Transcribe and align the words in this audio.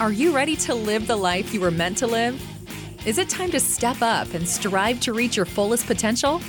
Are 0.00 0.12
you 0.12 0.32
ready 0.32 0.54
to 0.58 0.76
live 0.76 1.08
the 1.08 1.16
life 1.16 1.52
you 1.52 1.60
were 1.60 1.72
meant 1.72 1.98
to 1.98 2.06
live? 2.06 2.40
Is 3.04 3.18
it 3.18 3.28
time 3.28 3.50
to 3.50 3.58
step 3.58 4.00
up 4.00 4.32
and 4.32 4.46
strive 4.46 5.00
to 5.00 5.12
reach 5.12 5.36
your 5.36 5.44
fullest 5.44 5.86
potential? 5.86 6.40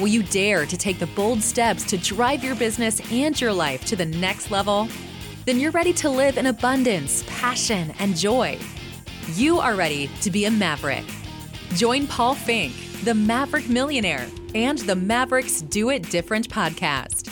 Will 0.00 0.08
you 0.08 0.24
dare 0.24 0.66
to 0.66 0.76
take 0.76 0.98
the 0.98 1.06
bold 1.06 1.40
steps 1.40 1.84
to 1.84 1.98
drive 1.98 2.42
your 2.42 2.56
business 2.56 3.00
and 3.12 3.40
your 3.40 3.52
life 3.52 3.84
to 3.84 3.94
the 3.94 4.06
next 4.06 4.50
level? 4.50 4.88
Then 5.46 5.60
you're 5.60 5.70
ready 5.70 5.92
to 5.94 6.10
live 6.10 6.36
in 6.36 6.46
abundance, 6.46 7.22
passion, 7.28 7.94
and 8.00 8.16
joy. 8.16 8.58
You 9.34 9.60
are 9.60 9.76
ready 9.76 10.10
to 10.22 10.30
be 10.32 10.46
a 10.46 10.50
maverick. 10.50 11.04
Join 11.74 12.08
Paul 12.08 12.34
Fink, 12.34 12.74
the 13.04 13.14
Maverick 13.14 13.68
Millionaire, 13.68 14.26
and 14.56 14.78
the 14.78 14.96
Mavericks 14.96 15.62
Do 15.62 15.90
It 15.90 16.10
Different 16.10 16.48
podcast. 16.48 17.29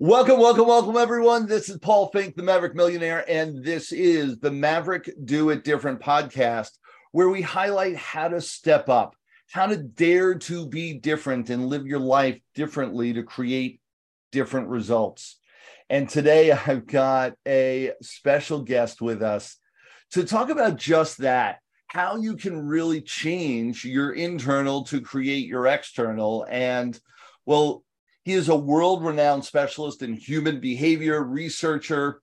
Welcome, 0.00 0.38
welcome, 0.38 0.68
welcome, 0.68 0.96
everyone. 0.96 1.46
This 1.46 1.68
is 1.68 1.76
Paul 1.78 2.06
Fink, 2.10 2.36
the 2.36 2.42
Maverick 2.44 2.76
Millionaire, 2.76 3.24
and 3.28 3.64
this 3.64 3.90
is 3.90 4.38
the 4.38 4.52
Maverick 4.52 5.10
Do 5.24 5.50
It 5.50 5.64
Different 5.64 5.98
podcast, 5.98 6.70
where 7.10 7.28
we 7.28 7.42
highlight 7.42 7.96
how 7.96 8.28
to 8.28 8.40
step 8.40 8.88
up, 8.88 9.16
how 9.50 9.66
to 9.66 9.76
dare 9.76 10.36
to 10.36 10.68
be 10.68 10.94
different 10.94 11.50
and 11.50 11.66
live 11.66 11.84
your 11.84 11.98
life 11.98 12.38
differently 12.54 13.12
to 13.14 13.24
create 13.24 13.80
different 14.30 14.68
results. 14.68 15.40
And 15.90 16.08
today 16.08 16.52
I've 16.66 16.86
got 16.86 17.32
a 17.44 17.90
special 18.00 18.62
guest 18.62 19.00
with 19.00 19.20
us 19.20 19.56
to 20.12 20.22
talk 20.22 20.48
about 20.48 20.76
just 20.76 21.18
that 21.18 21.58
how 21.88 22.18
you 22.18 22.36
can 22.36 22.68
really 22.68 23.00
change 23.00 23.84
your 23.84 24.12
internal 24.12 24.84
to 24.84 25.00
create 25.00 25.48
your 25.48 25.66
external. 25.66 26.46
And 26.48 26.96
well, 27.44 27.82
he 28.28 28.34
is 28.34 28.50
a 28.50 28.56
world 28.56 29.02
renowned 29.02 29.42
specialist 29.42 30.02
in 30.02 30.12
human 30.12 30.60
behavior, 30.60 31.24
researcher, 31.24 32.20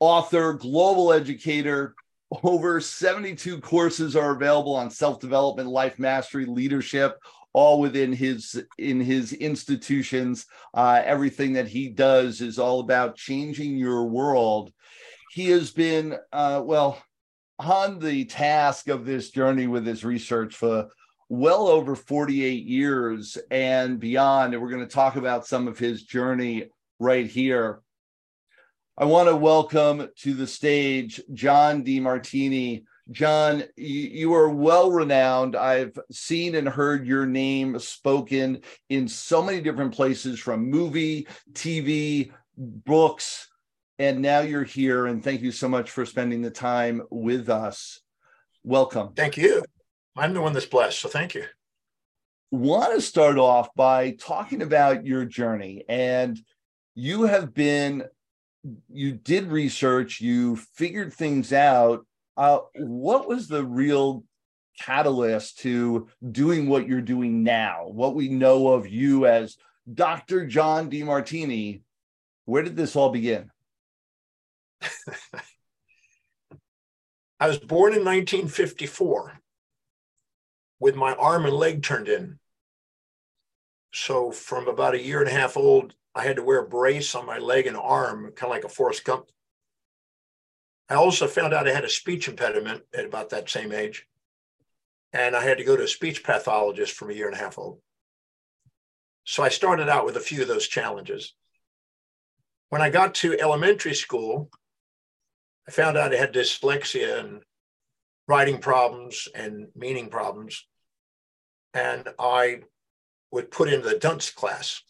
author, 0.00 0.52
global 0.52 1.14
educator. 1.14 1.94
Over 2.42 2.78
72 2.78 3.62
courses 3.62 4.16
are 4.16 4.32
available 4.32 4.74
on 4.74 4.90
self 4.90 5.18
development, 5.18 5.70
life 5.70 5.98
mastery, 5.98 6.44
leadership, 6.44 7.16
all 7.54 7.80
within 7.80 8.12
his 8.12 8.62
in 8.76 9.00
his 9.00 9.32
institutions. 9.32 10.44
Uh, 10.74 11.00
everything 11.02 11.54
that 11.54 11.68
he 11.68 11.88
does 11.88 12.42
is 12.42 12.58
all 12.58 12.80
about 12.80 13.16
changing 13.16 13.78
your 13.78 14.04
world. 14.04 14.70
He 15.32 15.48
has 15.52 15.70
been 15.70 16.18
uh, 16.34 16.60
well 16.66 17.02
on 17.58 17.98
the 17.98 18.26
task 18.26 18.88
of 18.88 19.06
this 19.06 19.30
journey 19.30 19.68
with 19.68 19.86
his 19.86 20.04
research 20.04 20.54
for 20.54 20.88
well 21.28 21.68
over 21.68 21.94
48 21.94 22.64
years 22.64 23.36
and 23.50 23.98
beyond. 23.98 24.54
And 24.54 24.62
we're 24.62 24.70
going 24.70 24.86
to 24.86 24.94
talk 24.94 25.16
about 25.16 25.46
some 25.46 25.68
of 25.68 25.78
his 25.78 26.02
journey 26.02 26.68
right 26.98 27.26
here. 27.26 27.80
I 28.98 29.04
want 29.04 29.28
to 29.28 29.36
welcome 29.36 30.08
to 30.20 30.34
the 30.34 30.46
stage 30.46 31.20
John 31.34 31.84
Demartini. 31.84 32.84
John, 33.10 33.62
you, 33.76 34.00
you 34.00 34.34
are 34.34 34.48
well 34.48 34.90
renowned. 34.90 35.54
I've 35.54 35.98
seen 36.10 36.54
and 36.54 36.68
heard 36.68 37.06
your 37.06 37.26
name 37.26 37.78
spoken 37.78 38.62
in 38.88 39.06
so 39.06 39.42
many 39.42 39.60
different 39.60 39.94
places 39.94 40.40
from 40.40 40.70
movie, 40.70 41.28
TV, 41.52 42.32
books, 42.56 43.48
and 43.98 44.20
now 44.20 44.40
you're 44.40 44.64
here. 44.64 45.06
And 45.06 45.22
thank 45.22 45.42
you 45.42 45.52
so 45.52 45.68
much 45.68 45.90
for 45.90 46.06
spending 46.06 46.42
the 46.42 46.50
time 46.50 47.02
with 47.10 47.48
us. 47.48 48.00
Welcome. 48.64 49.12
Thank 49.14 49.36
you. 49.36 49.62
I'm 50.16 50.32
the 50.32 50.40
one 50.40 50.54
that's 50.54 50.66
blessed. 50.66 51.00
So 51.00 51.08
thank 51.08 51.34
you. 51.34 51.44
Want 52.50 52.94
to 52.94 53.00
start 53.00 53.38
off 53.38 53.74
by 53.74 54.12
talking 54.12 54.62
about 54.62 55.04
your 55.04 55.24
journey. 55.24 55.84
And 55.88 56.38
you 56.94 57.24
have 57.24 57.52
been, 57.52 58.04
you 58.88 59.12
did 59.12 59.48
research, 59.48 60.20
you 60.20 60.56
figured 60.56 61.12
things 61.12 61.52
out. 61.52 62.06
Uh, 62.36 62.60
what 62.76 63.28
was 63.28 63.48
the 63.48 63.64
real 63.64 64.24
catalyst 64.80 65.58
to 65.60 66.08
doing 66.30 66.68
what 66.68 66.86
you're 66.86 67.00
doing 67.00 67.42
now? 67.42 67.88
What 67.88 68.14
we 68.14 68.28
know 68.28 68.68
of 68.68 68.88
you 68.88 69.26
as 69.26 69.56
Dr. 69.92 70.46
John 70.46 70.90
Demartini. 70.90 71.82
Where 72.44 72.62
did 72.62 72.76
this 72.76 72.96
all 72.96 73.10
begin? 73.10 73.50
I 77.38 77.48
was 77.48 77.58
born 77.58 77.92
in 77.92 78.04
1954 78.04 79.40
with 80.78 80.94
my 80.94 81.14
arm 81.14 81.46
and 81.46 81.54
leg 81.54 81.82
turned 81.82 82.08
in. 82.08 82.38
So 83.92 84.30
from 84.30 84.68
about 84.68 84.94
a 84.94 85.02
year 85.02 85.20
and 85.20 85.28
a 85.28 85.32
half 85.32 85.56
old, 85.56 85.94
I 86.14 86.22
had 86.22 86.36
to 86.36 86.42
wear 86.42 86.60
a 86.60 86.68
brace 86.68 87.14
on 87.14 87.26
my 87.26 87.38
leg 87.38 87.66
and 87.66 87.76
arm, 87.76 88.32
kind 88.36 88.50
of 88.50 88.56
like 88.56 88.64
a 88.64 88.68
Forrest 88.68 89.04
Gump. 89.04 89.26
I 90.88 90.94
also 90.94 91.26
found 91.26 91.52
out 91.52 91.66
I 91.66 91.72
had 91.72 91.84
a 91.84 91.90
speech 91.90 92.28
impediment 92.28 92.82
at 92.94 93.04
about 93.04 93.30
that 93.30 93.50
same 93.50 93.72
age. 93.72 94.06
And 95.12 95.34
I 95.34 95.42
had 95.42 95.58
to 95.58 95.64
go 95.64 95.76
to 95.76 95.84
a 95.84 95.88
speech 95.88 96.22
pathologist 96.22 96.92
from 96.92 97.10
a 97.10 97.14
year 97.14 97.26
and 97.26 97.34
a 97.34 97.38
half 97.38 97.58
old. 97.58 97.80
So 99.24 99.42
I 99.42 99.48
started 99.48 99.88
out 99.88 100.04
with 100.04 100.16
a 100.16 100.20
few 100.20 100.42
of 100.42 100.48
those 100.48 100.68
challenges. 100.68 101.34
When 102.68 102.82
I 102.82 102.90
got 102.90 103.14
to 103.16 103.38
elementary 103.40 103.94
school, 103.94 104.50
I 105.66 105.72
found 105.72 105.96
out 105.96 106.12
I 106.12 106.16
had 106.16 106.32
dyslexia 106.32 107.18
and 107.18 107.42
writing 108.28 108.58
problems 108.58 109.28
and 109.34 109.68
meaning 109.74 110.08
problems. 110.08 110.66
And 111.74 112.08
I 112.18 112.60
would 113.30 113.50
put 113.50 113.68
into 113.68 113.88
the 113.88 113.98
dunce 113.98 114.30
class. 114.30 114.82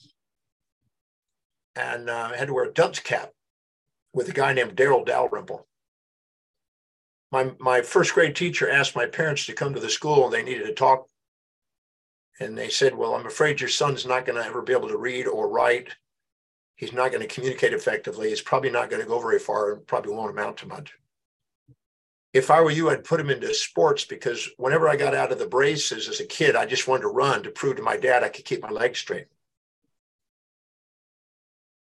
And 1.75 2.09
uh, 2.09 2.31
I 2.33 2.37
had 2.37 2.49
to 2.49 2.55
wear 2.55 2.65
a 2.65 2.73
dunce 2.73 3.01
cap 3.01 3.33
with 4.15 4.29
a 4.29 4.33
guy 4.33 4.53
named 4.53 4.77
Daryl 4.77 5.05
Dalrymple. 5.05 5.67
My, 7.33 7.53
my 7.59 7.83
first 7.83 8.15
grade 8.15 8.37
teacher 8.37 8.71
asked 8.71 8.97
my 8.97 9.07
parents 9.07 9.45
to 9.47 9.53
come 9.53 9.75
to 9.75 9.81
the 9.81 9.91
school 9.91 10.25
and 10.25 10.33
they 10.33 10.43
needed 10.43 10.67
to 10.67 10.75
talk. 10.75 11.07
And 12.39 12.57
they 12.57 12.69
said, 12.69 12.95
Well, 12.95 13.15
I'm 13.15 13.27
afraid 13.27 13.61
your 13.61 13.69
son's 13.69 14.07
not 14.07 14.25
going 14.25 14.41
to 14.41 14.47
ever 14.47 14.63
be 14.63 14.73
able 14.73 14.89
to 14.89 14.97
read 14.97 15.27
or 15.27 15.49
write. 15.49 15.97
He's 16.77 16.93
not 16.93 17.11
going 17.11 17.27
to 17.27 17.35
communicate 17.35 17.73
effectively. 17.73 18.29
He's 18.29 18.43
probably 18.43 18.71
not 18.71 18.91
going 18.91 19.03
to 19.03 19.09
go 19.09 19.19
very 19.19 19.39
far 19.39 19.73
and 19.73 19.87
probably 19.87 20.13
won't 20.13 20.31
amount 20.31 20.59
to 20.59 20.69
much 20.69 20.95
if 22.33 22.51
I 22.51 22.61
were 22.61 22.71
you, 22.71 22.91
I'd 22.91 23.05
put 23.05 23.21
him 23.21 23.31
into 23.31 23.53
sports 23.55 24.05
because 24.05 24.51
whenever 24.57 24.89
I 24.89 24.97
got 24.97 25.15
out 25.15 25.33
of 25.33 25.39
the 25.39 25.47
braces 25.47 26.09
as 26.09 26.21
a 26.21 26.27
kid, 26.27 26.55
I 26.55 26.67
just 26.67 26.87
wanted 26.87 27.03
to 27.03 27.09
run 27.09 27.43
to 27.43 27.51
prove 27.51 27.77
to 27.77 27.83
my 27.83 27.97
dad 27.97 28.23
I 28.23 28.29
could 28.29 28.45
keep 28.45 28.63
my 28.63 28.71
legs 28.71 28.99
straight. 28.99 29.27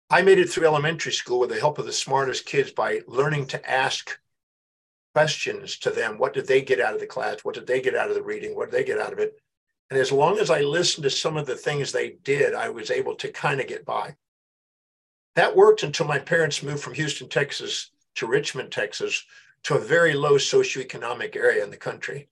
I 0.09 0.21
made 0.21 0.39
it 0.39 0.49
through 0.49 0.65
elementary 0.65 1.11
school 1.11 1.39
with 1.39 1.49
the 1.49 1.59
help 1.59 1.77
of 1.77 1.85
the 1.85 1.91
smartest 1.91 2.45
kids 2.45 2.71
by 2.71 3.01
learning 3.07 3.47
to 3.47 3.69
ask 3.69 4.17
questions 5.13 5.77
to 5.79 5.91
them. 5.91 6.17
What 6.17 6.33
did 6.33 6.47
they 6.47 6.61
get 6.61 6.79
out 6.79 6.93
of 6.93 6.99
the 6.99 7.05
class? 7.05 7.43
What 7.43 7.55
did 7.55 7.67
they 7.67 7.81
get 7.81 7.95
out 7.95 8.09
of 8.09 8.15
the 8.15 8.23
reading? 8.23 8.55
What 8.55 8.71
did 8.71 8.79
they 8.79 8.83
get 8.85 8.99
out 8.99 9.13
of 9.13 9.19
it? 9.19 9.39
And 9.89 9.99
as 9.99 10.11
long 10.11 10.39
as 10.39 10.49
I 10.49 10.61
listened 10.61 11.03
to 11.03 11.09
some 11.09 11.37
of 11.37 11.45
the 11.45 11.55
things 11.55 11.91
they 11.91 12.11
did, 12.23 12.53
I 12.53 12.69
was 12.69 12.91
able 12.91 13.15
to 13.15 13.31
kind 13.31 13.59
of 13.59 13.67
get 13.67 13.85
by. 13.85 14.15
That 15.35 15.55
worked 15.55 15.83
until 15.83 16.07
my 16.07 16.19
parents 16.19 16.63
moved 16.63 16.83
from 16.83 16.93
Houston, 16.93 17.29
Texas 17.29 17.91
to 18.15 18.27
Richmond, 18.27 18.71
Texas, 18.71 19.23
to 19.63 19.75
a 19.75 19.79
very 19.79 20.13
low 20.13 20.35
socioeconomic 20.35 21.35
area 21.35 21.63
in 21.63 21.69
the 21.69 21.77
country. 21.77 22.29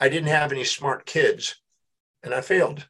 I 0.00 0.08
didn't 0.08 0.28
have 0.28 0.52
any 0.52 0.64
smart 0.64 1.06
kids 1.06 1.56
and 2.22 2.34
I 2.34 2.40
failed. 2.40 2.88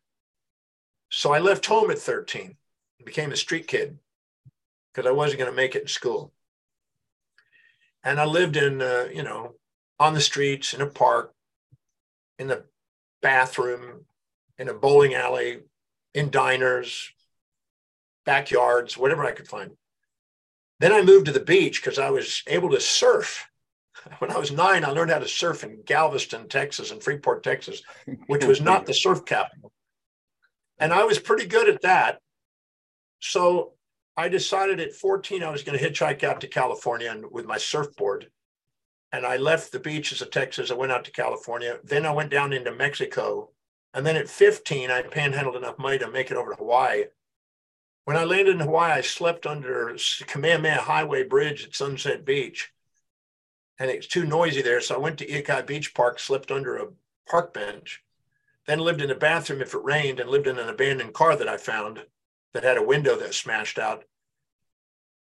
So 1.11 1.33
I 1.33 1.39
left 1.39 1.67
home 1.67 1.91
at 1.91 1.99
13 1.99 2.57
and 2.99 3.07
became 3.07 3.33
a 3.33 3.37
street 3.37 3.67
kid 3.67 3.99
because 4.93 5.09
I 5.09 5.13
wasn't 5.13 5.41
going 5.41 5.51
to 5.51 5.57
make 5.57 5.75
it 5.75 5.83
in 5.83 5.89
school. 5.89 6.33
And 8.03 8.21
I 8.21 8.25
lived 8.25 8.57
in, 8.57 8.83
uh, 8.83 9.09
you 9.13 9.23
know, 9.23 9.55
on 9.99 10.15
the 10.15 10.21
streets, 10.21 10.75
in 10.75 10.81
a 10.81 10.87
park, 10.87 11.33
in 12.39 12.49
the 12.49 12.65
bathroom, 13.23 14.05
in 14.59 14.69
a 14.69 14.75
bowling 14.75 15.15
alley, 15.15 15.61
in 16.15 16.31
diners, 16.31 17.11
backyards, 18.25 18.97
whatever 18.97 19.25
I 19.25 19.33
could 19.33 19.49
find. 19.49 19.73
Then 20.85 20.93
I 20.93 21.01
moved 21.01 21.25
to 21.25 21.33
the 21.33 21.41
beach 21.41 21.81
because 21.81 21.99
I 21.99 22.11
was 22.11 22.43
able 22.47 22.69
to 22.69 22.79
surf. 22.79 23.49
When 24.19 24.31
I 24.31 24.37
was 24.37 24.53
nine, 24.53 24.85
I 24.85 24.91
learned 24.91 25.13
how 25.13 25.19
to 25.19 25.27
surf 25.27 25.65
in 25.65 25.81
Galveston, 25.87 26.47
Texas, 26.47 26.91
and 26.91 27.03
Freeport, 27.03 27.43
Texas, 27.43 27.81
which 28.27 28.45
was 28.45 28.61
not 28.61 28.85
the 28.87 28.93
surf 28.93 29.25
capital. 29.25 29.73
And 30.79 30.93
I 30.93 31.05
was 31.05 31.19
pretty 31.19 31.47
good 31.47 31.71
at 31.71 31.81
that. 31.81 32.21
So 33.21 33.73
I 34.15 34.29
decided 34.29 34.79
at 34.79 34.93
14 34.93 35.43
I 35.43 35.51
was 35.51 35.63
going 35.63 35.79
to 35.79 35.83
hitchhike 35.83 36.23
out 36.23 36.43
to 36.43 36.49
California 36.49 37.11
and, 37.11 37.25
with 37.31 37.47
my 37.47 37.57
surfboard. 37.57 38.31
And 39.11 39.25
I 39.25 39.39
left 39.39 39.73
the 39.73 39.81
beaches 39.81 40.21
of 40.21 40.31
Texas. 40.31 40.71
I 40.71 40.75
went 40.75 40.93
out 40.93 41.07
to 41.07 41.11
California. 41.11 41.79
Then 41.83 42.05
I 42.05 42.13
went 42.13 42.31
down 42.31 42.53
into 42.53 42.75
Mexico. 42.75 43.53
And 43.95 44.05
then 44.05 44.17
at 44.17 44.29
15, 44.29 44.91
I 44.91 45.01
panhandled 45.01 45.57
enough 45.57 45.79
money 45.79 45.97
to 46.01 46.11
make 46.11 46.31
it 46.31 46.37
over 46.37 46.51
to 46.51 46.59
Hawaii. 46.59 47.05
When 48.05 48.17
I 48.17 48.25
landed 48.25 48.57
in 48.57 48.61
Hawaii, 48.61 48.93
I 48.93 49.01
slept 49.01 49.47
under 49.47 49.97
Kamehameha 50.27 50.83
Highway 50.83 51.25
Bridge 51.25 51.65
at 51.65 51.75
Sunset 51.75 52.25
Beach. 52.25 52.71
And 53.79 53.91
it's 53.91 54.07
too 54.07 54.25
noisy 54.25 54.63
there. 54.63 54.81
So 54.81 54.95
I 54.95 54.99
went 54.99 55.19
to 55.19 55.27
Ehukai 55.27 55.67
Beach 55.67 55.95
Park, 55.95 56.19
slept 56.19 56.51
under 56.51 56.77
a 56.77 56.89
park 57.27 57.55
bench, 57.55 58.03
then 58.67 58.79
lived 58.79 59.01
in 59.01 59.11
a 59.11 59.15
bathroom 59.15 59.63
if 59.63 59.75
it 59.75 59.83
rained, 59.83 60.21
and 60.21 60.29
lived 60.29 60.47
in 60.47 60.59
an 60.59 60.69
abandoned 60.69 61.15
car 61.15 61.35
that 61.35 61.49
I 61.49 61.57
found 61.57 62.05
that 62.53 62.63
had 62.63 62.77
a 62.77 62.83
window 62.83 63.17
that 63.17 63.35
smashed 63.35 63.79
out. 63.79 64.05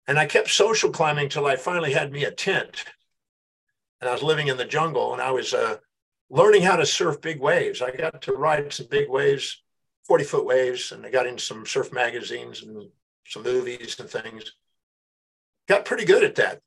And 0.07 0.19
I 0.19 0.27
kept 0.27 0.49
social 0.49 0.91
climbing 0.91 1.25
until 1.25 1.47
I 1.47 1.57
finally 1.57 1.93
had 1.93 2.13
me 2.13 2.25
a 2.25 2.31
tent. 2.31 2.85
And 4.01 4.09
I 4.09 4.13
was 4.13 4.23
living 4.23 4.49
in 4.49 4.57
the 4.57 4.65
jungle 4.65 5.13
and 5.13 5.21
I 5.21 5.33
was 5.33 5.53
uh, 5.53 5.79
learning 6.31 6.63
how 6.63 6.77
to 6.77 6.87
surf 6.87 7.21
big 7.21 7.41
waves. 7.41 7.83
I 7.83 7.91
got 7.91 8.23
to 8.23 8.33
ride 8.33 8.73
some 8.73 8.87
big 8.87 9.09
waves, 9.09 9.63
40 10.09 10.25
foot 10.25 10.47
waves, 10.47 10.91
and 10.91 11.05
I 11.05 11.11
got 11.11 11.27
in 11.27 11.39
some 11.39 11.67
surf 11.67 11.93
magazines 11.93 12.63
and 12.63 12.89
some 13.27 13.43
movies 13.43 14.01
and 14.01 14.09
things. 14.09 14.53
Got 15.69 15.85
pretty 15.85 16.07
good 16.07 16.25
at 16.25 16.35
that. 16.37 16.61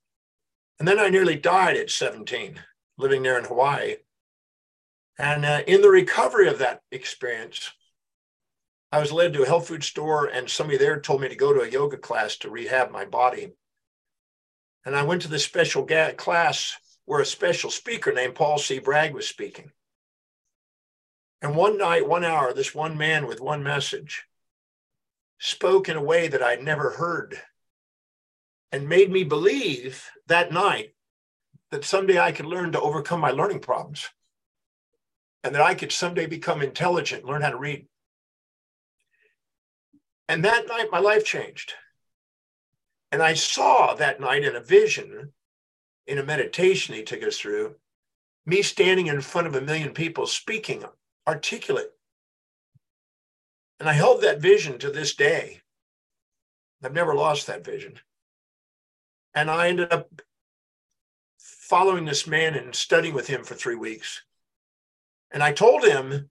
And 0.80 0.88
then 0.88 1.00
I 1.00 1.10
nearly 1.10 1.36
died 1.36 1.76
at 1.76 1.90
17, 1.90 2.60
living 2.98 3.24
there 3.24 3.40
in 3.40 3.46
Hawaii. 3.46 3.96
And 5.18 5.44
uh, 5.44 5.62
in 5.68 5.82
the 5.82 5.90
recovery 5.90 6.48
of 6.48 6.60
that 6.60 6.82
experience, 6.92 7.72
I 8.92 9.00
was 9.00 9.12
led 9.12 9.34
to 9.34 9.44
a 9.44 9.48
health 9.48 9.68
food 9.68 9.84
store, 9.84 10.26
and 10.26 10.50
somebody 10.50 10.78
there 10.78 11.00
told 11.00 11.22
me 11.22 11.30
to 11.30 11.36
go 11.36 11.52
to 11.52 11.62
a 11.62 11.70
yoga 11.70 11.98
class 11.98 12.36
to 12.38 12.50
rehab 12.50 12.92
my 12.92 13.06
body. 13.06 13.54
And 14.86 14.96
I 14.96 15.04
went 15.04 15.24
to 15.24 15.28
this 15.28 15.46
special 15.46 15.86
class 16.18 16.76
where 17.06 17.22
a 17.22 17.26
special 17.26 17.72
speaker 17.72 18.12
named 18.12 18.36
Paul 18.36 18.58
C. 18.58 18.80
Bragg 18.80 19.14
was 19.14 19.28
speaking. 19.28 19.72
And 21.42 21.56
one 21.56 21.78
night, 21.78 22.08
one 22.08 22.24
hour, 22.24 22.54
this 22.54 22.76
one 22.76 22.98
man 22.98 23.26
with 23.26 23.42
one 23.42 23.64
message 23.64 24.26
spoke 25.40 25.90
in 25.90 25.98
a 25.98 26.04
way 26.04 26.28
that 26.28 26.44
I'd 26.44 26.64
never 26.64 26.92
heard 26.92 27.42
and 28.72 28.88
made 28.88 29.12
me 29.12 29.24
believe 29.24 30.10
that 30.28 30.52
night 30.52 30.94
that 31.72 31.84
someday 31.84 32.20
I 32.20 32.32
could 32.32 32.46
learn 32.46 32.72
to 32.74 32.82
overcome 32.82 33.20
my 33.20 33.32
learning 33.32 33.60
problems 33.60 34.10
and 35.44 35.56
that 35.56 35.62
I 35.62 35.74
could 35.74 35.92
someday 35.92 36.28
become 36.28 36.62
intelligent, 36.62 37.26
learn 37.26 37.42
how 37.42 37.50
to 37.50 37.58
read. 37.58 37.88
And 40.28 40.46
that 40.46 40.68
night, 40.68 40.90
my 40.92 41.00
life 41.00 41.26
changed. 41.26 41.74
And 43.12 43.22
I 43.22 43.34
saw 43.34 43.96
that 43.96 44.22
night 44.22 44.44
in 44.44 44.56
a 44.56 44.62
vision, 44.62 45.34
in 46.06 46.20
a 46.20 46.24
meditation 46.24 46.96
he 46.96 47.04
took 47.04 47.24
us 47.24 47.38
through, 47.38 47.76
me 48.46 48.62
standing 48.62 49.08
in 49.08 49.22
front 49.22 49.48
of 49.48 49.56
a 49.56 49.62
million 49.62 49.94
people 49.94 50.28
speaking 50.28 50.86
articulate. 51.28 51.92
And 53.80 53.90
I 53.90 53.94
held 53.94 54.22
that 54.22 54.42
vision 54.42 54.78
to 54.80 54.92
this 54.92 55.16
day. 55.16 55.62
I've 56.84 56.94
never 56.94 57.16
lost 57.16 57.48
that 57.48 57.66
vision. 57.66 58.00
And 59.34 59.50
I 59.50 59.70
ended 59.70 59.92
up 59.92 60.22
following 61.40 62.06
this 62.06 62.28
man 62.28 62.56
and 62.56 62.76
studying 62.76 63.14
with 63.14 63.28
him 63.28 63.44
for 63.44 63.56
three 63.56 63.76
weeks. 63.76 64.24
And 65.32 65.42
I 65.42 65.54
told 65.54 65.84
him 65.84 66.30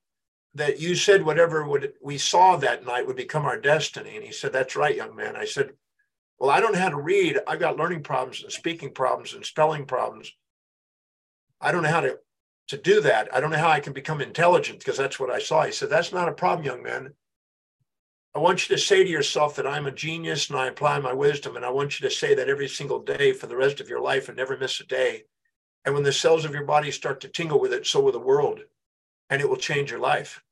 that 0.55 0.81
you 0.81 0.95
said 0.95 1.25
whatever 1.25 1.67
would 1.67 1.95
we 2.03 2.19
saw 2.19 2.57
that 2.57 2.85
night 2.85 3.07
would 3.07 3.17
become 3.17 3.45
our 3.45 3.59
destiny. 3.59 4.17
And 4.17 4.25
he 4.25 4.33
said, 4.33 4.53
That's 4.53 4.77
right, 4.77 4.95
young 4.95 5.17
man. 5.17 5.37
I 5.37 5.45
said, 5.45 5.71
Well, 6.39 6.51
I 6.51 6.61
don't 6.61 6.73
know 6.73 6.81
how 6.81 6.91
to 6.91 7.01
read. 7.01 7.39
I've 7.47 7.61
got 7.61 7.77
learning 7.77 8.03
problems 8.03 8.43
and 8.43 8.53
speaking 8.53 8.93
problems 8.93 9.35
and 9.35 9.45
spelling 9.45 9.87
problems. 9.87 10.33
I 11.61 11.73
don't 11.73 11.83
know 11.83 11.91
how 11.91 12.01
to, 12.01 12.19
to 12.71 12.79
do 12.79 13.01
that. 13.03 13.33
I 13.35 13.41
don't 13.41 13.51
know 13.51 13.59
how 13.59 13.69
I 13.69 13.81
can 13.81 13.93
become 13.93 14.21
intelligent 14.21 14.79
because 14.79 14.97
that's 14.97 15.19
what 15.19 15.31
I 15.31 15.41
saw. 15.41 15.65
He 15.65 15.73
said, 15.73 15.91
That's 15.91 16.13
not 16.13 16.29
a 16.29 16.33
problem, 16.33 16.65
young 16.65 16.83
man. 16.83 17.13
I 18.35 18.39
want 18.39 18.69
you 18.69 18.77
to 18.77 18.81
say 18.81 19.03
to 19.03 19.11
yourself 19.11 19.57
that 19.57 19.67
I'm 19.67 19.87
a 19.87 19.93
genius 19.93 20.49
and 20.49 20.59
I 20.59 20.69
apply 20.69 21.01
my 21.01 21.13
wisdom. 21.13 21.57
And 21.57 21.65
I 21.65 21.71
want 21.71 21.99
you 21.99 22.09
to 22.09 22.15
say 22.15 22.35
that 22.37 22.49
every 22.49 22.69
single 22.69 23.01
day 23.01 23.33
for 23.33 23.49
the 23.49 23.57
rest 23.57 23.81
of 23.81 23.89
your 23.89 24.01
life 24.01 24.29
and 24.29 24.37
never 24.37 24.57
miss 24.57 24.79
a 24.81 24.87
day. 24.87 25.25
And 25.85 25.95
when 25.95 26.05
the 26.05 26.13
cells 26.13 26.45
of 26.45 26.53
your 26.53 26.65
body 26.65 26.93
start 26.93 27.21
to 27.23 27.29
tingle 27.29 27.59
with 27.59 27.73
it, 27.73 27.87
so 27.87 28.01
will 28.01 28.13
the 28.13 28.21
world 28.21 28.61
and 29.31 29.41
it 29.41 29.49
will 29.49 29.57
change 29.57 29.91
your 29.91 29.99
life. 29.99 30.43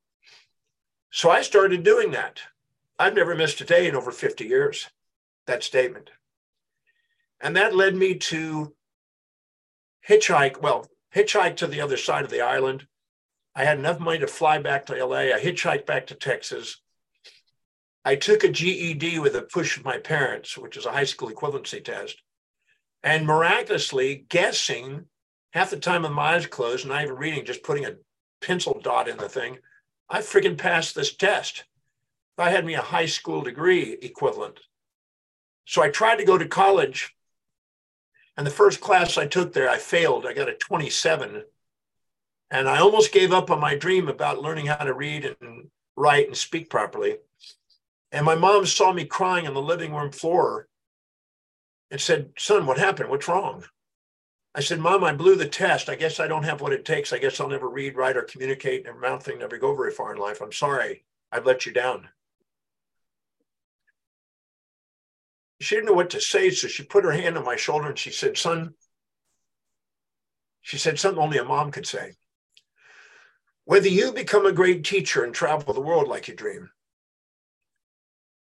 So 1.11 1.29
I 1.29 1.41
started 1.41 1.83
doing 1.83 2.11
that. 2.11 2.41
I've 2.97 3.15
never 3.15 3.33
missed 3.33 3.61
a 3.61 3.65
day 3.65 3.87
in 3.87 3.95
over 3.95 4.11
50 4.11 4.45
years, 4.45 4.89
that 5.47 5.63
statement. 5.63 6.09
And 7.39 7.55
that 7.55 7.75
led 7.75 7.95
me 7.95 8.15
to 8.15 8.73
hitchhike, 10.07 10.61
well, 10.61 10.85
hitchhike 11.15 11.57
to 11.57 11.67
the 11.67 11.81
other 11.81 11.97
side 11.97 12.23
of 12.23 12.31
the 12.31 12.41
island. 12.41 12.85
I 13.55 13.65
had 13.65 13.79
enough 13.79 13.99
money 13.99 14.19
to 14.19 14.27
fly 14.27 14.59
back 14.59 14.85
to 14.85 15.05
LA. 15.05 15.33
I 15.33 15.39
hitchhiked 15.41 15.85
back 15.85 16.07
to 16.07 16.15
Texas. 16.15 16.81
I 18.05 18.15
took 18.15 18.43
a 18.43 18.49
GED 18.49 19.19
with 19.19 19.35
a 19.35 19.41
push 19.41 19.77
of 19.77 19.85
my 19.85 19.97
parents, 19.97 20.57
which 20.57 20.77
is 20.77 20.85
a 20.85 20.91
high 20.91 21.03
school 21.03 21.29
equivalency 21.29 21.83
test. 21.83 22.21
And 23.03 23.25
miraculously, 23.25 24.25
guessing 24.29 25.05
half 25.53 25.69
the 25.69 25.77
time 25.77 26.03
with 26.03 26.11
my 26.11 26.35
eyes 26.35 26.45
closed, 26.45 26.87
not 26.87 27.03
even 27.03 27.15
reading, 27.15 27.45
just 27.45 27.63
putting 27.63 27.85
a 27.85 27.95
pencil 28.41 28.79
dot 28.81 29.07
in 29.07 29.17
the 29.17 29.29
thing, 29.29 29.59
I 30.09 30.19
freaking 30.19 30.57
passed 30.57 30.95
this 30.95 31.15
test. 31.15 31.65
I 32.37 32.49
had 32.49 32.65
me 32.65 32.75
a 32.75 32.81
high 32.81 33.05
school 33.05 33.41
degree 33.41 33.97
equivalent. 34.01 34.59
So 35.65 35.81
I 35.81 35.89
tried 35.89 36.17
to 36.17 36.25
go 36.25 36.37
to 36.37 36.47
college. 36.47 37.13
And 38.39 38.47
the 38.47 38.51
first 38.51 38.79
class 38.79 39.17
I 39.17 39.27
took 39.27 39.51
there, 39.51 39.69
I 39.69 39.77
failed. 39.77 40.25
I 40.25 40.31
got 40.31 40.47
a 40.47 40.53
27. 40.53 41.43
And 42.49 42.69
I 42.69 42.79
almost 42.79 43.11
gave 43.11 43.33
up 43.33 43.51
on 43.51 43.59
my 43.59 43.75
dream 43.75 44.07
about 44.07 44.41
learning 44.41 44.67
how 44.67 44.85
to 44.85 44.93
read 44.93 45.35
and 45.41 45.67
write 45.97 46.27
and 46.27 46.37
speak 46.37 46.69
properly. 46.69 47.17
And 48.13 48.25
my 48.25 48.35
mom 48.35 48.65
saw 48.65 48.93
me 48.93 49.03
crying 49.03 49.45
on 49.45 49.53
the 49.53 49.61
living 49.61 49.93
room 49.93 50.13
floor 50.13 50.69
and 51.91 51.99
said, 51.99 52.29
Son, 52.37 52.65
what 52.65 52.77
happened? 52.77 53.09
What's 53.09 53.27
wrong? 53.27 53.65
I 54.55 54.61
said, 54.61 54.79
Mom, 54.79 55.03
I 55.03 55.11
blew 55.11 55.35
the 55.35 55.45
test. 55.45 55.89
I 55.89 55.95
guess 55.95 56.21
I 56.21 56.29
don't 56.29 56.43
have 56.43 56.61
what 56.61 56.71
it 56.71 56.85
takes. 56.85 57.11
I 57.11 57.17
guess 57.17 57.41
I'll 57.41 57.49
never 57.49 57.67
read, 57.67 57.97
write, 57.97 58.15
or 58.15 58.21
communicate, 58.21 58.87
and 58.87 59.01
mouth 59.01 59.25
thing 59.25 59.39
never 59.39 59.57
go 59.57 59.75
very 59.75 59.91
far 59.91 60.13
in 60.13 60.17
life. 60.17 60.39
I'm 60.41 60.53
sorry. 60.53 61.03
I've 61.29 61.45
let 61.45 61.65
you 61.65 61.73
down. 61.73 62.07
She 65.59 65.75
didn't 65.75 65.87
know 65.87 65.93
what 65.93 66.11
to 66.11 66.21
say, 66.21 66.49
so 66.51 66.67
she 66.67 66.83
put 66.83 67.03
her 67.03 67.11
hand 67.11 67.37
on 67.37 67.43
my 67.43 67.57
shoulder 67.57 67.89
and 67.89 67.99
she 67.99 68.11
said, 68.11 68.37
Son, 68.37 68.73
she 70.61 70.77
said 70.77 70.99
something 70.99 71.21
only 71.21 71.37
a 71.37 71.43
mom 71.43 71.71
could 71.71 71.85
say. 71.85 72.13
Whether 73.65 73.89
you 73.89 74.13
become 74.13 74.45
a 74.45 74.51
great 74.51 74.83
teacher 74.83 75.23
and 75.23 75.33
travel 75.33 75.73
the 75.73 75.81
world 75.81 76.07
like 76.07 76.27
you 76.27 76.35
dream, 76.35 76.71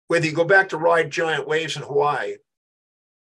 whether 0.07 0.25
you 0.25 0.33
go 0.33 0.43
back 0.43 0.69
to 0.69 0.77
ride 0.77 1.09
giant 1.09 1.47
waves 1.47 1.75
in 1.75 1.83
Hawaii 1.83 2.35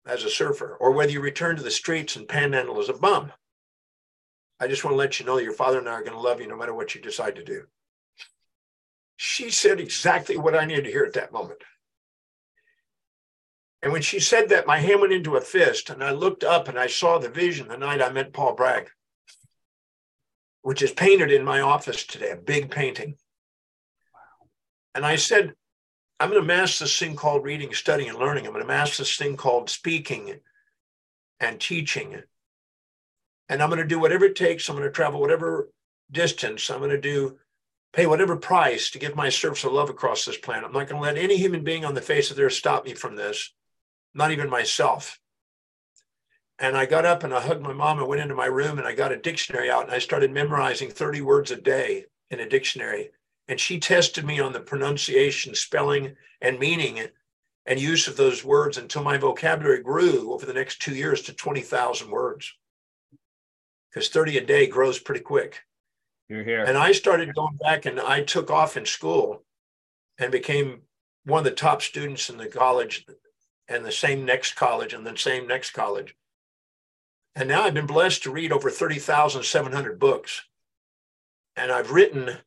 as 0.07 0.25
a 0.25 0.31
surfer, 0.31 0.77
or 0.81 0.93
whether 0.93 1.13
you 1.13 1.21
return 1.21 1.57
to 1.57 1.63
the 1.63 1.71
streets 1.71 2.17
and 2.17 2.27
panhandle 2.27 2.81
as 2.81 2.89
a 2.89 2.95
bum. 2.95 3.33
I 4.59 4.67
just 4.67 4.83
want 4.83 4.93
to 4.93 4.99
let 4.99 5.21
you 5.21 5.27
know 5.27 5.39
your 5.39 5.53
father 5.53 5.79
and 5.79 5.89
I 5.89 5.93
are 5.93 6.03
going 6.03 6.13
to 6.13 6.19
love 6.19 6.41
you 6.41 6.49
no 6.49 6.57
matter 6.57 6.75
what 6.75 6.95
you 6.95 7.01
decide 7.01 7.37
to 7.37 7.45
do. 7.45 7.65
She 9.17 9.51
said 9.51 9.79
exactly 9.79 10.37
what 10.37 10.57
I 10.57 10.65
needed 10.65 10.85
to 10.85 10.91
hear 10.91 11.05
at 11.05 11.13
that 11.15 11.33
moment. 11.33 11.63
And 13.83 13.93
when 13.93 14.03
she 14.03 14.19
said 14.19 14.49
that, 14.49 14.67
my 14.67 14.79
hand 14.79 15.01
went 15.01 15.13
into 15.13 15.37
a 15.37 15.41
fist, 15.41 15.91
and 15.91 16.03
I 16.03 16.11
looked 16.11 16.43
up 16.43 16.69
and 16.69 16.79
I 16.79 16.89
saw 16.89 17.19
the 17.19 17.29
vision 17.29 17.69
the 17.69 17.77
night 17.77 18.03
I 18.03 18.11
met 18.11 18.33
Paul 18.33 18.55
Bragg, 18.55 18.91
which 20.63 20.83
is 20.83 20.91
painted 20.91 21.31
in 21.31 21.45
my 21.45 21.61
office 21.61 22.05
today, 22.05 22.31
a 22.31 22.37
big 22.37 22.71
painting. 22.71 23.17
And 24.95 25.07
I 25.07 25.17
said, 25.17 25.55
I'm 26.19 26.31
going 26.31 26.43
to 26.43 26.47
master 26.47 26.85
this 26.85 26.99
thing 26.99 27.15
called 27.15 27.45
reading, 27.45 27.73
studying, 27.73 28.11
and 28.11 28.19
learning. 28.19 28.47
I'm 28.47 28.53
going 28.53 28.65
to 28.65 28.69
master 28.69 29.03
this 29.03 29.17
thing 29.17 29.37
called 29.37 29.71
speaking 29.71 30.41
and 31.39 31.61
teaching. 31.61 32.21
And 33.49 33.63
I'm 33.63 33.71
going 33.71 33.81
to 33.81 33.87
do 33.87 34.01
whatever 34.01 34.25
it 34.25 34.35
takes. 34.35 34.69
I'm 34.69 34.77
going 34.77 34.89
to 34.89 34.93
travel 34.93 35.21
whatever 35.21 35.71
distance. 36.11 36.69
I'm 36.71 36.79
going 36.79 36.91
to 36.91 37.01
do 37.01 37.39
pay 37.93 38.07
whatever 38.07 38.37
price 38.37 38.91
to 38.91 38.99
give 38.99 39.15
my 39.15 39.29
service 39.29 39.65
of 39.65 39.73
love 39.73 39.89
across 39.89 40.25
this 40.25 40.37
planet. 40.37 40.65
I'm 40.65 40.73
not 40.73 40.89
going 40.89 41.01
to 41.01 41.07
let 41.07 41.17
any 41.17 41.37
human 41.37 41.65
being 41.65 41.85
on 41.85 41.95
the 41.95 42.03
face 42.03 42.31
of 42.31 42.37
the 42.37 42.43
earth 42.43 42.55
stop 42.55 42.85
me 42.85 42.95
from 42.95 43.17
this, 43.17 43.55
not 44.15 44.31
even 44.31 44.51
myself. 44.51 45.21
And 46.59 46.77
I 46.77 46.87
got 46.87 47.05
up 47.05 47.23
and 47.23 47.33
I 47.33 47.41
hugged 47.41 47.63
my 47.63 47.73
mom 47.73 47.99
and 47.99 48.09
went 48.09 48.21
into 48.21 48.35
my 48.35 48.47
room 48.47 48.79
and 48.79 48.87
I 48.87 48.93
got 48.93 49.13
a 49.13 49.17
dictionary 49.17 49.71
out 49.71 49.85
and 49.85 49.93
I 49.93 49.99
started 49.99 50.33
memorizing 50.33 50.91
30 50.91 51.21
words 51.21 51.51
a 51.51 51.57
day 51.57 52.07
in 52.31 52.41
a 52.41 52.49
dictionary 52.49 53.11
and 53.49 53.59
she 53.59 53.81
tested 53.81 54.25
me 54.25 54.41
on 54.41 54.53
the 54.53 54.61
pronunciation, 54.61 55.55
spelling, 55.55 56.15
and 56.41 56.59
meaning 56.59 57.01
and 57.67 57.81
use 57.81 58.07
of 58.07 58.17
those 58.17 58.45
words 58.45 58.77
until 58.77 59.03
my 59.03 59.17
vocabulary 59.17 59.83
grew 59.83 60.33
over 60.33 60.47
the 60.47 60.53
next 60.53 60.81
two 60.81 60.95
years 60.95 61.23
to 61.23 61.33
20,000 61.33 62.11
words. 62.11 62.55
Because 63.91 64.11
30 64.11 64.39
a 64.39 64.45
day 64.45 64.67
grows 64.67 64.99
pretty 64.99 65.23
quick. 65.23 65.61
You're 66.29 66.45
here. 66.45 66.65
And 66.65 66.77
I 66.77 66.93
started 66.93 67.35
going 67.35 67.57
back 67.57 67.87
and 67.87 67.99
I 67.99 68.23
took 68.23 68.51
off 68.51 68.77
in 68.77 68.85
school 68.85 69.45
and 70.19 70.31
became 70.31 70.83
one 71.25 71.39
of 71.39 71.45
the 71.45 71.51
top 71.51 71.81
students 71.81 72.29
in 72.29 72.37
the 72.37 72.47
college 72.47 73.07
and 73.69 73.85
the 73.85 73.93
same 73.93 74.25
next 74.25 74.55
college 74.55 74.93
and 74.93 75.07
the 75.07 75.17
same 75.17 75.47
next 75.47 75.71
college. 75.71 76.17
And 77.35 77.49
now 77.49 77.63
I've 77.65 77.75
been 77.75 77.87
blessed 77.87 78.23
to 78.25 78.33
read 78.33 78.53
over 78.53 78.71
30,700 78.71 79.99
books. 79.99 80.43
And 81.57 81.71
I've 81.71 81.91
written 81.91 82.39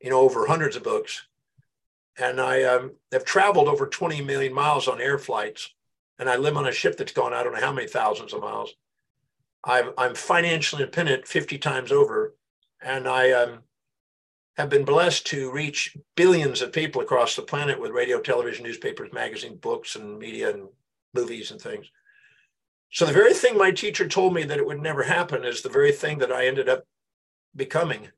you 0.00 0.10
know, 0.10 0.20
over 0.20 0.46
hundreds 0.46 0.76
of 0.76 0.82
books. 0.82 1.26
And 2.18 2.40
I 2.40 2.62
um, 2.62 2.92
have 3.12 3.24
traveled 3.24 3.68
over 3.68 3.86
20 3.86 4.22
million 4.22 4.52
miles 4.52 4.88
on 4.88 5.00
air 5.00 5.18
flights. 5.18 5.74
And 6.18 6.28
I 6.28 6.36
live 6.36 6.56
on 6.56 6.66
a 6.66 6.72
ship 6.72 6.96
that's 6.96 7.12
gone, 7.12 7.34
I 7.34 7.42
don't 7.42 7.54
know 7.54 7.60
how 7.60 7.72
many 7.72 7.88
thousands 7.88 8.32
of 8.32 8.40
miles. 8.40 8.74
I'm, 9.64 9.90
I'm 9.98 10.14
financially 10.14 10.82
independent 10.82 11.26
50 11.26 11.58
times 11.58 11.92
over. 11.92 12.34
And 12.80 13.06
I 13.08 13.32
um, 13.32 13.58
have 14.56 14.70
been 14.70 14.84
blessed 14.84 15.26
to 15.26 15.50
reach 15.50 15.96
billions 16.14 16.62
of 16.62 16.72
people 16.72 17.02
across 17.02 17.36
the 17.36 17.42
planet 17.42 17.80
with 17.80 17.90
radio, 17.90 18.20
television, 18.20 18.64
newspapers, 18.64 19.12
magazines, 19.12 19.58
books, 19.60 19.96
and 19.96 20.18
media, 20.18 20.50
and 20.50 20.68
movies 21.14 21.50
and 21.50 21.60
things. 21.60 21.86
So 22.90 23.04
the 23.04 23.12
very 23.12 23.34
thing 23.34 23.58
my 23.58 23.70
teacher 23.70 24.08
told 24.08 24.32
me 24.32 24.44
that 24.44 24.58
it 24.58 24.66
would 24.66 24.80
never 24.80 25.02
happen 25.02 25.44
is 25.44 25.60
the 25.60 25.68
very 25.68 25.92
thing 25.92 26.18
that 26.18 26.32
I 26.32 26.46
ended 26.46 26.68
up 26.68 26.86
becoming. 27.54 28.08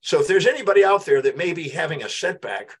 So 0.00 0.20
if 0.20 0.28
there's 0.28 0.46
anybody 0.46 0.84
out 0.84 1.04
there 1.06 1.22
that 1.22 1.36
may 1.36 1.52
be 1.52 1.68
having 1.68 2.02
a 2.02 2.08
setback 2.08 2.78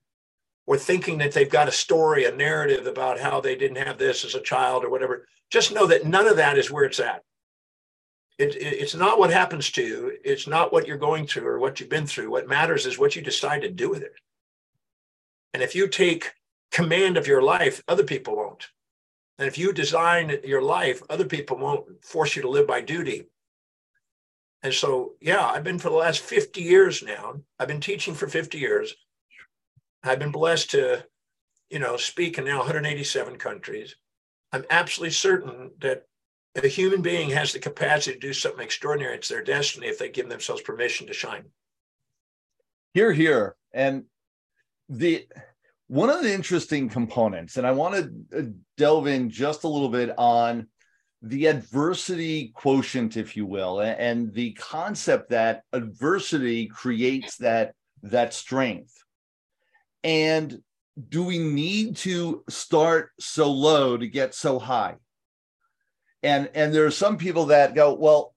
or 0.66 0.76
thinking 0.76 1.18
that 1.18 1.32
they've 1.32 1.50
got 1.50 1.68
a 1.68 1.72
story, 1.72 2.24
a 2.24 2.34
narrative 2.34 2.86
about 2.86 3.18
how 3.18 3.40
they 3.40 3.56
didn't 3.56 3.84
have 3.84 3.98
this 3.98 4.24
as 4.24 4.36
a 4.36 4.40
child 4.40 4.84
or 4.84 4.90
whatever, 4.90 5.26
just 5.50 5.72
know 5.72 5.86
that 5.86 6.06
none 6.06 6.26
of 6.26 6.36
that 6.36 6.58
is 6.58 6.70
where 6.70 6.84
it's 6.84 7.00
at. 7.00 7.24
It, 8.42 8.56
it, 8.56 8.80
it's 8.80 8.94
not 8.94 9.18
what 9.18 9.32
happens 9.32 9.70
to 9.70 9.82
you. 9.82 10.18
It's 10.24 10.48
not 10.48 10.72
what 10.72 10.86
you're 10.86 10.96
going 10.98 11.26
through 11.26 11.46
or 11.46 11.58
what 11.58 11.78
you've 11.78 11.88
been 11.88 12.06
through. 12.06 12.30
What 12.30 12.48
matters 12.48 12.86
is 12.86 12.98
what 12.98 13.14
you 13.14 13.22
decide 13.22 13.62
to 13.62 13.70
do 13.70 13.88
with 13.88 14.02
it. 14.02 14.14
And 15.54 15.62
if 15.62 15.74
you 15.74 15.86
take 15.86 16.32
command 16.72 17.16
of 17.16 17.26
your 17.26 17.42
life, 17.42 17.82
other 17.86 18.02
people 18.02 18.36
won't. 18.36 18.68
And 19.38 19.46
if 19.46 19.58
you 19.58 19.72
design 19.72 20.38
your 20.44 20.62
life, 20.62 21.02
other 21.08 21.24
people 21.24 21.56
won't 21.56 22.04
force 22.04 22.34
you 22.34 22.42
to 22.42 22.50
live 22.50 22.66
by 22.66 22.80
duty. 22.80 23.28
And 24.62 24.74
so, 24.74 25.12
yeah, 25.20 25.44
I've 25.44 25.64
been 25.64 25.78
for 25.78 25.90
the 25.90 25.96
last 25.96 26.20
50 26.20 26.60
years 26.60 27.02
now. 27.02 27.34
I've 27.58 27.68
been 27.68 27.80
teaching 27.80 28.14
for 28.14 28.28
50 28.28 28.58
years. 28.58 28.94
I've 30.02 30.18
been 30.18 30.30
blessed 30.30 30.72
to, 30.72 31.04
you 31.70 31.78
know, 31.78 31.96
speak 31.96 32.38
in 32.38 32.44
now 32.44 32.58
187 32.58 33.36
countries. 33.36 33.96
I'm 34.52 34.64
absolutely 34.70 35.12
certain 35.12 35.70
that 35.80 36.06
a 36.54 36.68
human 36.68 37.02
being 37.02 37.30
has 37.30 37.52
the 37.52 37.58
capacity 37.58 38.12
to 38.14 38.26
do 38.26 38.32
something 38.32 38.64
extraordinary. 38.64 39.16
It's 39.16 39.28
their 39.28 39.42
destiny 39.42 39.86
if 39.86 39.98
they 39.98 40.10
give 40.10 40.28
themselves 40.28 40.62
permission 40.62 41.06
to 41.06 41.12
shine. 41.12 41.44
Here, 42.94 43.12
here. 43.12 43.56
And 43.72 44.04
the 44.88 45.26
one 45.86 46.10
of 46.10 46.22
the 46.22 46.32
interesting 46.32 46.88
components, 46.88 47.56
and 47.56 47.66
I 47.66 47.72
want 47.72 47.94
to 47.94 48.38
uh, 48.38 48.42
delve 48.76 49.06
in 49.06 49.30
just 49.30 49.64
a 49.64 49.68
little 49.68 49.88
bit 49.88 50.10
on 50.18 50.66
the 51.22 51.46
adversity 51.46 52.48
quotient, 52.54 53.16
if 53.16 53.36
you 53.36 53.46
will, 53.46 53.80
and 53.80 54.32
the 54.32 54.52
concept 54.52 55.30
that 55.30 55.62
adversity 55.72 56.66
creates 56.66 57.36
that 57.38 57.74
that 58.02 58.34
strength. 58.34 58.92
And 60.02 60.58
do 61.08 61.22
we 61.22 61.38
need 61.38 61.96
to 61.98 62.42
start 62.48 63.10
so 63.20 63.50
low 63.50 63.96
to 63.96 64.06
get 64.06 64.34
so 64.34 64.58
high? 64.58 64.96
And 66.22 66.50
and 66.54 66.72
there 66.72 66.86
are 66.86 66.90
some 66.90 67.16
people 67.16 67.46
that 67.46 67.74
go, 67.74 67.94
well, 67.94 68.34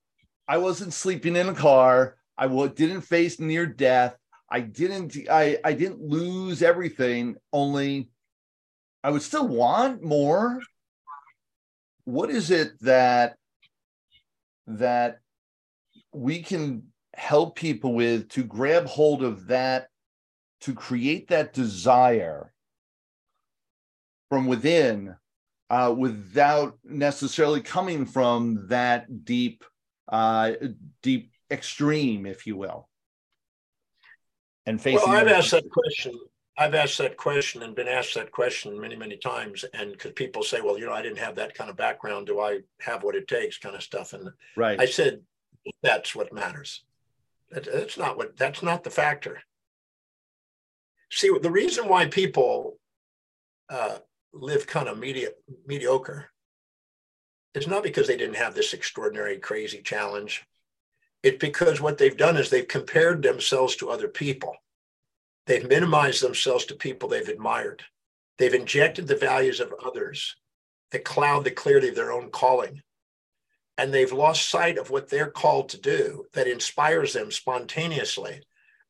I 0.48 0.58
wasn't 0.58 0.94
sleeping 0.94 1.36
in 1.36 1.50
a 1.50 1.54
car. 1.54 2.18
I 2.38 2.48
didn't 2.48 3.02
face 3.02 3.40
near 3.40 3.66
death. 3.66 4.16
I 4.50 4.60
didn't 4.62 5.16
I 5.30 5.60
I 5.64 5.74
didn't 5.74 6.02
lose 6.02 6.62
everything. 6.62 7.36
Only 7.54 8.10
I 9.04 9.12
would 9.12 9.22
still 9.22 9.48
want 9.48 10.04
more. 10.04 10.60
What 12.06 12.30
is 12.30 12.52
it 12.52 12.80
that 12.82 13.38
that 14.68 15.20
we 16.12 16.42
can 16.42 16.84
help 17.16 17.56
people 17.56 17.94
with 17.94 18.30
to 18.30 18.44
grab 18.44 18.86
hold 18.86 19.24
of 19.24 19.48
that 19.48 19.90
to 20.62 20.74
create 20.74 21.28
that 21.28 21.54
desire 21.54 22.52
from 24.30 24.48
within 24.48 25.16
uh, 25.70 25.94
without 25.98 26.78
necessarily 26.84 27.62
coming 27.62 28.06
from 28.06 28.68
that 28.68 29.26
deep, 29.26 29.64
uh, 30.10 30.54
deep 31.02 31.32
extreme, 31.50 32.26
if 32.26 32.46
you 32.46 32.56
will. 32.56 32.88
And 34.66 34.82
facing. 34.82 35.10
Well, 35.10 35.18
I've 35.18 35.28
asked 35.28 35.52
that 35.52 35.70
question. 35.70 36.20
I've 36.58 36.74
asked 36.74 36.98
that 37.00 37.18
question 37.18 37.64
and 37.64 37.76
been 37.76 37.88
asked 37.88 38.16
that 38.16 38.32
question 38.32 38.80
many, 38.80 38.96
many 38.96 39.18
times. 39.18 39.66
And 39.74 39.92
because 39.92 40.14
people 40.14 40.42
say, 40.42 40.62
well, 40.62 40.80
you 40.80 40.86
know, 40.86 40.94
I 40.94 41.02
didn't 41.02 41.20
have 41.20 41.36
that 41.36 41.54
kind 41.54 41.70
of 41.70 41.76
background. 41.76 42.28
Do 42.28 42.40
I 42.40 42.60
have 42.80 43.04
what 43.04 43.16
it 43.16 43.28
takes 43.28 43.58
kind 43.58 43.76
of 43.76 43.84
stuff? 43.84 44.14
And 44.14 44.30
right. 44.56 44.80
I 44.80 44.86
said, 44.86 45.22
that's 45.84 46.16
what 46.16 46.32
matters. 46.32 46.84
That's 47.52 47.98
not 47.98 48.18
what, 48.18 48.38
that's 48.38 48.64
not 48.64 48.84
the 48.84 48.90
factor. 48.90 49.42
See, 51.12 51.30
the 51.42 51.52
reason 51.52 51.88
why 51.88 52.06
people 52.06 52.78
uh, 53.70 53.98
live 54.36 54.68
kind 54.68 54.88
of 54.88 55.00
medi- 55.00 55.28
mediocre 55.66 56.30
it's 57.56 57.68
not 57.68 57.84
because 57.84 58.08
they 58.08 58.18
didn't 58.18 58.36
have 58.36 58.54
this 58.54 58.74
extraordinary, 58.74 59.38
crazy 59.38 59.82
challenge. 59.82 60.46
It's 61.24 61.38
because 61.38 61.80
what 61.80 61.98
they've 61.98 62.16
done 62.16 62.36
is 62.36 62.50
they've 62.50 62.68
compared 62.68 63.24
themselves 63.24 63.78
to 63.78 63.90
other 63.90 64.10
people. 64.10 64.58
They've 65.48 65.68
minimized 65.68 66.22
themselves 66.22 66.66
to 66.66 66.76
people 66.76 67.08
they've 67.08 67.28
admired. 67.28 67.84
They've 68.38 68.54
injected 68.54 69.08
the 69.08 69.16
values 69.16 69.62
of 69.62 69.74
others 69.86 70.36
that 70.92 71.06
cloud 71.06 71.46
the 71.46 71.52
clarity 71.52 71.88
of 71.88 71.96
their 71.96 72.12
own 72.12 72.30
calling. 72.30 72.82
And 73.78 73.94
they've 73.94 74.12
lost 74.12 74.50
sight 74.50 74.78
of 74.78 74.90
what 74.90 75.10
they're 75.10 75.32
called 75.32 75.70
to 75.70 75.80
do 75.80 76.26
that 76.34 76.48
inspires 76.48 77.14
them 77.14 77.32
spontaneously. 77.32 78.42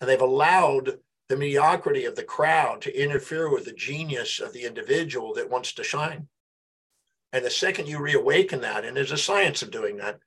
And 0.01 0.09
they've 0.09 0.19
allowed 0.19 0.97
the 1.27 1.35
mediocrity 1.35 2.05
of 2.05 2.15
the 2.15 2.23
crowd 2.23 2.81
to 2.81 3.01
interfere 3.01 3.49
with 3.49 3.65
the 3.65 3.73
genius 3.73 4.39
of 4.39 4.53
the 4.53 4.63
individual 4.63 5.33
that 5.33 5.49
wants 5.49 5.73
to 5.73 5.83
shine. 5.83 6.27
And 7.33 7.43
the 7.43 7.49
second 7.49 7.87
you 7.87 7.99
reawaken 7.99 8.61
that, 8.61 8.85
and 8.85 8.95
there's 8.95 9.11
a 9.11 9.17
science 9.17 9.61
of 9.61 9.71
doing 9.71 9.97
that, 9.97 10.19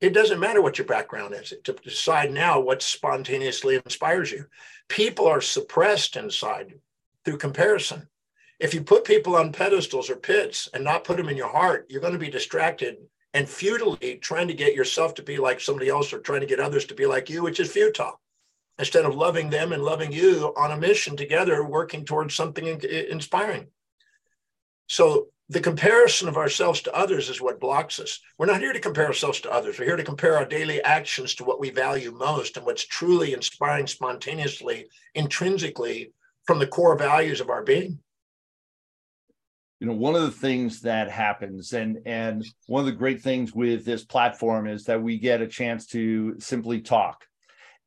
it 0.00 0.14
doesn't 0.14 0.40
matter 0.40 0.62
what 0.62 0.78
your 0.78 0.86
background 0.86 1.34
is 1.34 1.52
to 1.64 1.72
decide 1.74 2.32
now 2.32 2.58
what 2.58 2.82
spontaneously 2.82 3.76
inspires 3.76 4.32
you. 4.32 4.46
People 4.88 5.26
are 5.26 5.42
suppressed 5.42 6.16
inside 6.16 6.72
through 7.24 7.36
comparison. 7.36 8.08
If 8.58 8.72
you 8.72 8.82
put 8.82 9.04
people 9.04 9.36
on 9.36 9.52
pedestals 9.52 10.08
or 10.08 10.16
pits 10.16 10.70
and 10.72 10.82
not 10.82 11.04
put 11.04 11.18
them 11.18 11.28
in 11.28 11.36
your 11.36 11.48
heart, 11.48 11.86
you're 11.90 12.00
going 12.00 12.14
to 12.14 12.18
be 12.18 12.30
distracted 12.30 12.96
and 13.34 13.48
futilely 13.48 14.16
trying 14.16 14.48
to 14.48 14.54
get 14.54 14.74
yourself 14.74 15.14
to 15.14 15.22
be 15.22 15.36
like 15.36 15.60
somebody 15.60 15.90
else 15.90 16.12
or 16.14 16.18
trying 16.18 16.40
to 16.40 16.46
get 16.46 16.60
others 16.60 16.86
to 16.86 16.94
be 16.94 17.04
like 17.04 17.28
you, 17.28 17.42
which 17.42 17.60
is 17.60 17.70
futile 17.70 18.20
instead 18.80 19.04
of 19.04 19.14
loving 19.14 19.50
them 19.50 19.72
and 19.72 19.84
loving 19.84 20.10
you 20.10 20.52
on 20.56 20.72
a 20.72 20.76
mission 20.76 21.16
together, 21.16 21.62
working 21.62 22.04
towards 22.04 22.34
something 22.34 22.66
inspiring. 22.66 23.68
So 24.88 25.28
the 25.50 25.60
comparison 25.60 26.28
of 26.28 26.36
ourselves 26.36 26.80
to 26.82 26.94
others 26.94 27.28
is 27.28 27.40
what 27.40 27.60
blocks 27.60 28.00
us. 28.00 28.20
We're 28.38 28.46
not 28.46 28.60
here 28.60 28.72
to 28.72 28.80
compare 28.80 29.06
ourselves 29.06 29.40
to 29.42 29.52
others. 29.52 29.78
We're 29.78 29.84
here 29.84 29.96
to 29.96 30.02
compare 30.02 30.36
our 30.36 30.46
daily 30.46 30.82
actions 30.82 31.34
to 31.36 31.44
what 31.44 31.60
we 31.60 31.70
value 31.70 32.10
most 32.10 32.56
and 32.56 32.64
what's 32.64 32.86
truly 32.86 33.34
inspiring 33.34 33.86
spontaneously, 33.86 34.88
intrinsically 35.14 36.12
from 36.46 36.58
the 36.58 36.66
core 36.66 36.96
values 36.96 37.40
of 37.40 37.50
our 37.50 37.62
being. 37.62 37.98
You 39.80 39.88
know, 39.88 39.94
one 39.94 40.14
of 40.14 40.22
the 40.22 40.30
things 40.30 40.80
that 40.82 41.10
happens, 41.10 41.72
and 41.72 41.98
and 42.04 42.46
one 42.66 42.80
of 42.80 42.86
the 42.86 42.92
great 42.92 43.22
things 43.22 43.54
with 43.54 43.84
this 43.84 44.04
platform 44.04 44.66
is 44.66 44.84
that 44.84 45.02
we 45.02 45.18
get 45.18 45.40
a 45.40 45.46
chance 45.46 45.86
to 45.88 46.38
simply 46.38 46.80
talk. 46.80 47.24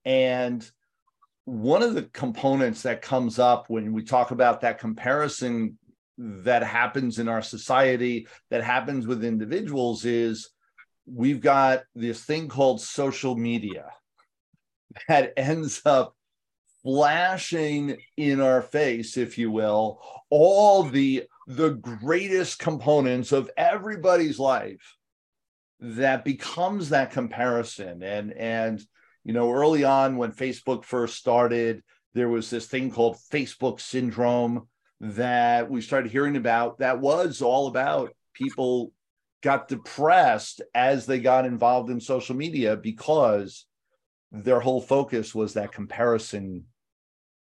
And 0.04 0.70
one 1.46 1.84
of 1.84 1.94
the 1.94 2.04
components 2.04 2.84
that 2.84 3.02
comes 3.02 3.40
up 3.40 3.70
when 3.70 3.94
we 3.94 4.04
talk 4.04 4.32
about 4.32 4.62
that 4.62 4.80
comparison 4.80 5.78
that 6.18 6.64
happens 6.64 7.20
in 7.20 7.28
our 7.28 7.42
society 7.42 8.28
that 8.50 8.64
happens 8.64 9.08
with 9.08 9.24
individuals 9.24 10.06
is 10.06 10.50
we've 11.06 11.42
got 11.42 11.84
this 11.96 12.24
thing 12.24 12.48
called 12.48 12.80
social 12.80 13.36
media 13.36 13.90
that 15.08 15.34
ends 15.36 15.82
up 15.86 16.16
flashing 16.84 17.98
in 18.18 18.42
our 18.42 18.62
face 18.62 19.18
if 19.18 19.38
you 19.38 19.50
will 19.50 20.02
all 20.30 20.84
the 20.84 21.24
the 21.48 21.72
greatest 21.72 22.60
components 22.60 23.32
of 23.32 23.50
everybody's 23.58 24.40
life 24.40 24.98
that 25.84 26.24
becomes 26.24 26.90
that 26.90 27.12
comparison. 27.12 28.02
And 28.02 28.32
and 28.34 28.82
you 29.24 29.34
know, 29.34 29.52
early 29.52 29.84
on 29.84 30.18
when 30.18 30.32
Facebook 30.32 30.84
first 30.84 31.16
started, 31.16 31.82
there 32.14 32.30
was 32.30 32.50
this 32.50 32.68
thing 32.68 32.92
called 32.92 33.18
Facebook 33.32 33.80
syndrome 33.80 34.68
that 35.00 35.70
we 35.70 35.82
started 35.82 36.12
hearing 36.12 36.36
about 36.36 36.80
that 36.80 37.00
was 37.00 37.42
all 37.42 37.68
about 37.68 38.14
people 38.34 38.92
got 39.42 39.68
depressed 39.68 40.62
as 40.74 41.06
they 41.06 41.20
got 41.20 41.46
involved 41.46 41.90
in 41.90 42.00
social 42.00 42.36
media 42.36 42.78
because 42.78 43.66
their 44.32 44.60
whole 44.60 44.82
focus 44.82 45.36
was 45.36 45.54
that 45.54 45.74
comparison 45.74 46.66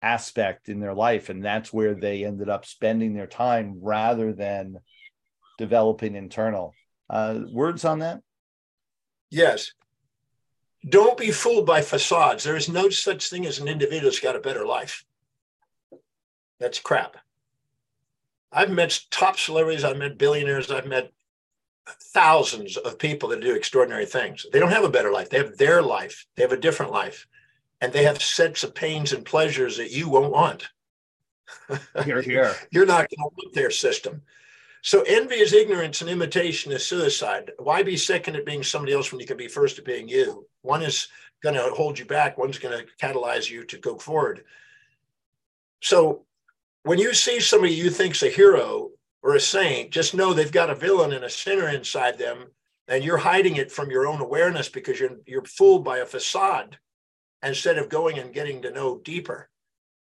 aspect 0.00 0.68
in 0.68 0.80
their 0.80 0.94
life 0.94 1.28
and 1.28 1.44
that's 1.44 1.72
where 1.72 1.94
they 1.94 2.24
ended 2.24 2.48
up 2.48 2.64
spending 2.64 3.14
their 3.14 3.26
time 3.26 3.78
rather 3.80 4.32
than 4.32 4.76
developing 5.58 6.16
internal. 6.16 6.74
Uh, 7.10 7.40
words 7.52 7.84
on 7.84 7.98
that? 8.00 8.20
Yes 9.30 9.72
don't 10.88 11.18
be 11.18 11.30
fooled 11.30 11.66
by 11.66 11.80
facades. 11.80 12.44
There 12.44 12.56
is 12.56 12.68
no 12.68 12.88
such 12.88 13.28
thing 13.28 13.46
as 13.46 13.58
an 13.58 13.68
individual 13.68 14.10
that's 14.10 14.20
got 14.20 14.36
a 14.36 14.40
better 14.40 14.66
life. 14.66 15.04
That's 16.58 16.80
crap. 16.80 17.16
I've 18.52 18.70
met 18.70 19.00
top 19.10 19.38
celebrities, 19.38 19.84
I've 19.84 19.96
met 19.96 20.18
billionaires, 20.18 20.70
I've 20.70 20.86
met 20.86 21.10
thousands 21.86 22.76
of 22.76 22.98
people 22.98 23.28
that 23.30 23.40
do 23.40 23.54
extraordinary 23.54 24.06
things. 24.06 24.46
They 24.52 24.60
don't 24.60 24.70
have 24.70 24.84
a 24.84 24.90
better 24.90 25.10
life. 25.10 25.30
They 25.30 25.38
have 25.38 25.56
their 25.56 25.82
life. 25.82 26.26
They 26.36 26.42
have 26.42 26.52
a 26.52 26.56
different 26.56 26.92
life. 26.92 27.26
And 27.80 27.92
they 27.92 28.04
have 28.04 28.22
sets 28.22 28.62
of 28.62 28.74
pains 28.74 29.12
and 29.12 29.24
pleasures 29.24 29.76
that 29.78 29.90
you 29.90 30.08
won't 30.08 30.32
want. 30.32 30.68
Here, 32.04 32.22
here. 32.22 32.54
You're 32.70 32.86
not 32.86 33.08
going 33.08 33.30
to 33.30 33.34
want 33.36 33.54
their 33.54 33.70
system. 33.70 34.22
So 34.82 35.02
envy 35.02 35.36
is 35.36 35.52
ignorance 35.52 36.00
and 36.00 36.10
imitation 36.10 36.72
is 36.72 36.84
suicide. 36.84 37.52
Why 37.58 37.84
be 37.84 37.96
second 37.96 38.34
at 38.34 38.44
being 38.44 38.64
somebody 38.64 38.92
else 38.92 39.12
when 39.12 39.20
you 39.20 39.26
can 39.26 39.36
be 39.36 39.46
first 39.46 39.78
at 39.78 39.84
being 39.84 40.08
you? 40.08 40.46
One 40.62 40.82
is 40.82 41.06
going 41.40 41.54
to 41.54 41.70
hold 41.70 41.98
you 41.98 42.04
back, 42.04 42.36
one's 42.36 42.58
going 42.58 42.76
to 42.76 42.92
catalyze 43.04 43.48
you 43.48 43.64
to 43.64 43.78
go 43.78 43.96
forward. 43.96 44.44
So 45.82 46.24
when 46.82 46.98
you 46.98 47.14
see 47.14 47.38
somebody 47.38 47.74
you 47.74 47.90
think's 47.90 48.24
a 48.24 48.28
hero 48.28 48.90
or 49.22 49.36
a 49.36 49.40
saint, 49.40 49.90
just 49.90 50.14
know 50.14 50.32
they've 50.32 50.50
got 50.50 50.70
a 50.70 50.74
villain 50.74 51.12
and 51.12 51.24
a 51.24 51.30
sinner 51.30 51.68
inside 51.68 52.18
them, 52.18 52.46
and 52.88 53.04
you're 53.04 53.18
hiding 53.18 53.56
it 53.56 53.70
from 53.70 53.90
your 53.90 54.06
own 54.06 54.20
awareness 54.20 54.68
because 54.68 54.98
you're 54.98 55.16
you're 55.26 55.44
fooled 55.44 55.84
by 55.84 55.98
a 55.98 56.06
facade 56.06 56.78
instead 57.44 57.78
of 57.78 57.88
going 57.88 58.18
and 58.18 58.34
getting 58.34 58.62
to 58.62 58.70
know 58.70 58.98
deeper. 58.98 59.48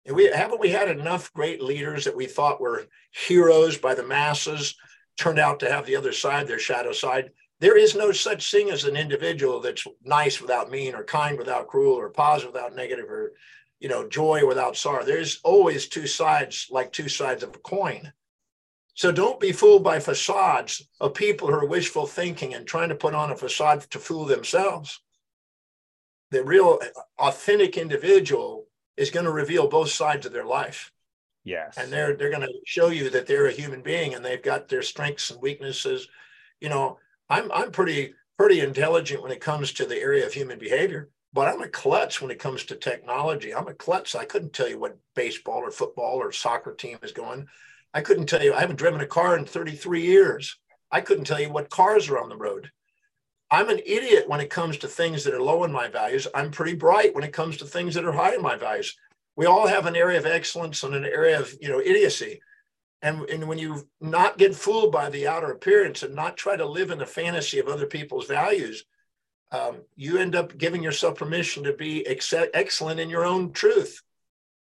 And 0.05 0.17
we 0.17 0.27
haven't 0.27 0.61
we 0.61 0.71
had 0.71 0.89
enough 0.89 1.33
great 1.33 1.63
leaders 1.63 2.05
that 2.05 2.17
we 2.17 2.27
thought 2.27 2.61
were 2.61 2.87
heroes 3.13 3.79
by 3.79 3.95
the 3.95 4.03
masses 4.03 4.75
turned 5.17 5.39
out 5.39 5.61
to 5.61 5.71
have 5.71 5.87
the 5.87 5.97
other 5.97 6.13
side, 6.13 6.47
their 6.47 6.59
shadow 6.59 6.93
side. 6.93 7.31
There 7.61 7.77
is 7.77 7.95
no 7.95 8.11
such 8.11 8.51
thing 8.51 8.71
as 8.71 8.85
an 8.85 8.97
individual 8.97 9.61
that's 9.61 9.87
nice 10.03 10.41
without 10.41 10.71
mean, 10.71 10.95
or 10.95 11.05
kind 11.05 11.39
without 11.39 11.69
cruel, 11.69 11.95
or 11.95 12.09
positive 12.11 12.53
without 12.53 12.75
negative, 12.75 13.09
or 13.09 13.33
you 13.79 13.89
know, 13.89 14.09
joy 14.09 14.47
without 14.47 14.77
sorrow. 14.77 15.05
There's 15.05 15.41
always 15.45 15.89
two 15.89 16.07
sides, 16.07 16.69
like 16.71 16.93
two 16.93 17.09
sides 17.09 17.43
of 17.43 17.55
a 17.55 17.59
coin. 17.59 18.13
So 18.95 19.11
don't 19.11 19.41
be 19.41 19.53
fooled 19.53 19.83
by 19.83 20.01
facades 20.01 20.87
of 21.01 21.15
people 21.15 21.49
who 21.49 21.55
are 21.55 21.67
wishful 21.67 22.07
thinking 22.07 22.55
and 22.55 22.67
trying 22.67 22.91
to 22.91 22.95
put 22.95 23.15
on 23.15 23.33
a 23.33 23.37
facade 23.37 23.83
to 23.91 23.99
fool 23.99 24.25
themselves. 24.25 25.01
The 26.31 26.45
real 26.45 26.79
uh, 26.83 27.01
authentic 27.19 27.77
individual 27.77 28.67
is 29.03 29.11
going 29.11 29.27
to 29.27 29.33
reveal 29.33 29.69
both 29.69 29.91
sides 29.91 30.25
of 30.27 30.33
their 30.33 30.45
life. 30.45 30.93
Yes. 31.45 31.77
And 31.77 31.93
they're 31.93 32.15
they're 32.17 32.31
going 32.31 32.47
to 32.47 32.53
show 32.65 32.89
you 32.89 33.11
that 33.11 33.27
they're 33.27 33.47
a 33.47 33.53
human 33.53 33.83
being 33.83 34.15
and 34.15 34.25
they've 34.25 34.43
got 34.43 34.69
their 34.69 34.83
strengths 34.83 35.31
and 35.31 35.43
weaknesses. 35.43 36.09
You 36.61 36.69
know, 36.69 36.99
I'm 37.29 37.51
I'm 37.53 37.73
pretty 37.73 38.15
pretty 38.39 38.61
intelligent 38.61 39.23
when 39.23 39.33
it 39.33 39.41
comes 39.41 39.73
to 39.73 39.85
the 39.85 39.99
area 39.99 40.25
of 40.25 40.33
human 40.33 40.59
behavior 40.59 41.11
but 41.33 41.49
I'm 41.49 41.63
a 41.63 41.69
klutz 41.69 42.21
when 42.21 42.31
it 42.31 42.39
comes 42.39 42.65
to 42.65 42.77
technology. 42.77 43.55
I'm 43.55 43.69
a 43.69 43.75
klutz. 43.75 44.15
I 44.15 44.25
couldn't 44.25 44.53
tell 44.53 44.69
you 44.69 44.79
what 44.79 44.99
baseball 45.15 45.61
or 45.61 45.71
football 45.71 46.17
or 46.19 46.31
soccer 46.31 46.75
team 46.75 46.99
is 47.03 47.13
going. 47.13 47.47
I 47.95 48.03
couldn't 48.03 48.27
tell 48.27 48.43
you. 48.43 48.55
I 48.55 48.61
haven't 48.61 48.77
driven 48.77 49.01
a 49.01 49.07
car 49.07 49.37
in 49.37 49.47
33 49.47 50.03
years. 50.03 50.59
I 50.91 51.01
couldn't 51.01 51.25
tell 51.25 51.41
you 51.41 51.51
what 51.51 51.71
cars 51.71 52.09
are 52.11 52.19
on 52.19 52.29
the 52.29 52.37
road. 52.37 52.71
I'm 53.53 53.69
an 53.69 53.81
idiot 53.85 54.27
when 54.31 54.41
it 54.41 54.49
comes 54.49 54.79
to 54.79 54.89
things 54.89 55.25
that 55.25 55.35
are 55.35 55.43
low 55.43 55.65
in 55.65 55.71
my 55.71 55.87
values. 55.87 56.27
I'm 56.35 56.51
pretty 56.51 56.75
bright 56.75 57.15
when 57.15 57.23
it 57.23 57.35
comes 57.35 57.59
to 57.59 57.67
things 57.67 57.95
that 57.95 58.07
are 58.07 58.13
high 58.13 58.35
in 58.35 58.41
my 58.41 58.57
values. 58.57 58.97
We 59.37 59.45
all 59.45 59.67
have 59.67 59.85
an 59.85 59.95
area 59.95 60.19
of 60.19 60.25
excellence 60.25 60.83
and 60.83 60.95
an 60.95 61.05
area 61.05 61.39
of 61.39 61.55
you 61.61 61.69
know 61.69 61.79
idiocy. 61.79 62.41
And, 63.03 63.29
and 63.29 63.47
when 63.47 63.59
you 63.59 63.87
not 64.01 64.39
get 64.39 64.55
fooled 64.55 64.91
by 64.91 65.11
the 65.11 65.29
outer 65.29 65.51
appearance 65.51 66.03
and 66.03 66.15
not 66.15 66.39
try 66.39 66.57
to 66.57 66.65
live 66.65 66.91
in 66.91 66.99
the 66.99 67.05
fantasy 67.05 67.59
of 67.59 67.69
other 67.69 67.85
people's 67.85 68.27
values, 68.27 68.85
um, 69.51 69.83
you 69.97 70.17
end 70.17 70.35
up 70.35 70.57
giving 70.57 70.83
yourself 70.83 71.19
permission 71.19 71.63
to 71.65 71.75
be 71.75 72.07
ex- 72.07 72.33
excellent 72.55 73.01
in 73.01 73.11
your 73.11 73.27
own 73.27 73.53
truth. 73.53 74.01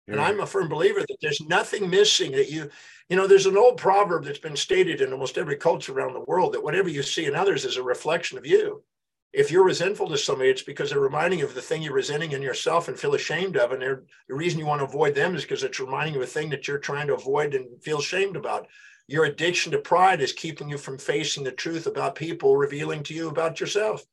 And 0.08 0.20
I'm 0.20 0.40
a 0.40 0.46
firm 0.46 0.68
believer 0.68 1.00
that 1.00 1.16
there's 1.22 1.40
nothing 1.42 1.88
missing 1.88 2.32
that 2.32 2.50
you, 2.50 2.68
you 3.08 3.16
know, 3.16 3.28
there's 3.28 3.46
an 3.46 3.56
old 3.56 3.76
proverb 3.76 4.24
that's 4.24 4.40
been 4.40 4.56
stated 4.56 5.00
in 5.00 5.12
almost 5.12 5.38
every 5.38 5.56
culture 5.56 5.92
around 5.92 6.14
the 6.14 6.24
world 6.26 6.52
that 6.52 6.64
whatever 6.64 6.88
you 6.88 7.02
see 7.02 7.26
in 7.26 7.36
others 7.36 7.64
is 7.64 7.76
a 7.76 7.82
reflection 7.82 8.36
of 8.36 8.44
you. 8.44 8.82
If 9.32 9.52
you're 9.52 9.64
resentful 9.64 10.08
to 10.08 10.18
somebody, 10.18 10.50
it's 10.50 10.62
because 10.62 10.90
they're 10.90 10.98
reminding 10.98 11.38
you 11.38 11.44
of 11.44 11.54
the 11.54 11.62
thing 11.62 11.82
you're 11.82 11.92
resenting 11.92 12.32
in 12.32 12.42
yourself 12.42 12.88
and 12.88 12.98
feel 12.98 13.14
ashamed 13.14 13.56
of. 13.56 13.70
And 13.70 13.80
the 13.80 14.04
reason 14.28 14.58
you 14.58 14.66
want 14.66 14.80
to 14.80 14.86
avoid 14.86 15.14
them 15.14 15.36
is 15.36 15.42
because 15.42 15.62
it's 15.62 15.78
reminding 15.78 16.14
you 16.14 16.20
of 16.20 16.26
a 16.26 16.30
thing 16.30 16.50
that 16.50 16.66
you're 16.66 16.78
trying 16.78 17.06
to 17.06 17.14
avoid 17.14 17.54
and 17.54 17.80
feel 17.80 18.00
ashamed 18.00 18.34
about. 18.34 18.66
Your 19.06 19.26
addiction 19.26 19.70
to 19.72 19.78
pride 19.78 20.20
is 20.20 20.32
keeping 20.32 20.68
you 20.68 20.78
from 20.78 20.98
facing 20.98 21.44
the 21.44 21.52
truth 21.52 21.86
about 21.86 22.16
people 22.16 22.56
revealing 22.56 23.04
to 23.04 23.14
you 23.14 23.28
about 23.28 23.60
yourself. 23.60 24.04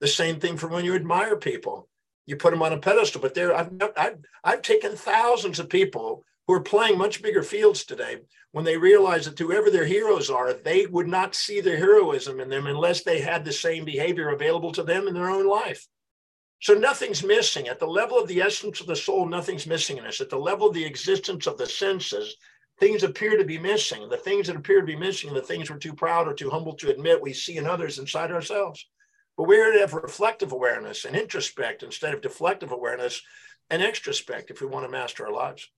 The 0.00 0.08
same 0.08 0.40
thing 0.40 0.56
for 0.56 0.68
when 0.68 0.86
you 0.86 0.94
admire 0.94 1.36
people. 1.36 1.88
You 2.26 2.36
put 2.36 2.52
them 2.52 2.62
on 2.62 2.72
a 2.72 2.78
pedestal, 2.78 3.20
but 3.20 3.34
there 3.34 3.54
I've, 3.54 3.70
I've, 3.96 4.18
I've 4.42 4.62
taken 4.62 4.96
thousands 4.96 5.58
of 5.58 5.68
people 5.68 6.24
who 6.46 6.54
are 6.54 6.60
playing 6.60 6.98
much 6.98 7.22
bigger 7.22 7.42
fields 7.42 7.84
today 7.84 8.18
when 8.52 8.64
they 8.64 8.76
realize 8.76 9.24
that 9.24 9.38
whoever 9.38 9.70
their 9.70 9.84
heroes 9.84 10.30
are, 10.30 10.52
they 10.52 10.86
would 10.86 11.08
not 11.08 11.34
see 11.34 11.60
their 11.60 11.76
heroism 11.76 12.40
in 12.40 12.48
them 12.48 12.66
unless 12.66 13.02
they 13.02 13.20
had 13.20 13.44
the 13.44 13.52
same 13.52 13.84
behavior 13.84 14.30
available 14.30 14.72
to 14.72 14.82
them 14.82 15.08
in 15.08 15.14
their 15.14 15.30
own 15.30 15.46
life. 15.46 15.86
So 16.60 16.72
nothing's 16.72 17.24
missing. 17.24 17.68
At 17.68 17.78
the 17.78 17.86
level 17.86 18.18
of 18.18 18.28
the 18.28 18.40
essence 18.40 18.80
of 18.80 18.86
the 18.86 18.96
soul, 18.96 19.26
nothing's 19.26 19.66
missing 19.66 19.98
in 19.98 20.06
us. 20.06 20.20
At 20.20 20.30
the 20.30 20.38
level 20.38 20.68
of 20.68 20.74
the 20.74 20.84
existence 20.84 21.46
of 21.46 21.58
the 21.58 21.66
senses, 21.66 22.36
things 22.80 23.02
appear 23.02 23.36
to 23.36 23.44
be 23.44 23.58
missing. 23.58 24.08
The 24.08 24.16
things 24.16 24.46
that 24.46 24.56
appear 24.56 24.80
to 24.80 24.86
be 24.86 24.96
missing, 24.96 25.34
the 25.34 25.42
things 25.42 25.70
we're 25.70 25.78
too 25.78 25.92
proud 25.92 26.28
or 26.28 26.32
too 26.32 26.48
humble 26.48 26.74
to 26.76 26.90
admit 26.90 27.20
we 27.20 27.32
see 27.32 27.56
in 27.56 27.66
others 27.66 27.98
inside 27.98 28.30
ourselves. 28.30 28.86
But 29.36 29.48
we're 29.48 29.64
here 29.64 29.72
to 29.72 29.80
have 29.80 29.94
reflective 29.94 30.52
awareness 30.52 31.04
and 31.04 31.16
introspect 31.16 31.82
instead 31.82 32.14
of 32.14 32.20
deflective 32.20 32.70
awareness 32.70 33.22
and 33.70 33.82
extrospect 33.82 34.50
if 34.50 34.60
we 34.60 34.66
want 34.66 34.84
to 34.84 34.90
master 34.90 35.26
our 35.26 35.32
lives. 35.32 35.68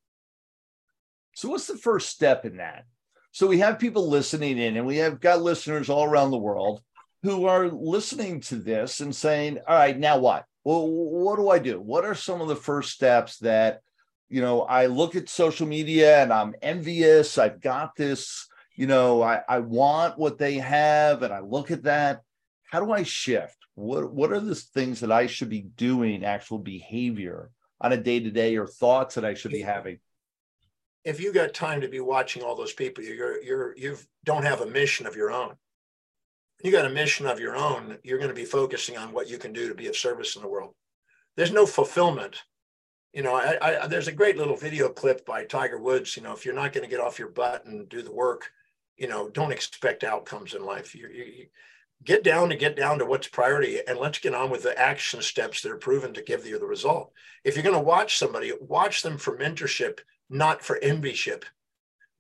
So, 1.35 1.49
what's 1.49 1.67
the 1.67 1.79
first 1.79 2.11
step 2.11 2.45
in 2.45 2.59
that? 2.59 2.85
So, 3.33 3.47
we 3.47 3.59
have 3.59 3.79
people 3.79 4.09
listening 4.09 4.59
in, 4.59 4.77
and 4.77 4.87
we 4.87 4.97
have 4.99 5.21
got 5.21 5.43
listeners 5.43 5.89
all 5.89 6.05
around 6.05 6.31
the 6.31 6.39
world 6.39 6.83
who 7.23 7.47
are 7.47 7.69
listening 7.69 8.41
to 8.41 8.57
this 8.57 9.01
and 9.01 9.15
saying, 9.15 9.59
All 9.67 9.77
right, 9.77 9.99
now 9.99 10.19
what? 10.19 10.45
Well, 10.65 10.89
what 10.89 11.37
do 11.37 11.49
I 11.49 11.59
do? 11.59 11.81
What 11.81 12.05
are 12.05 12.15
some 12.15 12.41
of 12.41 12.49
the 12.49 12.57
first 12.57 12.91
steps 12.91 13.39
that, 13.39 13.81
you 14.29 14.41
know, 14.41 14.63
I 14.63 14.87
look 14.87 15.15
at 15.15 15.29
social 15.29 15.67
media 15.67 16.23
and 16.23 16.33
I'm 16.33 16.55
envious. 16.61 17.39
I've 17.39 17.61
got 17.61 17.95
this, 17.97 18.49
you 18.75 18.87
know, 18.87 19.23
I, 19.23 19.43
I 19.49 19.61
want 19.61 20.19
what 20.19 20.39
they 20.39 20.55
have, 20.55 21.23
and 21.23 21.33
I 21.33 21.41
look 21.41 21.71
at 21.71 21.85
that 21.85 22.23
how 22.67 22.85
do 22.85 22.93
I 22.93 23.03
shift? 23.03 23.57
What 23.75 24.13
what 24.13 24.33
are 24.33 24.41
the 24.41 24.55
things 24.55 25.01
that 25.01 25.13
I 25.13 25.27
should 25.27 25.49
be 25.49 25.63
doing, 25.63 26.25
actual 26.25 26.59
behavior 26.59 27.51
on 27.81 27.93
a 27.93 27.97
day 27.97 28.21
to 28.21 28.31
day, 28.31 28.57
or 28.57 28.67
thoughts 28.67 29.15
that 29.15 29.25
I 29.25 29.35
should 29.35 29.53
be 29.53 29.63
having? 29.63 29.99
If 31.05 31.21
you 31.21 31.33
got 31.33 31.55
time 31.55 31.83
to 31.83 31.89
be 31.89 32.01
watching 32.01 32.43
all 32.43 32.57
those 32.57 32.73
people, 32.73 33.05
you're 33.05 33.43
you're 33.43 33.77
you 33.77 33.97
don't 34.25 34.45
have 34.45 34.61
a 34.61 34.67
mission 34.67 35.07
of 35.07 35.15
your 35.15 35.31
own. 35.31 35.55
You 36.63 36.73
got 36.73 36.87
a 36.87 36.91
mission 36.91 37.27
of 37.27 37.39
your 37.39 37.55
own. 37.55 37.99
You're 38.03 38.19
going 38.19 38.31
to 38.31 38.35
be 38.35 38.47
focusing 38.47 38.97
on 38.97 39.13
what 39.13 39.29
you 39.29 39.39
can 39.39 39.53
do 39.53 39.69
to 39.69 39.75
be 39.75 39.89
of 39.89 39.97
service 39.97 40.37
in 40.37 40.43
the 40.43 40.49
world. 40.49 40.75
There's 41.37 41.53
no 41.53 41.67
fulfillment. 41.67 42.43
You 43.13 43.23
know, 43.23 43.35
I, 43.35 43.85
I, 43.85 43.87
there's 43.87 44.09
a 44.09 44.13
great 44.13 44.37
little 44.37 44.57
video 44.57 44.89
clip 44.89 45.25
by 45.27 45.45
Tiger 45.45 45.79
Woods. 45.79 46.17
You 46.17 46.23
know, 46.23 46.33
if 46.33 46.45
you're 46.45 46.55
not 46.55 46.73
going 46.73 46.85
to 46.85 46.91
get 46.91 47.01
off 47.01 47.19
your 47.19 47.29
butt 47.29 47.67
and 47.67 47.89
do 47.89 48.03
the 48.03 48.13
work, 48.13 48.51
you 48.97 49.07
know, 49.07 49.29
don't 49.29 49.53
expect 49.53 50.03
outcomes 50.03 50.55
in 50.55 50.65
life. 50.65 50.95
You, 50.95 51.09
you, 51.09 51.47
get 52.05 52.23
down 52.23 52.51
to 52.51 52.57
get 52.57 52.77
down 52.77 52.99
to 52.99 53.07
what's 53.07 53.29
priority 53.29 53.81
and 53.87 53.99
let's 53.99 54.19
get 54.19 54.35
on 54.35 54.51
with 54.51 54.63
the 54.63 54.79
action 54.79 55.23
steps 55.23 55.63
that 55.63 55.73
are 55.73 55.77
proven 55.77 56.15
to 56.15 56.23
give 56.23 56.47
you 56.47 56.59
the 56.59 56.67
result. 56.67 57.13
If 57.45 57.55
you're 57.55 57.63
going 57.63 57.75
to 57.75 57.81
watch 57.81 58.19
somebody 58.19 58.53
watch 58.61 59.03
them 59.03 59.19
for 59.19 59.37
mentorship 59.37 60.01
not 60.29 60.63
for 60.63 60.79
envyship. 60.83 61.45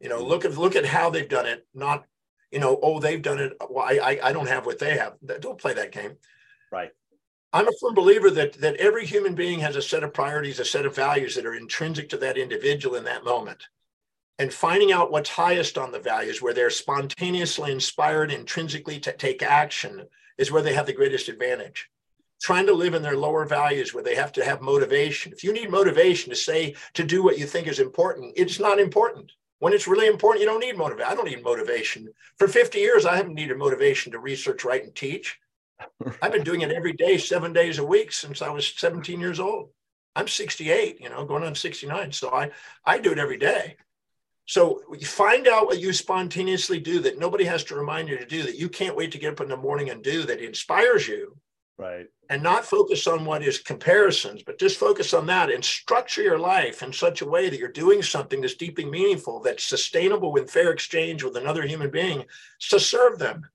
You 0.00 0.08
know 0.08 0.22
look 0.22 0.44
at 0.44 0.56
look 0.56 0.76
at 0.76 0.86
how 0.86 1.10
they've 1.10 1.28
done 1.28 1.46
it 1.46 1.66
not 1.74 2.04
you 2.50 2.58
know 2.58 2.78
oh 2.82 3.00
they've 3.00 3.22
done 3.22 3.38
it. 3.38 3.52
Well, 3.68 3.84
I, 3.84 4.18
I 4.22 4.32
don't 4.32 4.48
have 4.48 4.66
what 4.66 4.78
they 4.78 4.96
have. 4.98 5.14
Don't 5.40 5.58
play 5.58 5.74
that 5.74 5.92
game. 5.92 6.16
Right. 6.70 6.90
I'm 7.52 7.68
a 7.68 7.72
firm 7.80 7.94
believer 7.94 8.30
that 8.30 8.54
that 8.54 8.76
every 8.76 9.06
human 9.06 9.34
being 9.34 9.60
has 9.60 9.76
a 9.76 9.82
set 9.82 10.04
of 10.04 10.12
priorities 10.12 10.60
a 10.60 10.64
set 10.64 10.86
of 10.86 10.94
values 10.94 11.34
that 11.34 11.46
are 11.46 11.54
intrinsic 11.54 12.08
to 12.10 12.18
that 12.18 12.36
individual 12.38 12.96
in 12.96 13.04
that 13.04 13.24
moment 13.24 13.66
and 14.38 14.52
finding 14.52 14.92
out 14.92 15.10
what's 15.10 15.30
highest 15.30 15.78
on 15.78 15.92
the 15.92 15.98
values 15.98 16.42
where 16.42 16.52
they're 16.52 16.70
spontaneously 16.70 17.72
inspired 17.72 18.30
intrinsically 18.30 19.00
to 19.00 19.12
take 19.12 19.42
action 19.42 20.06
is 20.36 20.52
where 20.52 20.62
they 20.62 20.74
have 20.74 20.86
the 20.86 20.92
greatest 20.92 21.28
advantage. 21.28 21.88
Trying 22.42 22.66
to 22.66 22.74
live 22.74 22.92
in 22.92 23.02
their 23.02 23.16
lower 23.16 23.46
values 23.46 23.94
where 23.94 24.04
they 24.04 24.14
have 24.14 24.32
to 24.32 24.44
have 24.44 24.60
motivation. 24.60 25.32
If 25.32 25.42
you 25.42 25.52
need 25.52 25.70
motivation 25.70 26.28
to 26.30 26.36
say 26.36 26.74
to 26.94 27.02
do 27.02 27.22
what 27.22 27.38
you 27.38 27.46
think 27.46 27.66
is 27.66 27.80
important 27.80 28.34
it's 28.36 28.60
not 28.60 28.78
important. 28.78 29.32
When 29.58 29.72
it's 29.72 29.88
really 29.88 30.06
important 30.06 30.42
you 30.42 30.46
don't 30.46 30.60
need 30.60 30.76
motivation 30.76 31.10
i 31.10 31.14
don't 31.14 31.28
need 31.28 31.42
motivation. 31.42 32.08
For 32.38 32.46
50 32.46 32.78
years 32.78 33.06
i 33.06 33.16
haven't 33.16 33.34
needed 33.34 33.56
motivation 33.56 34.12
to 34.12 34.18
research 34.18 34.64
write 34.64 34.84
and 34.84 34.94
teach. 34.94 35.38
I've 36.22 36.32
been 36.32 36.44
doing 36.44 36.60
it 36.60 36.72
every 36.72 36.92
day 36.92 37.16
seven 37.16 37.54
days 37.54 37.78
a 37.78 37.86
week 37.86 38.12
since 38.12 38.42
i 38.42 38.50
was 38.50 38.74
17 38.76 39.18
years 39.18 39.40
old. 39.40 39.70
I'm 40.14 40.28
68 40.28 41.00
you 41.00 41.08
know 41.08 41.24
going 41.24 41.42
on 41.42 41.54
69 41.54 42.12
so 42.12 42.30
i 42.32 42.50
i 42.84 42.98
do 42.98 43.12
it 43.12 43.18
every 43.18 43.38
day 43.38 43.76
so 44.46 44.80
find 45.02 45.48
out 45.48 45.66
what 45.66 45.80
you 45.80 45.92
spontaneously 45.92 46.78
do 46.78 47.00
that 47.00 47.18
nobody 47.18 47.44
has 47.44 47.64
to 47.64 47.74
remind 47.74 48.08
you 48.08 48.16
to 48.16 48.24
do 48.24 48.44
that 48.44 48.56
you 48.56 48.68
can't 48.68 48.96
wait 48.96 49.10
to 49.12 49.18
get 49.18 49.32
up 49.32 49.40
in 49.40 49.48
the 49.48 49.56
morning 49.56 49.90
and 49.90 50.02
do 50.02 50.22
that 50.22 50.40
inspires 50.40 51.06
you. 51.06 51.36
Right. 51.78 52.06
And 52.30 52.42
not 52.42 52.64
focus 52.64 53.06
on 53.06 53.26
what 53.26 53.42
is 53.42 53.58
comparisons, 53.58 54.42
but 54.42 54.58
just 54.58 54.78
focus 54.78 55.12
on 55.12 55.26
that 55.26 55.50
and 55.50 55.62
structure 55.62 56.22
your 56.22 56.38
life 56.38 56.82
in 56.82 56.90
such 56.90 57.20
a 57.20 57.28
way 57.28 57.50
that 57.50 57.58
you're 57.58 57.68
doing 57.68 58.02
something 58.02 58.40
that's 58.40 58.54
deeply 58.54 58.86
meaningful, 58.86 59.40
that's 59.40 59.62
sustainable 59.62 60.32
with 60.32 60.50
fair 60.50 60.70
exchange 60.70 61.22
with 61.22 61.36
another 61.36 61.66
human 61.66 61.90
being 61.90 62.24
to 62.70 62.80
serve 62.80 63.18
them. 63.18 63.46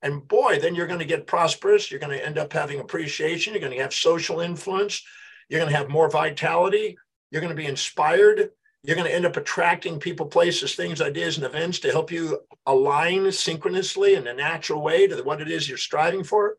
And 0.00 0.26
boy, 0.26 0.58
then 0.60 0.74
you're 0.74 0.86
going 0.86 1.00
to 1.00 1.04
get 1.04 1.26
prosperous. 1.26 1.90
You're 1.90 2.00
going 2.00 2.16
to 2.16 2.24
end 2.24 2.38
up 2.38 2.52
having 2.52 2.80
appreciation. 2.80 3.52
You're 3.52 3.60
going 3.60 3.76
to 3.76 3.82
have 3.82 3.92
social 3.92 4.40
influence. 4.40 5.04
You're 5.48 5.60
going 5.60 5.70
to 5.70 5.76
have 5.76 5.90
more 5.90 6.08
vitality. 6.08 6.96
You're 7.30 7.42
going 7.42 7.54
to 7.54 7.60
be 7.60 7.66
inspired 7.66 8.50
You're 8.84 8.96
going 8.96 9.08
to 9.08 9.14
end 9.14 9.26
up 9.26 9.36
attracting 9.36 9.98
people, 9.98 10.26
places, 10.26 10.74
things, 10.74 11.00
ideas, 11.00 11.36
and 11.36 11.44
events 11.44 11.80
to 11.80 11.90
help 11.90 12.12
you 12.12 12.40
align 12.64 13.30
synchronously 13.32 14.14
in 14.14 14.26
a 14.26 14.34
natural 14.34 14.82
way 14.82 15.06
to 15.08 15.20
what 15.22 15.40
it 15.40 15.50
is 15.50 15.68
you're 15.68 15.78
striving 15.78 16.22
for. 16.22 16.56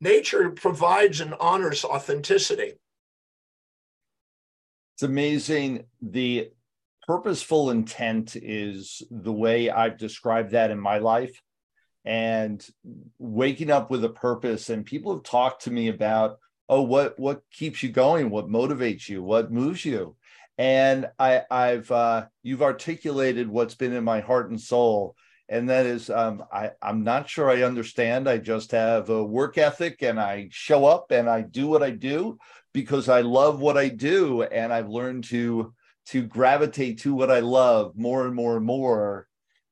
Nature 0.00 0.50
provides 0.50 1.20
and 1.20 1.34
honors 1.40 1.84
authenticity. 1.84 2.74
It's 4.94 5.02
amazing. 5.02 5.84
The 6.02 6.50
purposeful 7.06 7.70
intent 7.70 8.36
is 8.36 9.02
the 9.10 9.32
way 9.32 9.70
I've 9.70 9.96
described 9.96 10.52
that 10.52 10.70
in 10.70 10.78
my 10.78 10.98
life. 10.98 11.40
And 12.04 12.64
waking 13.18 13.70
up 13.70 13.90
with 13.90 14.04
a 14.04 14.08
purpose, 14.08 14.70
and 14.70 14.84
people 14.84 15.14
have 15.14 15.24
talked 15.24 15.64
to 15.64 15.70
me 15.70 15.88
about, 15.88 16.38
oh, 16.68 16.82
what 16.82 17.18
what 17.18 17.42
keeps 17.52 17.82
you 17.82 17.88
going? 17.90 18.30
What 18.30 18.48
motivates 18.48 19.08
you? 19.08 19.22
What 19.22 19.50
moves 19.50 19.84
you? 19.84 20.16
And 20.58 21.08
I, 21.20 21.42
I've 21.48 21.90
uh, 21.90 22.26
you've 22.42 22.62
articulated 22.62 23.48
what's 23.48 23.76
been 23.76 23.92
in 23.92 24.02
my 24.02 24.20
heart 24.20 24.50
and 24.50 24.60
soul, 24.60 25.14
and 25.48 25.70
that 25.70 25.86
is 25.86 26.10
um, 26.10 26.42
I, 26.52 26.72
I'm 26.82 27.04
not 27.04 27.28
sure 27.28 27.48
I 27.48 27.62
understand. 27.62 28.28
I 28.28 28.38
just 28.38 28.72
have 28.72 29.08
a 29.08 29.24
work 29.24 29.56
ethic, 29.56 30.02
and 30.02 30.18
I 30.20 30.48
show 30.50 30.84
up 30.84 31.12
and 31.12 31.30
I 31.30 31.42
do 31.42 31.68
what 31.68 31.84
I 31.84 31.90
do 31.90 32.38
because 32.74 33.08
I 33.08 33.20
love 33.20 33.60
what 33.60 33.78
I 33.78 33.88
do, 33.88 34.42
and 34.42 34.72
I've 34.72 34.88
learned 34.88 35.24
to 35.24 35.72
to 36.06 36.22
gravitate 36.22 37.00
to 37.00 37.14
what 37.14 37.30
I 37.30 37.40
love 37.40 37.92
more 37.96 38.26
and 38.26 38.34
more 38.34 38.56
and 38.56 38.66
more 38.66 39.28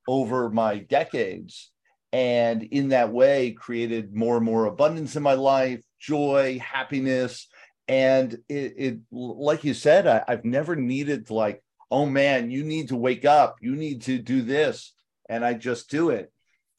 over 0.06 0.48
my 0.50 0.78
decades, 0.78 1.72
and 2.12 2.62
in 2.62 2.90
that 2.90 3.12
way 3.12 3.50
created 3.50 4.14
more 4.14 4.36
and 4.36 4.44
more 4.44 4.66
abundance 4.66 5.16
in 5.16 5.22
my 5.24 5.34
life, 5.34 5.82
joy, 5.98 6.60
happiness 6.60 7.48
and 7.88 8.32
it, 8.48 8.74
it 8.76 8.98
like 9.10 9.64
you 9.64 9.74
said 9.74 10.06
I, 10.06 10.24
i've 10.26 10.44
never 10.44 10.74
needed 10.74 11.26
to 11.26 11.34
like 11.34 11.62
oh 11.90 12.06
man 12.06 12.50
you 12.50 12.64
need 12.64 12.88
to 12.88 12.96
wake 12.96 13.24
up. 13.24 13.56
You 13.60 13.76
need 13.76 14.02
to 14.02 14.18
do 14.18 14.42
this. 14.42 14.92
And 15.28 15.44
i 15.44 15.54
just 15.54 15.90
do 15.90 16.10
it. 16.10 16.32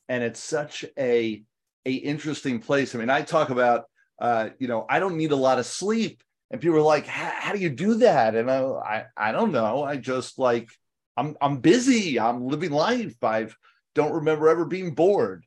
And 0.10 0.24
it's 0.24 0.40
such 0.40 0.86
a 0.98 1.44
a 1.86 1.94
interesting 1.94 2.60
place. 2.60 2.94
I 2.94 3.00
mean 3.00 3.10
i 3.10 3.22
talk 3.22 3.50
about 3.50 3.86
uh 4.20 4.50
you 4.60 4.68
know 4.68 4.86
i 4.90 5.00
don't 5.00 5.18
need 5.18 5.32
a 5.32 5.38
lot 5.38 5.60
of 5.60 5.66
sleep. 5.66 6.24
And 6.52 6.62
people 6.62 6.78
are 6.78 6.82
like 6.82 7.08
how 7.08 7.52
do 7.54 7.60
you 7.60 7.70
do 7.70 7.96
that? 7.96 8.36
And 8.36 8.50
I, 8.50 8.62
I 8.62 9.06
i 9.18 9.32
don't 9.32 9.52
know. 9.52 9.84
I 9.84 9.98
just 9.98 10.40
like 10.40 10.70
i'm 11.16 11.36
i'm 11.42 11.58
busy. 11.58 12.20
I'm 12.20 12.48
living 12.48 12.72
life. 12.72 13.16
I've 13.24 13.56
don't 13.96 14.14
remember 14.14 14.50
ever 14.50 14.66
being 14.66 14.94
bored. 14.94 15.46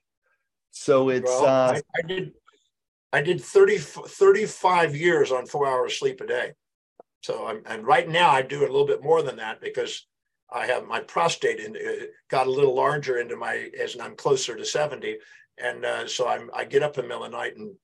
So 0.73 1.09
it's 1.09 1.31
well, 1.31 1.47
uh 1.47 1.73
I, 1.73 1.83
I 1.99 2.07
did 2.07 2.33
I 3.13 3.23
did 3.23 3.41
30, 3.41 3.79
35 3.79 4.97
years 4.97 5.33
on 5.33 5.47
four 5.47 5.67
hours 5.67 5.99
sleep 5.99 6.21
a 6.21 6.27
day. 6.27 6.53
So 7.23 7.47
I'm, 7.47 7.63
and 7.67 7.87
right 7.87 8.09
now 8.09 8.31
I 8.31 8.43
do 8.43 8.61
a 8.61 8.63
little 8.63 8.87
bit 8.87 9.03
more 9.03 9.23
than 9.23 9.37
that 9.37 9.61
because 9.61 10.07
I 10.53 10.67
have 10.67 10.87
my 10.87 11.01
prostate 11.01 11.61
in, 11.61 11.77
uh, 11.77 12.07
got 12.29 12.47
a 12.47 12.51
little 12.51 12.75
larger 12.75 13.19
into 13.19 13.37
my 13.37 13.71
as 13.79 13.97
I'm 14.01 14.17
closer 14.17 14.57
to 14.57 14.65
70. 14.65 15.19
And 15.59 15.85
uh, 15.85 16.07
so 16.07 16.29
I'm, 16.29 16.51
I 16.55 16.65
get 16.65 16.83
up 16.83 16.97
in 16.97 17.05
the 17.05 17.09
middle 17.09 17.25
of 17.25 17.33
the 17.33 17.37
night 17.37 17.57
and 17.57 17.75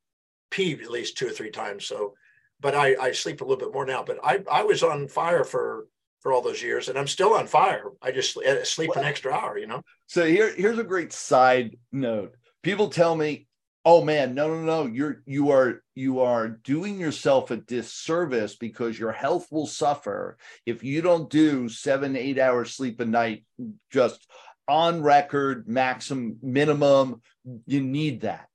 pee 0.51 0.73
at 0.73 0.91
least 0.91 1.19
two 1.19 1.27
or 1.27 1.33
three 1.33 1.51
times. 1.51 1.87
So, 1.87 2.15
but 2.61 2.75
I, 2.75 2.97
I 2.97 3.13
sleep 3.13 3.41
a 3.41 3.45
little 3.45 3.59
bit 3.59 3.75
more 3.75 3.85
now, 3.85 4.03
but 4.03 4.19
I, 4.25 4.43
I 4.51 4.63
was 4.63 4.83
on 4.83 5.09
fire 5.09 5.45
for, 5.45 5.87
for 6.21 6.33
all 6.33 6.41
those 6.41 6.63
years 6.63 6.89
and 6.89 6.99
I'm 6.99 7.07
still 7.07 7.35
on 7.35 7.47
fire. 7.47 7.91
I 8.01 8.13
just 8.13 8.37
uh, 8.37 8.65
sleep 8.65 8.91
well, 8.95 9.05
an 9.05 9.09
extra 9.09 9.33
hour, 9.33 9.59
you 9.59 9.67
know? 9.67 9.83
So 10.07 10.25
here, 10.25 10.55
here's 10.55 10.79
a 10.79 10.85
great 10.85 11.13
side 11.13 11.77
note. 11.93 12.35
People 12.63 12.89
tell 12.89 13.15
me 13.15 13.47
oh 13.87 14.05
man 14.05 14.35
no 14.35 14.49
no 14.49 14.63
no 14.63 14.87
you're 14.87 15.23
you 15.25 15.51
are 15.51 15.83
you 15.95 16.21
are 16.21 16.49
doing 16.49 17.01
yourself 17.01 17.51
a 17.51 17.57
disservice 17.57 18.55
because 18.55 18.99
your 18.99 19.13
health 19.13 19.47
will 19.51 19.67
suffer 19.67 20.37
if 20.67 20.85
you 20.85 21.01
don't 21.01 21.31
do 21.31 21.69
seven 21.69 22.17
eight 22.17 22.39
hours 22.39 22.75
sleep 22.75 23.01
a 23.01 23.07
night 23.07 23.45
just 23.91 24.27
on 24.69 25.03
record 25.03 25.69
maximum 25.69 26.37
minimum 26.43 27.23
you 27.67 27.81
need 27.81 28.23
that. 28.23 28.49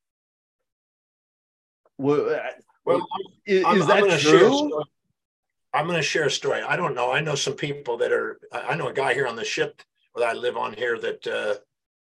Well, 1.98 2.30
uh, 2.30 2.40
well 2.86 3.08
is, 3.46 3.64
I'm, 3.66 3.80
that 3.80 4.04
I'm 4.04 4.20
true? 4.20 4.84
i'm 5.74 5.86
going 5.86 5.98
to 5.98 6.04
share 6.04 6.26
a 6.26 6.32
story. 6.32 6.62
I 6.62 6.76
don't 6.76 6.96
know. 6.96 7.12
I 7.12 7.22
know 7.22 7.36
some 7.36 7.54
people 7.54 7.98
that 7.98 8.12
are 8.12 8.40
i 8.52 8.76
know 8.76 8.88
a 8.88 8.94
guy 8.94 9.14
here 9.14 9.28
on 9.28 9.36
the 9.36 9.46
ship 9.46 9.82
that 10.16 10.26
i 10.26 10.34
live 10.34 10.58
on 10.58 10.74
here 10.74 11.00
that 11.00 11.28
uh, 11.28 11.56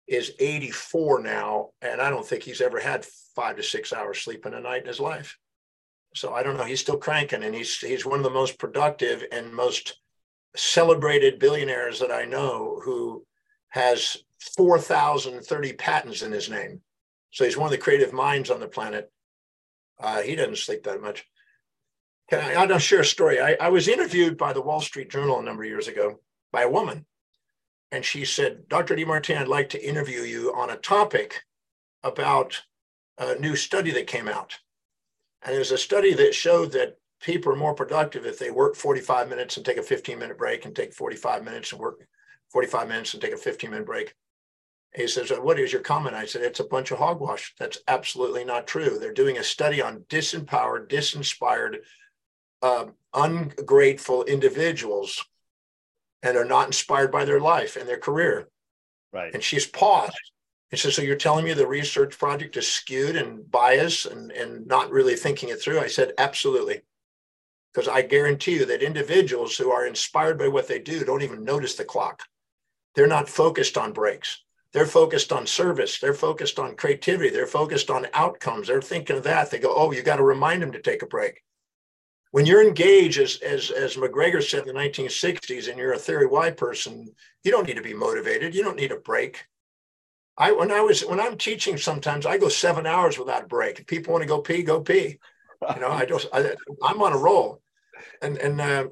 is 0.08 0.34
84 0.39 1.22
now, 1.22 1.70
and 1.82 2.02
I 2.02 2.10
don't 2.10 2.26
think 2.26 2.44
he's 2.44 2.62
ever 2.62 2.80
had 2.80 3.06
five 3.36 3.58
to 3.58 3.63
six 3.63 3.91
hours 3.91 4.22
sleep 4.22 4.46
in 4.46 4.54
a 4.54 4.60
night 4.60 4.82
in 4.82 4.88
his 4.88 5.00
life. 5.00 5.38
So 6.15 6.34
I 6.34 6.44
don't 6.44 6.58
know. 6.58 6.63
He's 6.63 6.80
still 6.80 6.98
cranking, 6.98 7.44
and 7.44 7.54
he's 7.54 7.78
he's 7.80 8.06
one 8.06 8.20
of 8.20 8.24
the 8.24 8.30
most 8.30 8.58
productive 8.58 9.24
and 9.32 9.54
most 9.54 10.00
celebrated 10.56 11.39
billionaires 11.39 12.00
that 12.00 12.12
I 12.12 12.26
know 12.26 12.80
who 12.84 13.26
has 13.70 14.18
4,030 14.56 15.74
patents 15.74 16.22
in 16.22 16.32
his 16.32 16.50
name. 16.50 16.82
So 17.32 17.44
he's 17.44 17.58
one 17.58 17.65
of 17.65 17.72
the 17.72 17.78
creative 17.78 18.13
minds 18.13 18.50
on 18.50 18.62
the 18.62 18.68
planet. 18.68 19.12
Uh, 20.00 20.22
he 20.22 20.36
doesn't 20.36 20.58
sleep 20.58 20.84
that 20.84 21.02
much. 21.02 21.26
Can 22.30 22.39
I, 22.39 22.54
I'll 22.54 22.80
share 22.80 23.02
a 23.02 23.06
story. 23.06 23.41
I, 23.41 23.58
I 23.60 23.70
was 23.70 23.89
interviewed 23.89 24.38
by 24.38 24.54
the 24.54 24.62
Wall 24.62 24.80
Street 24.80 25.10
Journal 25.10 25.39
a 25.39 25.44
number 25.44 25.63
of 25.63 25.70
years 25.70 25.89
ago 25.89 26.20
by 26.52 26.62
a 26.62 26.70
woman 26.70 27.06
and 27.91 28.04
she 28.04 28.26
said, 28.26 28.67
Dr. 28.67 28.95
Demartini, 28.95 29.38
I'd 29.38 29.48
like 29.48 29.69
to 29.69 29.88
interview 29.88 30.21
you 30.21 30.54
on 30.56 30.69
a 30.69 30.78
topic 30.78 31.43
about 32.04 32.62
a 33.17 33.36
new 33.36 33.56
study 33.56 33.91
that 33.91 34.08
came 34.08 34.28
out. 34.28 34.58
And 35.43 35.58
was 35.58 35.71
a 35.71 35.78
study 35.78 36.13
that 36.15 36.34
showed 36.34 36.71
that 36.71 36.98
people 37.21 37.54
are 37.54 37.58
more 37.58 37.76
productive 37.76 38.26
if 38.26 38.39
they 38.39 38.52
work 38.52 38.76
45 38.76 39.30
minutes 39.30 39.58
and 39.58 39.65
take 39.65 39.78
a 39.78 39.84
15 39.84 40.19
minute 40.19 40.38
break 40.38 40.65
and 40.65 40.76
take 40.76 40.93
45 40.93 41.43
minutes 41.43 41.71
and 41.71 41.80
work 41.80 42.08
45 42.52 42.88
minutes 42.88 43.13
and 43.13 43.21
take 43.21 43.34
a 43.34 43.38
15 43.38 43.69
minute 43.69 43.86
break. 43.86 44.13
He 44.95 45.08
says, 45.08 45.30
What 45.30 45.60
is 45.60 45.71
your 45.71 45.82
comment? 45.82 46.15
I 46.15 46.26
said, 46.26 46.41
It's 46.41 46.60
a 46.60 46.65
bunch 46.65 46.91
of 46.91 46.98
hogwash. 46.98 47.54
That's 47.60 47.80
absolutely 47.88 48.45
not 48.45 48.67
true. 48.67 48.98
They're 48.98 49.13
doing 49.13 49.38
a 49.38 49.43
study 49.43 49.82
on 49.82 50.06
disempowered, 50.10 50.89
disinspired, 50.89 51.78
uh, 52.62 52.86
ungrateful 53.13 54.24
individuals 54.24 55.24
and 56.25 56.38
are 56.38 56.45
not 56.45 56.67
inspired 56.67 57.11
by 57.11 57.25
their 57.25 57.39
life 57.39 57.75
and 57.75 57.88
their 57.88 57.99
career. 57.99 58.47
Right. 59.13 59.33
And 59.33 59.43
she's 59.43 59.67
paused 59.67 60.31
and 60.71 60.79
says, 60.79 60.95
So 60.95 61.01
you're 61.01 61.15
telling 61.15 61.45
me 61.45 61.53
the 61.53 61.67
research 61.67 62.17
project 62.17 62.57
is 62.57 62.67
skewed 62.67 63.15
and 63.15 63.49
biased 63.49 64.05
and, 64.05 64.31
and 64.31 64.65
not 64.67 64.91
really 64.91 65.15
thinking 65.15 65.49
it 65.49 65.61
through? 65.61 65.79
I 65.79 65.88
said, 65.88 66.13
Absolutely. 66.17 66.81
Because 67.73 67.88
I 67.88 68.01
guarantee 68.01 68.55
you 68.55 68.65
that 68.65 68.81
individuals 68.81 69.57
who 69.57 69.71
are 69.71 69.85
inspired 69.85 70.39
by 70.39 70.47
what 70.47 70.67
they 70.67 70.79
do 70.79 71.03
don't 71.03 71.21
even 71.21 71.43
notice 71.43 71.75
the 71.75 71.85
clock. 71.85 72.23
They're 72.95 73.07
not 73.07 73.27
focused 73.27 73.77
on 73.77 73.91
breaks. 73.91 74.41
They're 74.71 74.85
focused 74.85 75.31
on 75.31 75.45
service. 75.45 75.99
They're 75.99 76.13
focused 76.13 76.57
on 76.57 76.75
creativity. 76.75 77.29
They're 77.29 77.47
focused 77.47 77.89
on 77.89 78.07
outcomes. 78.13 78.67
They're 78.67 78.81
thinking 78.81 79.17
of 79.17 79.23
that. 79.23 79.51
They 79.51 79.59
go, 79.59 79.73
Oh, 79.75 79.91
you 79.91 80.01
got 80.01 80.17
to 80.17 80.23
remind 80.23 80.61
them 80.61 80.71
to 80.71 80.81
take 80.81 81.01
a 81.01 81.07
break 81.07 81.41
when 82.36 82.45
you're 82.45 82.62
engaged, 82.62 83.17
as, 83.17 83.38
as, 83.38 83.71
as 83.71 83.95
McGregor 83.95 84.43
said 84.43 84.67
in 84.67 84.76
the 84.76 84.82
1960s, 84.82 85.69
and 85.69 85.78
you're 85.78 85.93
a 85.93 85.98
theory 85.98 86.26
Y 86.26 86.52
person, 86.52 87.08
you 87.45 87.50
don't 87.50 87.65
need 87.65 87.78
to 87.78 87.82
be 87.82 87.93
motivated. 87.93 88.54
You 88.54 88.62
don't 88.62 88.76
need 88.76 88.91
a 88.91 88.98
break. 88.98 89.45
I 90.38 90.52
when 90.52 90.69
I 90.69 90.82
was 90.82 91.00
when 91.06 91.21
I'm 91.21 91.38
teaching, 91.38 91.78
sometimes 91.78 92.26
I 92.26 92.38
go 92.38 92.50
seven 92.50 92.86
hours 92.86 93.17
without 93.17 93.43
a 93.43 93.48
break. 93.48 93.80
If 93.80 93.88
people 93.88 94.12
want 94.12 94.24
to 94.24 94.28
go 94.28 94.41
pee, 94.41 94.63
go 94.63 94.82
pee. 94.82 95.17
You 95.62 95.80
know, 95.80 95.89
I 95.89 96.04
just 96.04 96.28
I, 96.34 96.56
am 96.86 97.02
on 97.02 97.13
a 97.13 97.17
roll, 97.17 97.62
and 98.21 98.38
and 98.38 98.60
uh, 98.60 98.88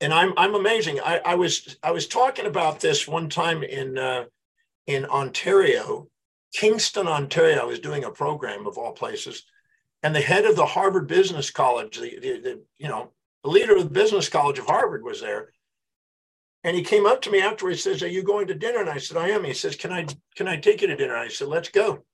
and 0.00 0.14
I'm 0.14 0.32
I'm 0.38 0.54
amazing. 0.54 0.98
I, 0.98 1.20
I 1.26 1.34
was 1.34 1.76
I 1.82 1.90
was 1.90 2.08
talking 2.08 2.46
about 2.46 2.80
this 2.80 3.06
one 3.06 3.28
time 3.28 3.64
in 3.64 3.98
uh, 3.98 4.24
in 4.86 5.04
Ontario, 5.04 6.08
Kingston, 6.54 7.06
Ontario. 7.06 7.60
I 7.60 7.64
was 7.64 7.80
doing 7.80 8.04
a 8.04 8.10
program 8.10 8.66
of 8.66 8.78
all 8.78 8.92
places, 8.92 9.44
and 10.02 10.14
the 10.14 10.20
head 10.20 10.44
of 10.44 10.56
the 10.56 10.66
Harvard 10.66 11.06
Business 11.06 11.50
College, 11.50 11.98
the, 11.98 12.18
the, 12.20 12.40
the, 12.40 12.62
you 12.78 12.88
know, 12.88 13.12
the 13.42 13.50
leader 13.50 13.76
of 13.76 13.84
the 13.84 13.90
Business 13.90 14.28
College 14.28 14.58
of 14.58 14.66
Harvard 14.66 15.02
was 15.02 15.20
there. 15.20 15.52
And 16.64 16.76
he 16.76 16.82
came 16.82 17.06
up 17.06 17.22
to 17.22 17.30
me 17.30 17.40
afterwards. 17.40 17.82
Says, 17.82 18.02
"Are 18.02 18.08
you 18.08 18.24
going 18.24 18.48
to 18.48 18.54
dinner?" 18.54 18.80
And 18.80 18.90
I 18.90 18.98
said, 18.98 19.16
"I 19.16 19.28
am." 19.28 19.44
He 19.44 19.54
says, 19.54 19.76
"Can 19.76 19.92
I 19.92 20.06
can 20.34 20.48
I 20.48 20.56
take 20.56 20.80
you 20.80 20.88
to 20.88 20.96
dinner?" 20.96 21.14
And 21.14 21.22
I 21.22 21.28
said, 21.28 21.46
"Let's 21.46 21.68
go." 21.68 22.04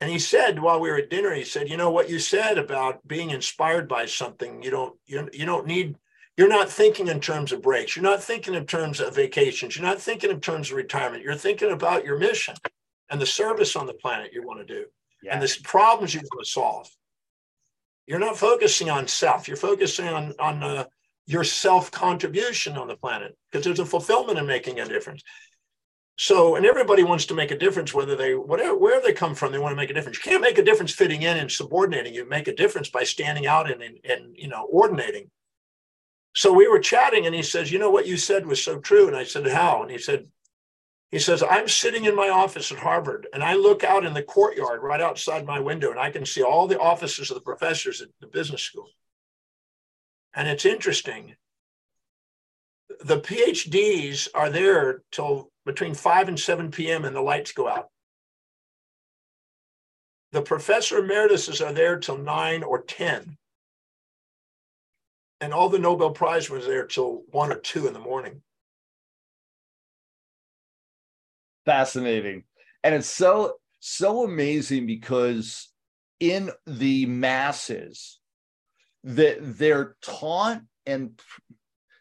And 0.00 0.10
he 0.10 0.18
said 0.18 0.58
while 0.58 0.80
we 0.80 0.90
were 0.90 0.96
at 0.96 1.10
dinner, 1.10 1.34
he 1.34 1.44
said, 1.44 1.68
"You 1.68 1.76
know 1.76 1.90
what 1.90 2.08
you 2.08 2.18
said 2.18 2.56
about 2.56 3.06
being 3.06 3.30
inspired 3.30 3.88
by 3.88 4.06
something. 4.06 4.62
You 4.62 4.70
don't 4.70 4.98
you, 5.04 5.28
you 5.34 5.44
don't 5.44 5.66
need. 5.66 5.96
You're 6.38 6.48
not 6.48 6.70
thinking 6.70 7.08
in 7.08 7.20
terms 7.20 7.52
of 7.52 7.62
breaks. 7.62 7.94
You're 7.94 8.02
not 8.02 8.22
thinking 8.22 8.54
in 8.54 8.66
terms 8.66 9.00
of 9.00 9.14
vacations. 9.14 9.76
You're 9.76 9.86
not 9.86 10.00
thinking 10.00 10.30
in 10.30 10.40
terms 10.40 10.70
of 10.70 10.76
retirement. 10.76 11.22
You're 11.22 11.34
thinking 11.34 11.72
about 11.72 12.04
your 12.04 12.18
mission 12.18 12.54
and 13.10 13.20
the 13.20 13.26
service 13.26 13.76
on 13.76 13.86
the 13.86 13.94
planet 13.94 14.32
you 14.32 14.46
want 14.46 14.66
to 14.66 14.74
do." 14.74 14.86
And 15.30 15.42
the 15.42 15.56
problems 15.62 16.14
you're 16.14 16.22
going 16.30 16.44
to 16.44 16.50
solve. 16.50 16.88
You're 18.06 18.18
not 18.18 18.36
focusing 18.36 18.90
on 18.90 19.08
self. 19.08 19.48
You're 19.48 19.56
focusing 19.56 20.08
on 20.08 20.34
on 20.38 20.62
uh, 20.62 20.84
your 21.26 21.44
self 21.44 21.90
contribution 21.90 22.76
on 22.76 22.88
the 22.88 22.96
planet 22.96 23.36
because 23.50 23.64
there's 23.64 23.80
a 23.80 23.86
fulfillment 23.86 24.38
in 24.38 24.46
making 24.46 24.80
a 24.80 24.84
difference. 24.86 25.22
So, 26.16 26.54
and 26.54 26.64
everybody 26.64 27.02
wants 27.02 27.26
to 27.26 27.34
make 27.34 27.50
a 27.50 27.58
difference, 27.58 27.92
whether 27.92 28.14
they 28.14 28.34
whatever 28.34 28.76
where 28.76 29.00
they 29.00 29.12
come 29.12 29.34
from, 29.34 29.52
they 29.52 29.58
want 29.58 29.72
to 29.72 29.76
make 29.76 29.90
a 29.90 29.94
difference. 29.94 30.18
You 30.18 30.30
can't 30.30 30.42
make 30.42 30.58
a 30.58 30.64
difference 30.64 30.92
fitting 30.92 31.22
in 31.22 31.38
and 31.38 31.50
subordinating. 31.50 32.14
You 32.14 32.28
make 32.28 32.46
a 32.46 32.54
difference 32.54 32.88
by 32.88 33.04
standing 33.04 33.46
out 33.46 33.70
and 33.70 33.82
and, 33.82 33.98
and 34.04 34.36
you 34.36 34.48
know 34.48 34.68
ordinating. 34.70 35.30
So 36.34 36.52
we 36.52 36.68
were 36.68 36.80
chatting 36.80 37.26
and 37.26 37.34
he 37.34 37.42
says, 37.42 37.72
You 37.72 37.78
know 37.78 37.90
what 37.90 38.06
you 38.06 38.16
said 38.16 38.46
was 38.46 38.62
so 38.62 38.78
true. 38.78 39.06
And 39.06 39.16
I 39.16 39.24
said, 39.24 39.46
How? 39.46 39.82
And 39.82 39.90
he 39.90 39.98
said, 39.98 40.26
he 41.14 41.20
says, 41.20 41.44
I'm 41.48 41.68
sitting 41.68 42.06
in 42.06 42.16
my 42.16 42.28
office 42.28 42.72
at 42.72 42.78
Harvard 42.78 43.28
and 43.32 43.40
I 43.40 43.54
look 43.54 43.84
out 43.84 44.04
in 44.04 44.14
the 44.14 44.22
courtyard 44.24 44.82
right 44.82 45.00
outside 45.00 45.46
my 45.46 45.60
window 45.60 45.92
and 45.92 46.00
I 46.00 46.10
can 46.10 46.26
see 46.26 46.42
all 46.42 46.66
the 46.66 46.80
offices 46.80 47.30
of 47.30 47.36
the 47.36 47.40
professors 47.40 48.02
at 48.02 48.08
the 48.20 48.26
business 48.26 48.62
school. 48.62 48.88
And 50.34 50.48
it's 50.48 50.64
interesting. 50.64 51.36
The 53.04 53.20
PhDs 53.20 54.26
are 54.34 54.50
there 54.50 55.02
till 55.12 55.52
between 55.64 55.94
5 55.94 56.26
and 56.26 56.40
7 56.40 56.72
p.m. 56.72 57.04
and 57.04 57.14
the 57.14 57.22
lights 57.22 57.52
go 57.52 57.68
out. 57.68 57.90
The 60.32 60.42
professor 60.42 60.98
emerituses 60.98 61.64
are 61.64 61.72
there 61.72 61.96
till 62.00 62.18
9 62.18 62.64
or 62.64 62.82
10. 62.82 63.36
And 65.40 65.54
all 65.54 65.68
the 65.68 65.78
Nobel 65.78 66.10
Prize 66.10 66.50
was 66.50 66.66
there 66.66 66.86
till 66.86 67.22
1 67.30 67.52
or 67.52 67.60
2 67.60 67.86
in 67.86 67.92
the 67.92 68.00
morning. 68.00 68.42
Fascinating. 71.64 72.44
And 72.82 72.94
it's 72.94 73.08
so 73.08 73.54
so 73.80 74.24
amazing 74.24 74.86
because 74.86 75.70
in 76.20 76.50
the 76.66 77.06
masses 77.06 78.18
that 79.02 79.36
they're 79.40 79.96
taught 80.02 80.62
and 80.86 81.20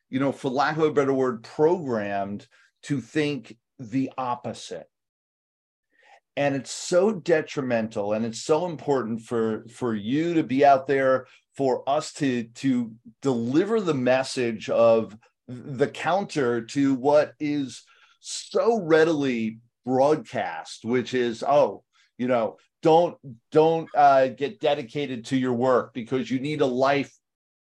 you 0.09 0.19
know 0.19 0.31
for 0.31 0.49
lack 0.49 0.77
of 0.77 0.83
a 0.83 0.91
better 0.91 1.13
word 1.13 1.43
programmed 1.43 2.47
to 2.83 3.01
think 3.01 3.57
the 3.79 4.11
opposite. 4.17 4.87
And 6.35 6.55
it's 6.55 6.71
so 6.71 7.11
detrimental 7.11 8.13
and 8.13 8.25
it's 8.25 8.41
so 8.41 8.65
important 8.65 9.21
for 9.21 9.65
for 9.69 9.93
you 9.93 10.33
to 10.35 10.43
be 10.43 10.65
out 10.65 10.87
there 10.87 11.27
for 11.55 11.87
us 11.87 12.13
to 12.13 12.43
to 12.43 12.91
deliver 13.21 13.79
the 13.79 13.93
message 13.93 14.69
of 14.69 15.15
the 15.47 15.87
counter 15.87 16.61
to 16.61 16.95
what 16.95 17.33
is 17.39 17.83
so 18.23 18.81
readily 18.81 19.59
broadcast, 19.85 20.85
which 20.85 21.13
is, 21.13 21.43
oh, 21.43 21.83
you 22.17 22.27
know, 22.27 22.57
don't 22.81 23.17
don't 23.51 23.89
uh, 23.95 24.27
get 24.27 24.59
dedicated 24.59 25.25
to 25.25 25.37
your 25.37 25.53
work 25.53 25.93
because 25.93 26.31
you 26.31 26.39
need 26.39 26.61
a 26.61 26.65
life 26.65 27.13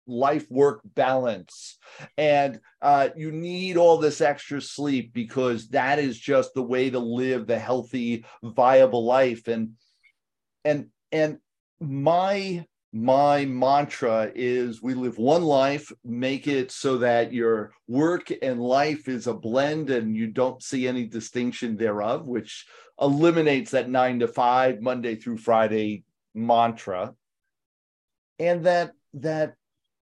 life 0.06 0.48
work 0.50 0.80
balance. 0.84 1.78
And 2.16 2.60
uh, 2.80 3.10
you 3.16 3.32
need 3.32 3.76
all 3.76 3.98
this 3.98 4.20
extra 4.20 4.60
sleep 4.60 5.12
because 5.12 5.68
that 5.68 5.98
is 5.98 6.18
just 6.18 6.54
the 6.54 6.62
way 6.62 6.90
to 6.90 6.98
live 6.98 7.46
the 7.46 7.58
healthy 7.58 8.24
viable 8.42 9.04
life. 9.04 9.48
And 9.48 9.72
and 10.64 10.88
and 11.10 11.38
my 11.80 12.64
my 12.92 13.46
mantra 13.46 14.30
is 14.34 14.82
we 14.82 14.92
live 14.92 15.16
one 15.16 15.42
life 15.42 15.90
make 16.04 16.46
it 16.46 16.70
so 16.70 16.98
that 16.98 17.32
your 17.32 17.72
work 17.88 18.30
and 18.42 18.60
life 18.60 19.08
is 19.08 19.26
a 19.26 19.32
blend 19.32 19.88
and 19.88 20.14
you 20.14 20.26
don't 20.26 20.62
see 20.62 20.86
any 20.86 21.06
distinction 21.06 21.76
thereof 21.76 22.26
which 22.26 22.66
eliminates 23.00 23.70
that 23.70 23.88
9 23.88 24.20
to 24.20 24.28
5 24.28 24.82
monday 24.82 25.14
through 25.14 25.38
friday 25.38 26.04
mantra. 26.34 27.14
And 28.38 28.64
that 28.66 28.92
that 29.14 29.54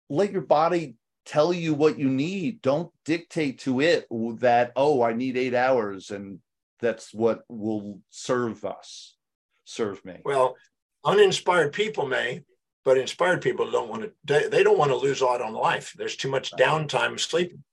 let 0.09 0.31
your 0.31 0.41
body 0.41 0.95
tell 1.25 1.53
you 1.53 1.73
what 1.73 1.97
you 1.97 2.09
need. 2.09 2.61
Don't 2.61 2.91
dictate 3.03 3.59
to 3.59 3.81
it 3.81 4.07
that 4.39 4.71
oh 4.75 5.01
i 5.01 5.13
need 5.13 5.37
8 5.37 5.53
hours 5.53 6.11
and 6.11 6.39
that's 6.81 7.13
what 7.13 7.43
will 7.47 7.99
serve 8.09 8.65
us 8.65 9.15
serve 9.63 10.03
me. 10.05 10.19
Well 10.23 10.55
uninspired 11.03 11.71
people 11.71 12.07
may 12.07 12.41
but 12.85 12.99
inspired 12.99 13.41
people 13.41 13.69
don't 13.69 13.89
want 13.89 14.03
to 14.03 14.49
they 14.49 14.63
don't 14.63 14.77
want 14.77 14.91
to 14.91 14.95
lose 14.95 15.21
out 15.21 15.41
on 15.41 15.53
life. 15.53 15.93
There's 15.97 16.15
too 16.15 16.29
much 16.29 16.53
downtime 16.53 17.19
sleeping. 17.19 17.63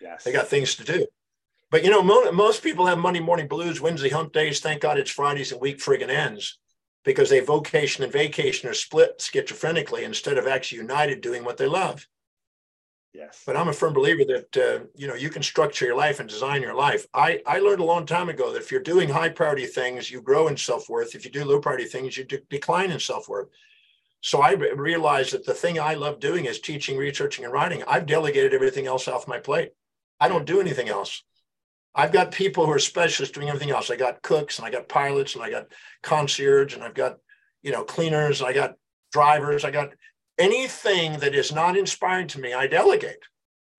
Yes. 0.00 0.22
They 0.22 0.32
got 0.32 0.48
things 0.48 0.76
to 0.76 0.84
do. 0.84 1.06
But 1.70 1.82
you 1.82 1.90
know 1.90 2.02
mo- 2.02 2.30
most 2.30 2.62
people 2.62 2.86
have 2.86 2.98
monday 2.98 3.20
morning 3.20 3.48
blues 3.48 3.80
wednesday 3.80 4.10
hump 4.10 4.32
days 4.32 4.60
thank 4.60 4.82
god 4.82 4.98
it's 4.98 5.10
fridays 5.10 5.52
and 5.52 5.60
week 5.60 5.78
friggin 5.78 6.08
ends 6.08 6.58
because 7.04 7.30
they 7.30 7.40
vocation 7.40 8.02
and 8.02 8.12
vacation 8.12 8.68
are 8.68 8.74
split 8.74 9.20
schizophrenically 9.20 10.02
instead 10.02 10.36
of 10.36 10.46
actually 10.46 10.78
united 10.78 11.20
doing 11.20 11.44
what 11.44 11.56
they 11.56 11.66
love. 11.66 12.06
Yes. 13.14 13.42
But 13.46 13.56
i'm 13.56 13.68
a 13.68 13.72
firm 13.72 13.94
believer 13.94 14.24
that 14.24 14.56
uh, 14.56 14.84
you 14.94 15.06
know 15.06 15.14
you 15.14 15.30
can 15.30 15.42
structure 15.42 15.86
your 15.86 15.96
life 15.96 16.20
and 16.20 16.28
design 16.28 16.60
your 16.60 16.74
life. 16.74 17.06
I 17.14 17.40
i 17.46 17.60
learned 17.60 17.80
a 17.80 17.92
long 17.92 18.04
time 18.04 18.28
ago 18.28 18.52
that 18.52 18.62
if 18.62 18.70
you're 18.70 18.82
doing 18.82 19.08
high 19.08 19.30
priority 19.30 19.66
things 19.66 20.10
you 20.10 20.20
grow 20.20 20.48
in 20.48 20.56
self-worth. 20.56 21.14
If 21.14 21.24
you 21.24 21.30
do 21.30 21.44
low 21.44 21.60
priority 21.60 21.86
things 21.86 22.16
you 22.16 22.24
de- 22.24 22.42
decline 22.50 22.90
in 22.90 23.00
self-worth 23.00 23.48
so 24.20 24.42
I 24.42 24.52
realized 24.52 25.32
that 25.32 25.46
the 25.46 25.54
thing 25.54 25.80
I 25.80 25.94
love 25.94 26.20
doing 26.20 26.44
is 26.44 26.60
teaching, 26.60 26.98
researching, 26.98 27.44
and 27.44 27.52
writing. 27.52 27.82
I've 27.86 28.06
delegated 28.06 28.52
everything 28.52 28.86
else 28.86 29.08
off 29.08 29.28
my 29.28 29.38
plate. 29.38 29.70
I 30.20 30.28
don't 30.28 30.46
do 30.46 30.60
anything 30.60 30.88
else. 30.88 31.22
I've 31.94 32.12
got 32.12 32.30
people 32.30 32.66
who 32.66 32.72
are 32.72 32.78
specialists 32.78 33.34
doing 33.34 33.48
everything 33.48 33.70
else. 33.70 33.90
I 33.90 33.96
got 33.96 34.22
cooks 34.22 34.58
and 34.58 34.66
I 34.66 34.70
got 34.70 34.88
pilots 34.88 35.34
and 35.34 35.42
I 35.42 35.50
got 35.50 35.68
concierge 36.02 36.74
and 36.74 36.84
I've 36.84 36.94
got, 36.94 37.16
you 37.62 37.72
know, 37.72 37.82
cleaners. 37.82 38.40
and 38.40 38.48
I 38.48 38.52
got 38.52 38.74
drivers. 39.10 39.64
I 39.64 39.70
got 39.70 39.90
anything 40.38 41.18
that 41.20 41.34
is 41.34 41.52
not 41.52 41.76
inspiring 41.76 42.28
to 42.28 42.40
me, 42.40 42.52
I 42.52 42.66
delegate. 42.66 43.24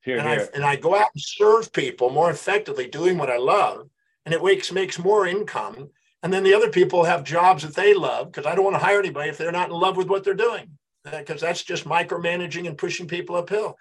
Here, 0.04 0.18
and, 0.18 0.28
here. 0.28 0.50
I, 0.52 0.56
and 0.56 0.66
I 0.66 0.76
go 0.76 0.96
out 0.96 1.10
and 1.14 1.22
serve 1.22 1.72
people 1.72 2.10
more 2.10 2.32
effectively 2.32 2.88
doing 2.88 3.18
what 3.18 3.30
I 3.30 3.38
love. 3.38 3.88
And 4.26 4.34
it 4.34 4.44
makes, 4.44 4.72
makes 4.72 5.00
more 5.00 5.28
income 5.28 5.90
and 6.24 6.32
then 6.32 6.44
the 6.44 6.54
other 6.54 6.70
people 6.70 7.04
have 7.04 7.24
jobs 7.24 7.64
that 7.64 7.76
they 7.76 7.94
love 7.94 8.32
because 8.32 8.46
I 8.46 8.56
don't 8.56 8.64
want 8.64 8.76
to 8.76 8.84
hire 8.84 9.00
anybody 9.00 9.30
if 9.30 9.38
they're 9.38 9.52
not 9.52 9.70
in 9.70 9.76
love 9.76 9.98
with 9.98 10.08
what 10.08 10.24
they're 10.24 10.34
doing, 10.34 10.78
because 11.04 11.42
uh, 11.42 11.48
that's 11.48 11.64
just 11.64 11.86
micromanaging 11.86 12.68
and 12.68 12.78
pushing 12.78 13.08
people 13.08 13.36
uphill. 13.36 13.78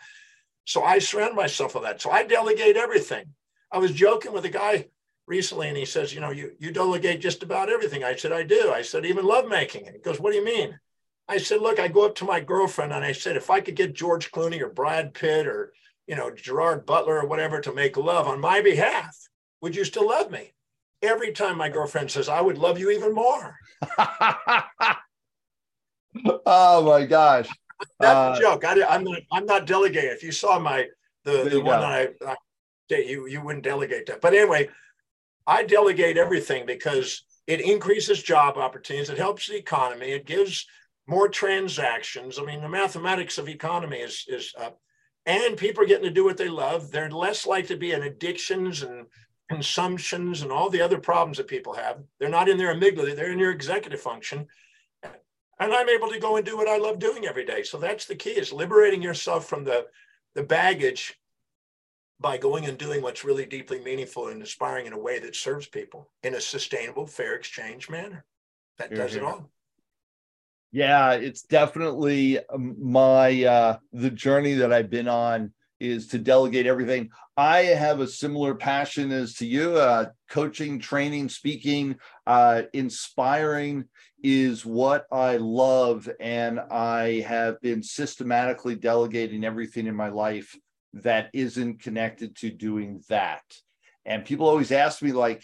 So 0.64 0.82
I 0.82 0.98
surround 0.98 1.36
myself 1.36 1.74
with 1.74 1.84
that. 1.84 2.00
So 2.00 2.10
I 2.10 2.24
delegate 2.24 2.76
everything. 2.76 3.26
I 3.72 3.78
was 3.78 3.92
joking 3.92 4.32
with 4.32 4.44
a 4.44 4.50
guy 4.50 4.86
recently 5.26 5.68
and 5.68 5.76
he 5.76 5.84
says, 5.84 6.14
you 6.14 6.20
know, 6.20 6.30
you, 6.30 6.52
you 6.58 6.72
delegate 6.72 7.20
just 7.20 7.42
about 7.42 7.70
everything. 7.70 8.04
I 8.04 8.16
said, 8.16 8.32
I 8.32 8.42
do. 8.42 8.72
I 8.72 8.82
said, 8.82 9.04
even 9.04 9.24
lovemaking. 9.24 9.86
And 9.86 9.94
he 9.94 10.02
goes, 10.02 10.18
what 10.18 10.32
do 10.32 10.38
you 10.38 10.44
mean? 10.44 10.78
I 11.28 11.38
said, 11.38 11.60
look, 11.60 11.78
I 11.78 11.88
go 11.88 12.04
up 12.04 12.16
to 12.16 12.24
my 12.24 12.40
girlfriend 12.40 12.92
and 12.92 13.04
I 13.04 13.12
said, 13.12 13.36
if 13.36 13.50
I 13.50 13.60
could 13.60 13.76
get 13.76 13.94
George 13.94 14.32
Clooney 14.32 14.60
or 14.60 14.68
Brad 14.68 15.14
Pitt 15.14 15.46
or, 15.46 15.72
you 16.08 16.16
know, 16.16 16.30
Gerard 16.30 16.86
Butler 16.86 17.20
or 17.20 17.26
whatever 17.26 17.60
to 17.60 17.72
make 17.72 17.96
love 17.96 18.26
on 18.26 18.40
my 18.40 18.60
behalf, 18.60 19.16
would 19.60 19.76
you 19.76 19.84
still 19.84 20.08
love 20.08 20.30
me? 20.30 20.52
Every 21.02 21.32
time 21.32 21.58
my 21.58 21.68
girlfriend 21.68 22.10
says, 22.10 22.28
I 22.28 22.40
would 22.40 22.58
love 22.58 22.78
you 22.78 22.90
even 22.90 23.14
more. 23.14 23.56
oh 26.46 26.82
my 26.84 27.06
gosh. 27.06 27.48
That's 27.98 28.16
uh, 28.16 28.34
a 28.36 28.40
joke. 28.40 28.64
I, 28.64 28.94
am 28.94 29.04
not, 29.04 29.20
I'm 29.32 29.46
not 29.46 29.66
delegating. 29.66 30.10
If 30.10 30.22
you 30.22 30.32
saw 30.32 30.58
my, 30.58 30.86
the, 31.24 31.44
the 31.44 31.60
one 31.60 31.80
I, 31.80 32.08
I, 32.26 32.36
you, 32.90 33.26
you 33.26 33.40
wouldn't 33.40 33.64
delegate 33.64 34.06
that. 34.06 34.20
But 34.20 34.34
anyway, 34.34 34.68
I 35.46 35.62
delegate 35.62 36.16
everything 36.16 36.66
because 36.66 37.24
it 37.46 37.60
increases 37.60 38.22
job 38.22 38.58
opportunities. 38.58 39.10
It 39.10 39.18
helps 39.18 39.48
the 39.48 39.56
economy. 39.56 40.10
It 40.10 40.26
gives 40.26 40.66
more 41.06 41.28
transactions. 41.28 42.38
I 42.38 42.44
mean, 42.44 42.60
the 42.60 42.68
mathematics 42.68 43.38
of 43.38 43.48
economy 43.48 43.98
is, 43.98 44.24
is 44.28 44.54
up 44.58 44.78
and 45.26 45.56
people 45.56 45.82
are 45.82 45.86
getting 45.86 46.04
to 46.04 46.10
do 46.10 46.24
what 46.24 46.36
they 46.36 46.48
love. 46.48 46.90
They're 46.90 47.10
less 47.10 47.46
likely 47.46 47.68
to 47.68 47.76
be 47.76 47.92
in 47.92 48.02
addictions 48.02 48.82
and 48.82 49.06
consumptions 49.50 50.42
and 50.42 50.52
all 50.52 50.70
the 50.70 50.80
other 50.80 50.98
problems 50.98 51.36
that 51.36 51.48
people 51.48 51.74
have. 51.74 51.98
They're 52.18 52.28
not 52.28 52.48
in 52.48 52.56
their 52.56 52.72
amygdala, 52.72 53.16
they're 53.16 53.32
in 53.32 53.38
your 53.38 53.50
executive 53.50 54.00
function. 54.00 54.46
And 55.02 55.74
I'm 55.74 55.88
able 55.88 56.08
to 56.08 56.20
go 56.20 56.36
and 56.36 56.46
do 56.46 56.56
what 56.56 56.68
I 56.68 56.78
love 56.78 57.00
doing 57.00 57.26
every 57.26 57.44
day. 57.44 57.64
So 57.64 57.76
that's 57.76 58.06
the 58.06 58.14
key 58.14 58.30
is 58.30 58.52
liberating 58.52 59.02
yourself 59.02 59.46
from 59.46 59.64
the, 59.64 59.86
the 60.36 60.44
baggage 60.44 61.18
by 62.20 62.38
going 62.38 62.66
and 62.66 62.78
doing 62.78 63.02
what's 63.02 63.24
really 63.24 63.44
deeply 63.44 63.80
meaningful 63.80 64.28
and 64.28 64.40
inspiring 64.40 64.86
in 64.86 64.92
a 64.92 64.98
way 64.98 65.18
that 65.18 65.34
serves 65.34 65.66
people 65.66 66.08
in 66.22 66.36
a 66.36 66.40
sustainable, 66.40 67.06
fair 67.06 67.34
exchange 67.34 67.90
manner. 67.90 68.24
That 68.78 68.94
does 68.94 69.16
it 69.16 69.24
all. 69.24 69.50
Yeah, 70.70 71.12
it's 71.14 71.42
definitely 71.42 72.38
um, 72.48 72.76
my 72.80 73.44
uh 73.44 73.78
the 73.92 74.10
journey 74.10 74.54
that 74.54 74.72
I've 74.72 74.88
been 74.88 75.08
on 75.08 75.52
is 75.80 76.08
to 76.08 76.18
delegate 76.18 76.66
everything. 76.66 77.10
I 77.36 77.60
have 77.60 78.00
a 78.00 78.06
similar 78.06 78.54
passion 78.54 79.10
as 79.10 79.34
to 79.34 79.46
you. 79.46 79.76
Uh, 79.76 80.10
coaching, 80.28 80.78
training, 80.78 81.30
speaking, 81.30 81.96
uh, 82.26 82.62
inspiring 82.72 83.86
is 84.22 84.64
what 84.66 85.06
I 85.10 85.38
love. 85.38 86.08
And 86.20 86.60
I 86.60 87.24
have 87.26 87.60
been 87.60 87.82
systematically 87.82 88.76
delegating 88.76 89.44
everything 89.44 89.86
in 89.86 89.96
my 89.96 90.10
life 90.10 90.54
that 90.92 91.30
isn't 91.32 91.82
connected 91.82 92.36
to 92.36 92.50
doing 92.50 93.02
that. 93.08 93.42
And 94.04 94.24
people 94.24 94.48
always 94.48 94.72
ask 94.72 95.02
me, 95.02 95.12
like, 95.12 95.42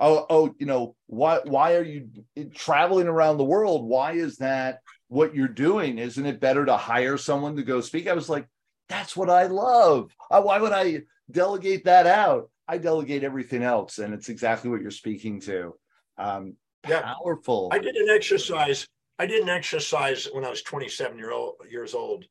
oh, 0.00 0.26
oh, 0.28 0.54
you 0.58 0.66
know, 0.66 0.94
why 1.06 1.40
why 1.44 1.74
are 1.76 1.82
you 1.82 2.08
traveling 2.54 3.08
around 3.08 3.38
the 3.38 3.44
world? 3.44 3.86
Why 3.86 4.12
is 4.12 4.36
that 4.38 4.80
what 5.08 5.34
you're 5.34 5.48
doing? 5.48 5.98
Isn't 5.98 6.26
it 6.26 6.40
better 6.40 6.64
to 6.64 6.76
hire 6.76 7.16
someone 7.16 7.56
to 7.56 7.62
go 7.62 7.80
speak? 7.80 8.06
I 8.06 8.12
was 8.12 8.28
like, 8.28 8.46
that's 8.88 9.16
what 9.16 9.30
I 9.30 9.46
love. 9.46 10.14
Why 10.28 10.58
would 10.58 10.72
I 10.72 11.02
delegate 11.30 11.84
that 11.84 12.06
out? 12.06 12.50
I 12.66 12.78
delegate 12.78 13.24
everything 13.24 13.62
else, 13.62 13.98
and 13.98 14.12
it's 14.12 14.28
exactly 14.28 14.70
what 14.70 14.82
you're 14.82 14.90
speaking 14.90 15.40
to. 15.42 15.74
Um, 16.18 16.56
yeah. 16.86 17.14
Powerful. 17.14 17.70
I 17.72 17.78
did 17.78 17.96
an 17.96 18.08
exercise. 18.10 18.86
I 19.18 19.26
did 19.26 19.42
an 19.42 19.48
exercise 19.48 20.28
when 20.32 20.44
I 20.44 20.50
was 20.50 20.62
27 20.62 21.18
year 21.18 21.32
old, 21.32 21.56
years 21.68 21.94
old, 21.94 22.24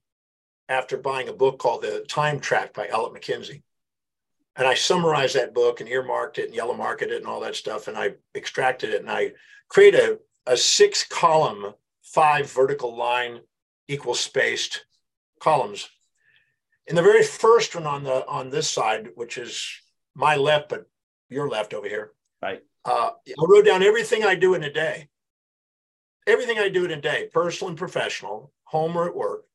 after 0.69 0.97
buying 0.97 1.29
a 1.29 1.33
book 1.33 1.59
called 1.59 1.81
The 1.81 2.05
Time 2.07 2.39
Trap 2.39 2.73
by 2.73 2.87
Elliot 2.87 3.13
McKenzie. 3.13 3.63
And 4.55 4.67
I 4.67 4.73
summarized 4.73 5.35
that 5.35 5.53
book 5.53 5.81
and 5.81 5.89
earmarked 5.89 6.39
it 6.39 6.45
and 6.45 6.55
yellow 6.55 6.73
marked 6.73 7.03
it 7.03 7.11
and 7.11 7.27
all 7.27 7.41
that 7.41 7.55
stuff. 7.55 7.87
And 7.87 7.97
I 7.97 8.13
extracted 8.35 8.91
it 8.91 9.01
and 9.01 9.11
I 9.11 9.33
created 9.69 9.99
a, 9.99 10.53
a 10.53 10.57
six 10.57 11.05
column, 11.05 11.73
five 12.01 12.51
vertical 12.51 12.95
line, 12.95 13.41
equal 13.87 14.15
spaced 14.15 14.85
columns. 15.39 15.89
In 16.87 16.95
the 16.95 17.01
very 17.01 17.23
first 17.23 17.75
one 17.75 17.85
on 17.85 18.03
the 18.03 18.25
on 18.27 18.49
this 18.49 18.69
side, 18.69 19.09
which 19.15 19.37
is 19.37 19.65
my 20.15 20.35
left, 20.35 20.69
but 20.69 20.87
your 21.29 21.49
left 21.49 21.73
over 21.73 21.87
here. 21.87 22.11
Right. 22.41 22.63
Uh, 22.85 23.11
I 23.27 23.45
wrote 23.47 23.65
down 23.65 23.83
everything 23.83 24.23
I 24.23 24.35
do 24.35 24.53
in 24.53 24.63
a 24.63 24.71
day. 24.71 25.09
Everything 26.25 26.59
I 26.59 26.69
do 26.69 26.85
in 26.85 26.91
a 26.91 27.01
day, 27.01 27.29
personal 27.33 27.69
and 27.69 27.77
professional, 27.77 28.51
home 28.63 28.97
or 28.97 29.07
at 29.07 29.15
work, 29.15 29.45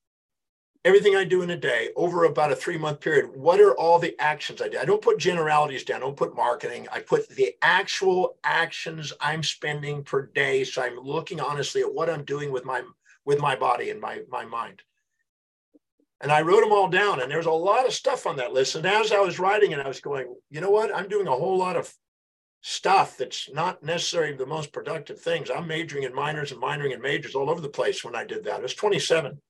everything 0.85 1.15
I 1.15 1.25
do 1.25 1.43
in 1.43 1.51
a 1.51 1.57
day 1.57 1.91
over 1.97 2.25
about 2.25 2.53
a 2.53 2.57
three 2.57 2.79
month 2.79 3.01
period, 3.01 3.31
what 3.35 3.61
are 3.61 3.73
all 3.73 3.99
the 3.99 4.19
actions 4.19 4.61
I 4.61 4.69
do? 4.69 4.79
I 4.79 4.85
don't 4.85 5.03
put 5.03 5.19
generalities 5.19 5.85
down, 5.85 5.99
I 5.99 6.01
don't 6.01 6.17
put 6.17 6.35
marketing. 6.35 6.89
I 6.93 7.01
put 7.01 7.29
the 7.29 7.55
actual 7.63 8.37
actions 8.45 9.13
I'm 9.21 9.43
spending 9.43 10.03
per 10.03 10.27
day. 10.27 10.65
So 10.65 10.83
I'm 10.83 10.99
looking 10.99 11.41
honestly 11.41 11.83
at 11.83 11.93
what 11.93 12.11
I'm 12.11 12.25
doing 12.25 12.53
with 12.53 12.65
my 12.65 12.83
with 13.25 13.39
my 13.39 13.55
body 13.55 13.91
and 13.91 14.01
my 14.01 14.21
my 14.29 14.45
mind. 14.45 14.83
And 16.23 16.31
I 16.31 16.43
wrote 16.43 16.61
them 16.61 16.73
all 16.73 16.89
down, 16.89 17.21
and 17.21 17.31
there's 17.31 17.47
a 17.47 17.51
lot 17.51 17.85
of 17.85 17.93
stuff 17.93 18.27
on 18.27 18.37
that 18.37 18.53
list. 18.53 18.77
And 18.77 18.87
as 18.87 19.11
I 19.11 19.19
was 19.19 19.41
writing 19.41 19.73
and 19.73 19.83
I 19.83 19.89
was 19.89 20.01
going, 20.01 20.33
you 20.51 20.61
know 20.61 20.71
what? 20.71 20.95
I'm 20.95 21.09
doing 21.09 21.27
a 21.27 21.33
whole 21.33 21.59
lot 21.59 21.77
of 21.77 21.93
stuff 22.61 23.17
that's 23.19 23.51
not 23.53 23.83
necessarily 23.83 24.35
the 24.35 24.47
most 24.47 24.73
productive 24.73 25.21
things. 25.21 25.51
I'm 25.51 25.67
majoring 25.67 26.05
in 26.05 26.15
minors 26.15 26.53
and 26.53 26.63
minoring 26.63 26.95
in 26.95 27.03
majors 27.03 27.35
all 27.35 27.51
over 27.51 27.61
the 27.61 27.69
place 27.69 28.05
when 28.05 28.15
I 28.15 28.25
did 28.25 28.45
that. 28.45 28.61
I 28.61 28.63
was 28.63 28.75
27. 28.75 29.41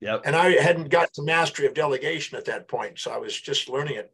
Yep. 0.00 0.22
And 0.24 0.34
I 0.34 0.52
hadn't 0.52 0.88
got 0.88 1.12
to 1.12 1.22
mastery 1.22 1.66
of 1.66 1.74
delegation 1.74 2.38
at 2.38 2.46
that 2.46 2.66
point. 2.66 2.98
So 2.98 3.10
I 3.10 3.18
was 3.18 3.38
just 3.38 3.68
learning 3.68 3.96
it. 3.96 4.10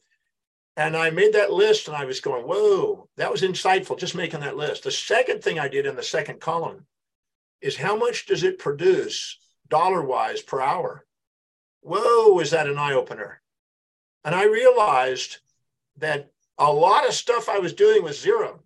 And 0.77 0.97
I 0.97 1.11
made 1.11 1.35
that 1.35 1.53
list 1.53 1.87
and 1.87 1.97
I 1.97 2.05
was 2.05 2.21
going, 2.21 2.45
whoa, 2.45 3.09
that 3.17 3.31
was 3.31 3.43
insightful, 3.43 3.99
just 3.99 4.17
making 4.17 4.41
that 4.41 4.57
list. 4.57 4.83
The 4.83 4.91
second 4.91 5.43
thing 5.43 5.61
I 5.61 5.69
did 5.69 5.87
in 5.87 5.95
the 5.95 6.03
second 6.03 6.41
column 6.41 6.85
is 7.63 7.77
how 7.77 7.97
much 7.97 8.27
does 8.27 8.43
it 8.43 8.59
produce 8.59 9.39
dollar 9.69 10.03
wise 10.03 10.43
per 10.43 10.61
hour? 10.61 11.06
Whoa, 11.87 12.41
is 12.41 12.51
that 12.51 12.67
an 12.67 12.79
eye 12.79 12.95
opener? 12.95 13.41
And 14.25 14.35
I 14.35 14.47
realized 14.47 15.39
that 15.99 16.33
a 16.59 16.73
lot 16.73 17.07
of 17.07 17.15
stuff 17.15 17.49
I 17.49 17.61
was 17.61 17.75
doing 17.75 18.03
was 18.03 18.21
zero. 18.21 18.59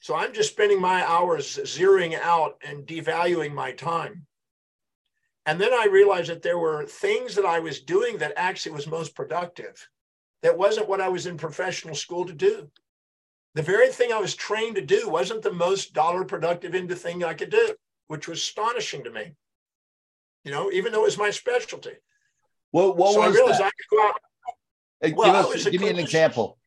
So 0.00 0.16
I'm 0.16 0.32
just 0.32 0.50
spending 0.50 0.80
my 0.80 1.04
hours 1.04 1.56
zeroing 1.62 2.18
out 2.18 2.60
and 2.66 2.84
devaluing 2.84 3.54
my 3.54 3.70
time. 3.70 4.26
And 5.46 5.60
then 5.60 5.72
I 5.72 5.86
realized 5.86 6.28
that 6.28 6.42
there 6.42 6.58
were 6.58 6.84
things 6.86 7.36
that 7.36 7.44
I 7.44 7.60
was 7.60 7.80
doing 7.80 8.18
that 8.18 8.32
actually 8.34 8.72
was 8.72 8.88
most 8.88 9.14
productive. 9.14 9.88
That 10.42 10.58
wasn't 10.58 10.88
what 10.88 11.00
I 11.00 11.08
was 11.08 11.26
in 11.26 11.36
professional 11.36 11.94
school 11.94 12.24
to 12.24 12.32
do. 12.32 12.68
The 13.54 13.62
very 13.62 13.92
thing 13.92 14.12
I 14.12 14.18
was 14.18 14.34
trained 14.34 14.74
to 14.74 14.82
do 14.82 15.08
wasn't 15.08 15.42
the 15.42 15.52
most 15.52 15.94
dollar 15.94 16.24
productive 16.24 16.74
into 16.74 16.96
thing 16.96 17.22
I 17.22 17.34
could 17.34 17.50
do, 17.50 17.76
which 18.08 18.26
was 18.26 18.40
astonishing 18.40 19.04
to 19.04 19.10
me. 19.12 19.36
You 20.42 20.50
know, 20.50 20.72
even 20.72 20.90
though 20.90 21.02
it 21.02 21.12
was 21.14 21.18
my 21.18 21.30
specialty. 21.30 21.92
What, 22.76 22.98
what 22.98 23.14
so 23.14 23.20
was 23.20 23.30
I 23.30 23.38
realized 23.38 23.60
that? 23.60 23.66
I 23.66 23.70
could 23.70 23.96
go 23.96 24.06
out. 24.06 24.14
Hey, 25.00 25.12
well, 25.12 25.50
give 25.50 25.56
us, 25.56 25.70
give 25.70 25.80
me 25.80 25.88
an 25.88 25.98
example. 25.98 26.58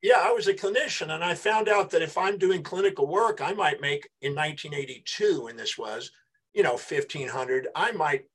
Yeah, 0.00 0.18
I 0.20 0.30
was 0.30 0.46
a 0.46 0.54
clinician, 0.54 1.12
and 1.12 1.24
I 1.24 1.34
found 1.34 1.68
out 1.68 1.90
that 1.90 2.02
if 2.02 2.16
I'm 2.16 2.38
doing 2.38 2.62
clinical 2.62 3.08
work, 3.08 3.40
I 3.40 3.52
might 3.52 3.80
make 3.80 4.08
in 4.20 4.32
1982, 4.36 5.42
when 5.42 5.56
this 5.56 5.76
was, 5.76 6.12
you 6.52 6.62
know, 6.62 6.74
1500. 6.74 7.66
I 7.74 7.90
might 7.90 8.26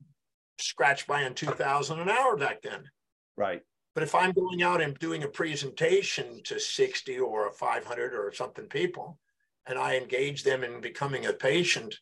scratch 0.60 1.08
by 1.08 1.24
in 1.24 1.36
2000 1.36 2.02
an 2.02 2.10
hour 2.10 2.36
back 2.36 2.62
then. 2.62 2.84
Right. 3.38 3.62
But 3.96 4.04
if 4.04 4.14
I'm 4.14 4.34
going 4.34 4.62
out 4.62 4.82
and 4.82 5.00
doing 5.00 5.24
a 5.24 5.30
presentation 5.30 6.42
to 6.44 6.60
60 6.60 7.18
or 7.20 7.48
a 7.48 7.52
500 7.54 8.14
or 8.14 8.34
something 8.34 8.66
people, 8.66 9.18
and 9.68 9.80
I 9.80 9.96
engage 9.96 10.44
them 10.44 10.66
in 10.66 10.82
becoming 10.82 11.28
a 11.28 11.32
patient, 11.34 11.96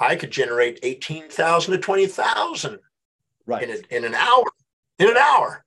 I 0.00 0.16
could 0.16 0.32
generate 0.32 0.80
18,000 0.82 1.72
to 1.72 1.78
20,000 1.78 2.80
Right. 3.46 3.68
in, 3.68 3.70
a, 3.70 3.96
in 3.96 4.04
an 4.04 4.14
hour, 4.14 4.44
in 4.98 5.08
an 5.08 5.16
hour. 5.16 5.64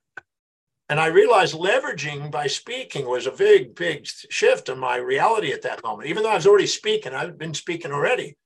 And 0.88 0.98
I 0.98 1.06
realized 1.06 1.54
leveraging 1.54 2.30
by 2.30 2.46
speaking 2.46 3.06
was 3.06 3.26
a 3.26 3.32
big, 3.32 3.74
big 3.74 4.06
shift 4.30 4.70
in 4.70 4.78
my 4.78 4.96
reality 4.96 5.52
at 5.52 5.62
that 5.62 5.82
moment. 5.84 6.08
Even 6.08 6.22
though 6.22 6.30
I 6.30 6.36
was 6.36 6.46
already 6.46 6.66
speaking, 6.66 7.14
I've 7.14 7.38
been 7.38 7.52
speaking 7.52 7.92
already. 7.92 8.36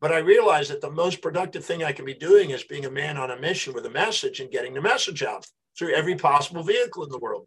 But 0.00 0.12
I 0.12 0.18
realized 0.18 0.70
that 0.70 0.80
the 0.80 0.90
most 0.90 1.20
productive 1.20 1.62
thing 1.62 1.84
I 1.84 1.92
can 1.92 2.06
be 2.06 2.14
doing 2.14 2.50
is 2.50 2.64
being 2.64 2.86
a 2.86 2.90
man 2.90 3.18
on 3.18 3.30
a 3.30 3.38
mission 3.38 3.74
with 3.74 3.84
a 3.84 3.90
message 3.90 4.40
and 4.40 4.50
getting 4.50 4.72
the 4.72 4.80
message 4.80 5.22
out 5.22 5.46
through 5.78 5.94
every 5.94 6.16
possible 6.16 6.62
vehicle 6.62 7.04
in 7.04 7.10
the 7.10 7.18
world. 7.18 7.46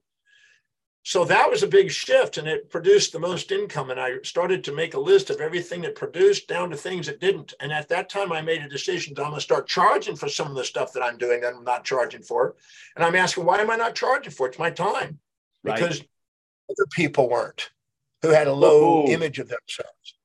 So 1.06 1.26
that 1.26 1.50
was 1.50 1.64
a 1.64 1.68
big 1.68 1.92
shift 1.92 2.38
and 2.38 2.48
it 2.48 2.70
produced 2.70 3.12
the 3.12 3.20
most 3.20 3.52
income. 3.52 3.90
And 3.90 4.00
I 4.00 4.20
started 4.24 4.64
to 4.64 4.72
make 4.72 4.94
a 4.94 5.00
list 5.00 5.30
of 5.30 5.42
everything 5.42 5.82
that 5.82 5.96
produced 5.96 6.48
down 6.48 6.70
to 6.70 6.78
things 6.78 7.08
that 7.08 7.20
didn't. 7.20 7.54
And 7.60 7.74
at 7.74 7.90
that 7.90 8.10
time, 8.10 8.32
I 8.32 8.42
made 8.42 8.62
a 8.62 8.70
decision 8.70 9.14
that 9.14 9.22
I'm 9.22 9.32
going 9.32 9.38
to 9.38 9.44
start 9.44 9.68
charging 9.68 10.16
for 10.16 10.30
some 10.30 10.48
of 10.48 10.56
the 10.56 10.64
stuff 10.64 10.94
that 10.94 11.04
I'm 11.04 11.18
doing 11.18 11.42
that 11.42 11.54
I'm 11.54 11.66
not 11.66 11.84
charging 11.84 12.22
for. 12.22 12.56
And 12.96 13.04
I'm 13.04 13.16
asking, 13.16 13.44
why 13.44 13.60
am 13.60 13.70
I 13.70 13.76
not 13.76 13.96
charging 13.96 14.32
for 14.32 14.48
it? 14.48 14.52
It's 14.52 14.60
my 14.60 14.70
time. 14.70 15.20
Right. 15.64 15.76
Because 15.76 16.00
other 16.70 16.88
people 16.92 17.30
weren't 17.30 17.70
who 18.22 18.30
had 18.30 18.48
a 18.48 18.54
low 18.54 19.06
Ooh. 19.06 19.12
image 19.12 19.40
of 19.40 19.50
themselves. 19.50 20.16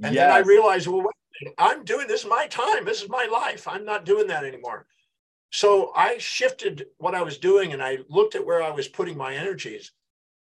And 0.00 0.16
then 0.16 0.30
I 0.30 0.38
realized, 0.38 0.86
well, 0.86 0.98
minute, 1.40 1.54
I'm 1.58 1.84
doing 1.84 2.06
this 2.06 2.22
is 2.22 2.30
my 2.30 2.46
time. 2.46 2.84
This 2.84 3.02
is 3.02 3.08
my 3.08 3.26
life. 3.26 3.66
I'm 3.66 3.84
not 3.84 4.04
doing 4.04 4.28
that 4.28 4.44
anymore. 4.44 4.86
So 5.50 5.92
I 5.94 6.18
shifted 6.18 6.86
what 6.98 7.14
I 7.14 7.22
was 7.22 7.38
doing 7.38 7.72
and 7.72 7.82
I 7.82 7.98
looked 8.08 8.34
at 8.34 8.46
where 8.46 8.62
I 8.62 8.70
was 8.70 8.88
putting 8.88 9.16
my 9.16 9.34
energies. 9.34 9.92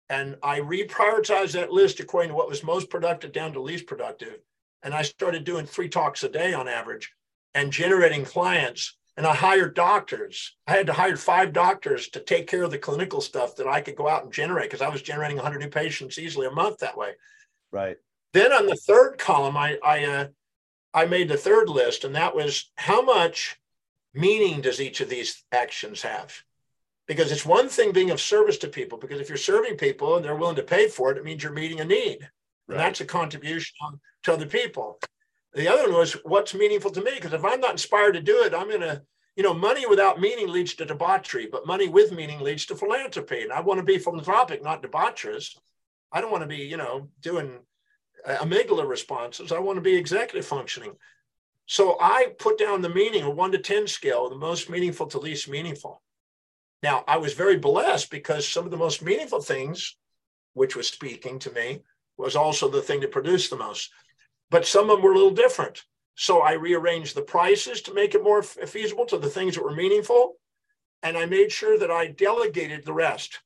And 0.10 0.38
I 0.44 0.60
reprioritized 0.60 1.54
that 1.54 1.72
list 1.72 2.00
according 2.00 2.30
to 2.30 2.36
what 2.36 2.50
was 2.50 2.64
most 2.64 2.90
productive 2.90 3.32
down 3.32 3.54
to 3.54 3.62
least 3.62 3.88
productive. 3.88 4.38
And 4.84 4.94
I 4.94 5.02
started 5.02 5.44
doing 5.44 5.66
three 5.66 5.90
talks 5.90 6.24
a 6.24 6.30
day 6.30 6.54
on 6.54 6.68
average 6.68 7.12
and 7.54 7.72
generating 7.72 8.24
clients. 8.24 8.98
And 9.18 9.26
I 9.26 9.34
hired 9.34 9.76
doctors. 9.76 10.56
I 10.68 10.74
had 10.74 10.88
to 10.88 10.94
hire 10.94 11.16
five 11.16 11.54
doctors 11.54 12.10
to 12.10 12.20
take 12.20 12.48
care 12.48 12.64
of 12.64 12.72
the 12.72 12.78
clinical 12.78 13.22
stuff 13.22 13.56
that 13.56 13.68
I 13.68 13.82
could 13.82 13.96
go 13.96 14.08
out 14.08 14.24
and 14.24 14.34
generate 14.34 14.70
because 14.70 14.82
I 14.82 14.90
was 14.90 15.02
generating 15.02 15.38
100 15.38 15.60
new 15.60 15.70
patients 15.70 16.20
easily 16.20 16.48
a 16.48 16.52
month 16.52 16.80
that 16.80 16.98
way. 16.98 17.14
Right. 17.72 17.98
Then 18.34 18.52
on 18.52 18.66
the 18.66 18.76
third 18.76 19.18
column, 19.18 19.56
I 19.56 19.78
I 19.82 20.04
uh, 20.04 20.28
I 20.94 21.06
made 21.06 21.30
the 21.30 21.38
third 21.38 21.70
list, 21.70 22.04
and 22.04 22.16
that 22.16 22.36
was 22.36 22.70
how 22.76 23.02
much 23.02 23.58
meaning 24.14 24.62
does 24.62 24.82
each 24.82 25.00
of 25.00 25.10
these 25.10 25.44
actions 25.52 26.02
have? 26.02 26.44
Because 27.08 27.32
it's 27.32 27.46
one 27.46 27.70
thing 27.70 27.92
being 27.92 28.12
of 28.12 28.20
service 28.20 28.58
to 28.60 28.68
people. 28.68 28.98
Because 28.98 29.20
if 29.20 29.30
you're 29.30 29.38
serving 29.38 29.78
people 29.78 30.16
and 30.16 30.26
they're 30.26 30.36
willing 30.36 30.56
to 30.56 30.64
pay 30.64 30.88
for 30.88 31.12
it, 31.12 31.18
it 31.18 31.24
means 31.24 31.44
you're 31.44 31.52
meeting 31.52 31.80
a 31.80 31.86
need, 31.86 32.28
and 32.68 32.80
that's 32.80 33.02
a 33.02 33.06
contribution 33.06 33.76
to 34.24 34.34
other 34.34 34.48
people. 34.48 35.00
The 35.54 35.68
other 35.68 35.84
one 35.84 36.00
was 36.00 36.14
what's 36.24 36.54
meaningful 36.54 36.92
to 36.92 37.02
me. 37.02 37.12
Because 37.16 37.34
if 37.34 37.46
I'm 37.46 37.62
not 37.62 37.72
inspired 37.72 38.14
to 38.14 38.22
do 38.22 38.44
it, 38.44 38.54
I'm 38.54 38.70
gonna 38.70 39.04
you 39.36 39.44
know, 39.44 39.54
money 39.54 39.86
without 39.86 40.20
meaning 40.20 40.48
leads 40.48 40.74
to 40.76 40.86
debauchery, 40.86 41.48
but 41.52 41.68
money 41.68 41.90
with 41.90 42.12
meaning 42.12 42.40
leads 42.40 42.66
to 42.68 42.76
philanthropy. 42.76 43.42
And 43.42 43.52
I 43.52 43.60
want 43.60 43.80
to 43.80 43.84
be 43.84 43.98
philanthropic, 43.98 44.64
not 44.64 44.82
debaucherous. 44.82 45.58
I 46.12 46.22
don't 46.22 46.32
want 46.32 46.44
to 46.44 46.48
be, 46.48 46.58
you 46.58 46.78
know, 46.78 47.10
doing 47.22 47.60
uh, 48.26 48.38
amygdala 48.38 48.88
responses. 48.88 49.52
I 49.52 49.60
want 49.60 49.76
to 49.76 49.82
be 49.82 49.96
executive 49.96 50.46
functioning. 50.46 50.94
So 51.66 51.98
I 52.00 52.28
put 52.40 52.58
down 52.58 52.82
the 52.82 52.90
meaning, 52.90 53.24
a 53.24 53.30
one 53.30 53.52
to 53.52 53.58
10 53.58 53.88
scale, 53.88 54.30
the 54.30 54.38
most 54.38 54.70
meaningful 54.70 55.08
to 55.08 55.20
least 55.20 55.50
meaningful. 55.50 56.02
Now, 56.86 57.04
I 57.08 57.18
was 57.18 57.34
very 57.34 57.58
blessed 57.58 58.12
because 58.12 58.48
some 58.48 58.64
of 58.64 58.70
the 58.70 58.78
most 58.78 59.02
meaningful 59.02 59.42
things, 59.42 59.98
which 60.54 60.76
was 60.76 60.88
speaking 60.88 61.40
to 61.40 61.50
me, 61.50 61.82
was 62.16 62.36
also 62.36 62.70
the 62.70 62.84
thing 62.84 63.00
that 63.00 63.10
produced 63.12 63.50
the 63.50 63.56
most. 63.56 63.90
But 64.52 64.68
some 64.68 64.92
of 64.92 64.98
them 64.98 65.02
were 65.02 65.14
a 65.14 65.16
little 65.16 65.32
different. 65.32 65.82
So 66.14 66.42
I 66.42 66.52
rearranged 66.52 67.16
the 67.16 67.24
prices 67.24 67.82
to 67.82 67.94
make 67.96 68.14
it 68.14 68.24
more 68.24 68.44
feasible 68.44 69.08
to 69.08 69.18
the 69.18 69.32
things 69.32 69.56
that 69.56 69.64
were 69.64 69.74
meaningful. 69.74 70.36
And 71.02 71.18
I 71.18 71.26
made 71.26 71.52
sure 71.52 71.76
that 71.80 71.90
I 71.90 72.06
delegated 72.06 72.86
the 72.86 72.94
rest. 72.94 73.40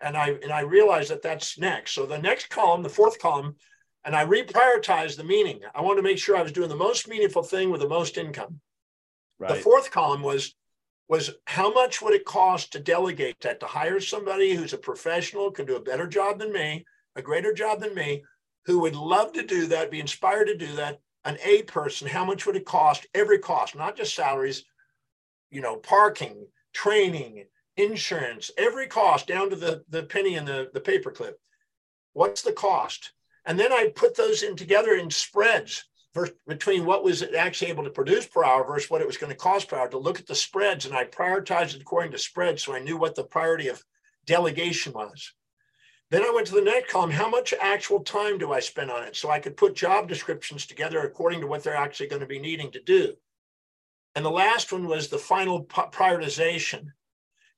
And 0.00 0.16
I 0.16 0.28
and 0.44 0.52
I 0.52 0.60
realized 0.60 1.10
that 1.10 1.22
that's 1.22 1.58
next. 1.58 1.90
So 1.90 2.06
the 2.06 2.20
next 2.20 2.50
column, 2.50 2.84
the 2.84 2.88
fourth 2.88 3.18
column, 3.18 3.56
and 4.04 4.14
I 4.14 4.24
reprioritized 4.24 5.16
the 5.16 5.24
meaning. 5.24 5.58
I 5.74 5.80
wanted 5.80 6.02
to 6.02 6.08
make 6.08 6.18
sure 6.18 6.36
I 6.36 6.42
was 6.42 6.52
doing 6.52 6.68
the 6.68 6.76
most 6.76 7.08
meaningful 7.08 7.42
thing 7.42 7.70
with 7.70 7.80
the 7.80 7.88
most 7.88 8.16
income. 8.16 8.60
The 9.40 9.56
fourth 9.56 9.90
column 9.90 10.22
was 10.22 10.54
was 11.08 11.30
how 11.46 11.72
much 11.72 12.02
would 12.02 12.14
it 12.14 12.24
cost 12.24 12.72
to 12.72 12.80
delegate 12.80 13.40
that 13.40 13.60
to 13.60 13.66
hire 13.66 14.00
somebody 14.00 14.54
who's 14.54 14.72
a 14.72 14.78
professional, 14.78 15.50
can 15.50 15.66
do 15.66 15.76
a 15.76 15.80
better 15.80 16.06
job 16.06 16.38
than 16.38 16.52
me, 16.52 16.84
a 17.14 17.22
greater 17.22 17.52
job 17.52 17.80
than 17.80 17.94
me, 17.94 18.24
who 18.64 18.80
would 18.80 18.96
love 18.96 19.32
to 19.32 19.42
do 19.44 19.66
that, 19.66 19.90
be 19.90 20.00
inspired 20.00 20.46
to 20.46 20.56
do 20.56 20.74
that. 20.74 20.98
An 21.24 21.38
A 21.44 21.62
person, 21.62 22.08
how 22.08 22.24
much 22.24 22.46
would 22.46 22.56
it 22.56 22.64
cost? 22.64 23.06
Every 23.14 23.38
cost, 23.38 23.74
not 23.74 23.96
just 23.96 24.14
salaries, 24.14 24.64
you 25.50 25.60
know, 25.60 25.76
parking, 25.76 26.46
training, 26.72 27.44
insurance, 27.76 28.50
every 28.56 28.86
cost 28.86 29.26
down 29.26 29.50
to 29.50 29.56
the, 29.56 29.82
the 29.88 30.04
penny 30.04 30.36
and 30.36 30.46
the, 30.46 30.70
the 30.72 30.80
paperclip. 30.80 31.34
What's 32.12 32.42
the 32.42 32.52
cost? 32.52 33.12
And 33.44 33.58
then 33.58 33.72
I 33.72 33.92
put 33.94 34.16
those 34.16 34.42
in 34.42 34.56
together 34.56 34.94
in 34.94 35.10
spreads 35.10 35.84
between 36.46 36.84
what 36.84 37.04
was 37.04 37.22
it 37.22 37.34
actually 37.34 37.70
able 37.70 37.84
to 37.84 37.90
produce 37.90 38.26
per 38.26 38.44
hour 38.44 38.66
versus 38.66 38.90
what 38.90 39.00
it 39.00 39.06
was 39.06 39.16
going 39.16 39.30
to 39.30 39.38
cost 39.38 39.68
per 39.68 39.76
hour 39.76 39.88
to 39.88 39.98
look 39.98 40.18
at 40.18 40.26
the 40.26 40.34
spreads. 40.34 40.86
And 40.86 40.94
I 40.94 41.04
prioritized 41.04 41.74
it 41.74 41.82
according 41.82 42.12
to 42.12 42.18
spreads. 42.18 42.64
So 42.64 42.74
I 42.74 42.80
knew 42.80 42.96
what 42.96 43.14
the 43.14 43.24
priority 43.24 43.68
of 43.68 43.82
delegation 44.24 44.92
was. 44.92 45.32
Then 46.10 46.22
I 46.22 46.30
went 46.32 46.46
to 46.48 46.54
the 46.54 46.62
next 46.62 46.92
column. 46.92 47.10
How 47.10 47.28
much 47.28 47.52
actual 47.60 48.00
time 48.00 48.38
do 48.38 48.52
I 48.52 48.60
spend 48.60 48.90
on 48.90 49.02
it? 49.02 49.16
So 49.16 49.30
I 49.30 49.40
could 49.40 49.56
put 49.56 49.74
job 49.74 50.08
descriptions 50.08 50.66
together 50.66 51.00
according 51.00 51.40
to 51.40 51.46
what 51.46 51.64
they're 51.64 51.74
actually 51.74 52.08
going 52.08 52.20
to 52.20 52.26
be 52.26 52.38
needing 52.38 52.70
to 52.72 52.80
do. 52.80 53.14
And 54.14 54.24
the 54.24 54.30
last 54.30 54.72
one 54.72 54.86
was 54.86 55.08
the 55.08 55.18
final 55.18 55.64
prioritization. 55.64 56.86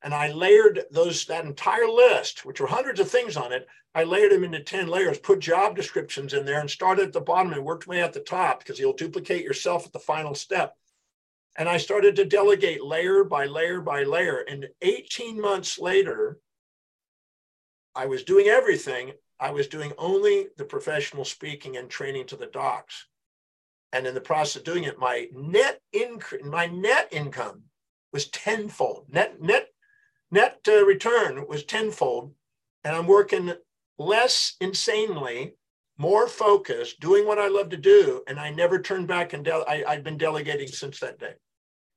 And 0.02 0.14
I 0.14 0.30
layered 0.30 0.84
those 0.90 1.24
that 1.26 1.44
entire 1.44 1.88
list, 1.88 2.44
which 2.44 2.60
were 2.60 2.68
hundreds 2.68 3.00
of 3.00 3.10
things 3.10 3.36
on 3.36 3.52
it. 3.52 3.66
I 3.94 4.04
layered 4.04 4.32
them 4.32 4.44
into 4.44 4.60
10 4.60 4.86
layers, 4.86 5.18
put 5.18 5.40
job 5.40 5.74
descriptions 5.74 6.34
in 6.34 6.44
there 6.44 6.60
and 6.60 6.70
started 6.70 7.06
at 7.06 7.12
the 7.12 7.20
bottom 7.20 7.52
and 7.52 7.64
worked 7.64 7.86
way 7.86 8.00
at 8.00 8.12
the 8.12 8.20
top 8.20 8.60
because 8.60 8.78
you'll 8.78 8.92
duplicate 8.92 9.42
yourself 9.42 9.86
at 9.86 9.92
the 9.92 9.98
final 9.98 10.34
step. 10.34 10.76
And 11.56 11.68
I 11.68 11.78
started 11.78 12.14
to 12.16 12.24
delegate 12.24 12.84
layer 12.84 13.24
by 13.24 13.46
layer 13.46 13.80
by 13.80 14.04
layer. 14.04 14.44
And 14.48 14.68
18 14.82 15.40
months 15.40 15.78
later, 15.80 16.38
I 17.96 18.06
was 18.06 18.22
doing 18.22 18.46
everything. 18.46 19.12
I 19.40 19.50
was 19.50 19.66
doing 19.66 19.92
only 19.98 20.46
the 20.56 20.64
professional 20.64 21.24
speaking 21.24 21.76
and 21.76 21.90
training 21.90 22.26
to 22.26 22.36
the 22.36 22.46
docs. 22.46 23.06
And 23.92 24.06
in 24.06 24.14
the 24.14 24.20
process 24.20 24.56
of 24.56 24.64
doing 24.64 24.84
it, 24.84 25.00
my 25.00 25.26
net 25.32 25.80
increase, 25.92 26.44
my 26.44 26.66
net 26.66 27.08
income 27.10 27.62
was 28.12 28.28
tenfold. 28.28 29.06
Net 29.08 29.40
net 29.40 29.68
net 30.30 30.60
uh, 30.68 30.84
return 30.84 31.46
was 31.48 31.64
tenfold, 31.64 32.32
and 32.84 32.94
I'm 32.94 33.06
working 33.06 33.52
less 33.98 34.54
insanely, 34.60 35.54
more 35.96 36.28
focused, 36.28 37.00
doing 37.00 37.26
what 37.26 37.38
I 37.38 37.48
love 37.48 37.70
to 37.70 37.76
do, 37.76 38.22
and 38.28 38.38
I 38.38 38.50
never 38.50 38.80
turned 38.80 39.08
back. 39.08 39.32
And 39.32 39.44
de- 39.44 39.52
I, 39.52 39.84
I've 39.86 40.04
been 40.04 40.18
delegating 40.18 40.68
since 40.68 41.00
that 41.00 41.18
day. 41.18 41.34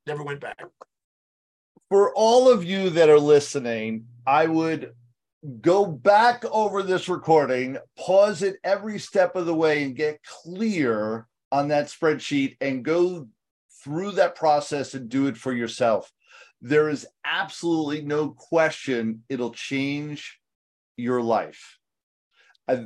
Never 0.08 0.24
went 0.24 0.40
back. 0.40 0.64
For 1.90 2.14
all 2.16 2.50
of 2.50 2.64
you 2.64 2.90
that 2.92 3.10
are 3.10 3.20
listening, 3.20 4.08
I 4.26 4.48
would 4.48 4.94
go 5.62 5.86
back 5.86 6.46
over 6.46 6.84
this 6.84 7.10
recording, 7.10 7.78
pause 7.98 8.44
it 8.44 8.58
every 8.64 8.98
step 8.98 9.36
of 9.36 9.46
the 9.46 9.54
way, 9.54 9.84
and 9.84 9.96
get 9.96 10.24
clear 10.24 11.28
on 11.52 11.68
that 11.68 11.88
spreadsheet 11.88 12.56
and 12.62 12.86
go 12.86 13.28
through 13.84 14.12
that 14.12 14.36
process 14.36 14.94
and 14.94 15.10
do 15.10 15.28
it 15.28 15.38
for 15.38 15.52
yourself. 15.52 16.12
There 16.62 16.90
is 16.90 17.08
absolutely 17.26 18.02
no 18.02 18.30
question 18.30 19.24
it'll 19.30 19.54
change 19.54 20.40
your 20.96 21.22
life. 21.22 21.78
I, 22.68 22.86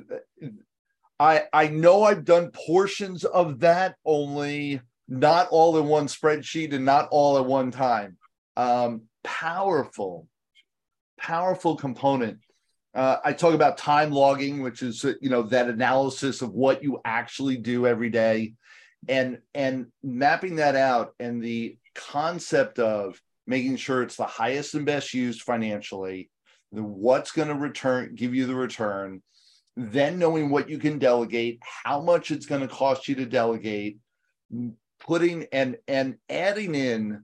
I, 1.20 1.44
I 1.52 1.68
know 1.68 2.04
I've 2.04 2.26
done 2.26 2.52
portions 2.52 3.24
of 3.26 3.60
that, 3.60 3.96
only 4.06 4.82
not 5.08 5.48
all 5.50 5.78
in 5.78 5.86
one 5.86 6.08
spreadsheet 6.08 6.74
and 6.74 6.86
not 6.86 7.08
all 7.12 7.38
at 7.38 7.46
one 7.46 7.72
time. 7.72 8.18
Um, 8.58 9.04
powerful, 9.24 10.28
powerful 11.20 11.76
component. 11.76 12.40
Uh, 12.94 13.18
I 13.24 13.34
talk 13.34 13.54
about 13.54 13.78
time 13.78 14.12
logging, 14.12 14.62
which 14.62 14.82
is 14.82 15.04
you 15.04 15.30
know 15.30 15.44
that 15.44 15.68
analysis 15.68 16.42
of 16.42 16.54
what 16.54 16.82
you 16.82 17.02
actually 17.04 17.58
do 17.58 17.86
every 17.86 18.10
day, 18.10 18.54
and 19.10 19.40
and 19.54 19.88
mapping 20.02 20.56
that 20.58 20.78
out, 20.78 21.14
and 21.20 21.44
the 21.44 21.78
concept 21.94 22.80
of 22.80 23.22
making 23.48 23.78
sure 23.78 24.02
it's 24.02 24.16
the 24.16 24.26
highest 24.26 24.74
and 24.74 24.86
best 24.86 25.14
used 25.14 25.42
financially, 25.42 26.30
what's 26.72 27.32
going 27.32 27.48
to 27.48 27.56
return, 27.56 28.16
give 28.16 28.34
you 28.34 28.46
the 28.46 28.56
return, 28.56 29.22
then 29.78 30.18
knowing 30.18 30.50
what 30.50 30.70
you 30.70 30.78
can 30.78 31.00
delegate, 31.00 31.60
how 31.84 32.02
much 32.02 32.32
it's 32.32 32.46
going 32.46 32.62
to 32.62 32.68
cost 32.68 33.08
you 33.08 33.16
to 33.16 33.26
delegate, 33.26 33.98
putting 35.00 35.46
and 35.52 35.78
and 35.88 36.16
adding 36.30 36.76
in 36.76 37.24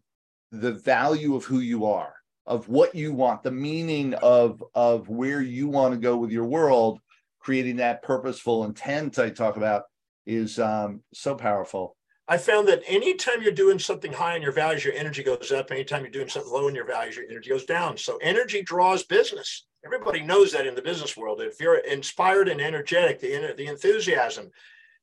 the 0.51 0.73
value 0.73 1.35
of 1.35 1.45
who 1.45 1.59
you 1.59 1.85
are 1.85 2.13
of 2.45 2.67
what 2.67 2.95
you 2.95 3.13
want, 3.13 3.43
the 3.43 3.51
meaning 3.51 4.13
of 4.15 4.63
of 4.75 5.07
where 5.09 5.41
you 5.41 5.67
want 5.67 5.93
to 5.93 5.99
go 5.99 6.17
with 6.17 6.31
your 6.31 6.45
world, 6.45 6.99
creating 7.39 7.77
that 7.77 8.03
purposeful 8.03 8.65
intent 8.65 9.19
I 9.19 9.29
talk 9.29 9.57
about 9.57 9.83
is 10.25 10.59
um, 10.59 11.01
so 11.13 11.35
powerful. 11.35 11.95
I 12.31 12.37
found 12.37 12.69
that 12.69 12.81
anytime 12.87 13.41
you're 13.41 13.51
doing 13.51 13.77
something 13.77 14.13
high 14.13 14.37
in 14.37 14.41
your 14.41 14.53
values, 14.53 14.85
your 14.85 14.93
energy 14.93 15.21
goes 15.21 15.51
up. 15.51 15.69
Anytime 15.69 16.03
you're 16.03 16.11
doing 16.11 16.29
something 16.29 16.49
low 16.49 16.69
in 16.69 16.75
your 16.75 16.85
values, 16.85 17.17
your 17.17 17.25
energy 17.29 17.49
goes 17.49 17.65
down. 17.65 17.97
So 17.97 18.15
energy 18.21 18.61
draws 18.61 19.03
business. 19.03 19.65
Everybody 19.83 20.21
knows 20.21 20.53
that 20.53 20.65
in 20.65 20.73
the 20.73 20.81
business 20.81 21.17
world. 21.17 21.41
If 21.41 21.59
you're 21.59 21.79
inspired 21.79 22.47
and 22.47 22.61
energetic, 22.61 23.19
the 23.19 23.53
the 23.57 23.67
enthusiasm. 23.67 24.49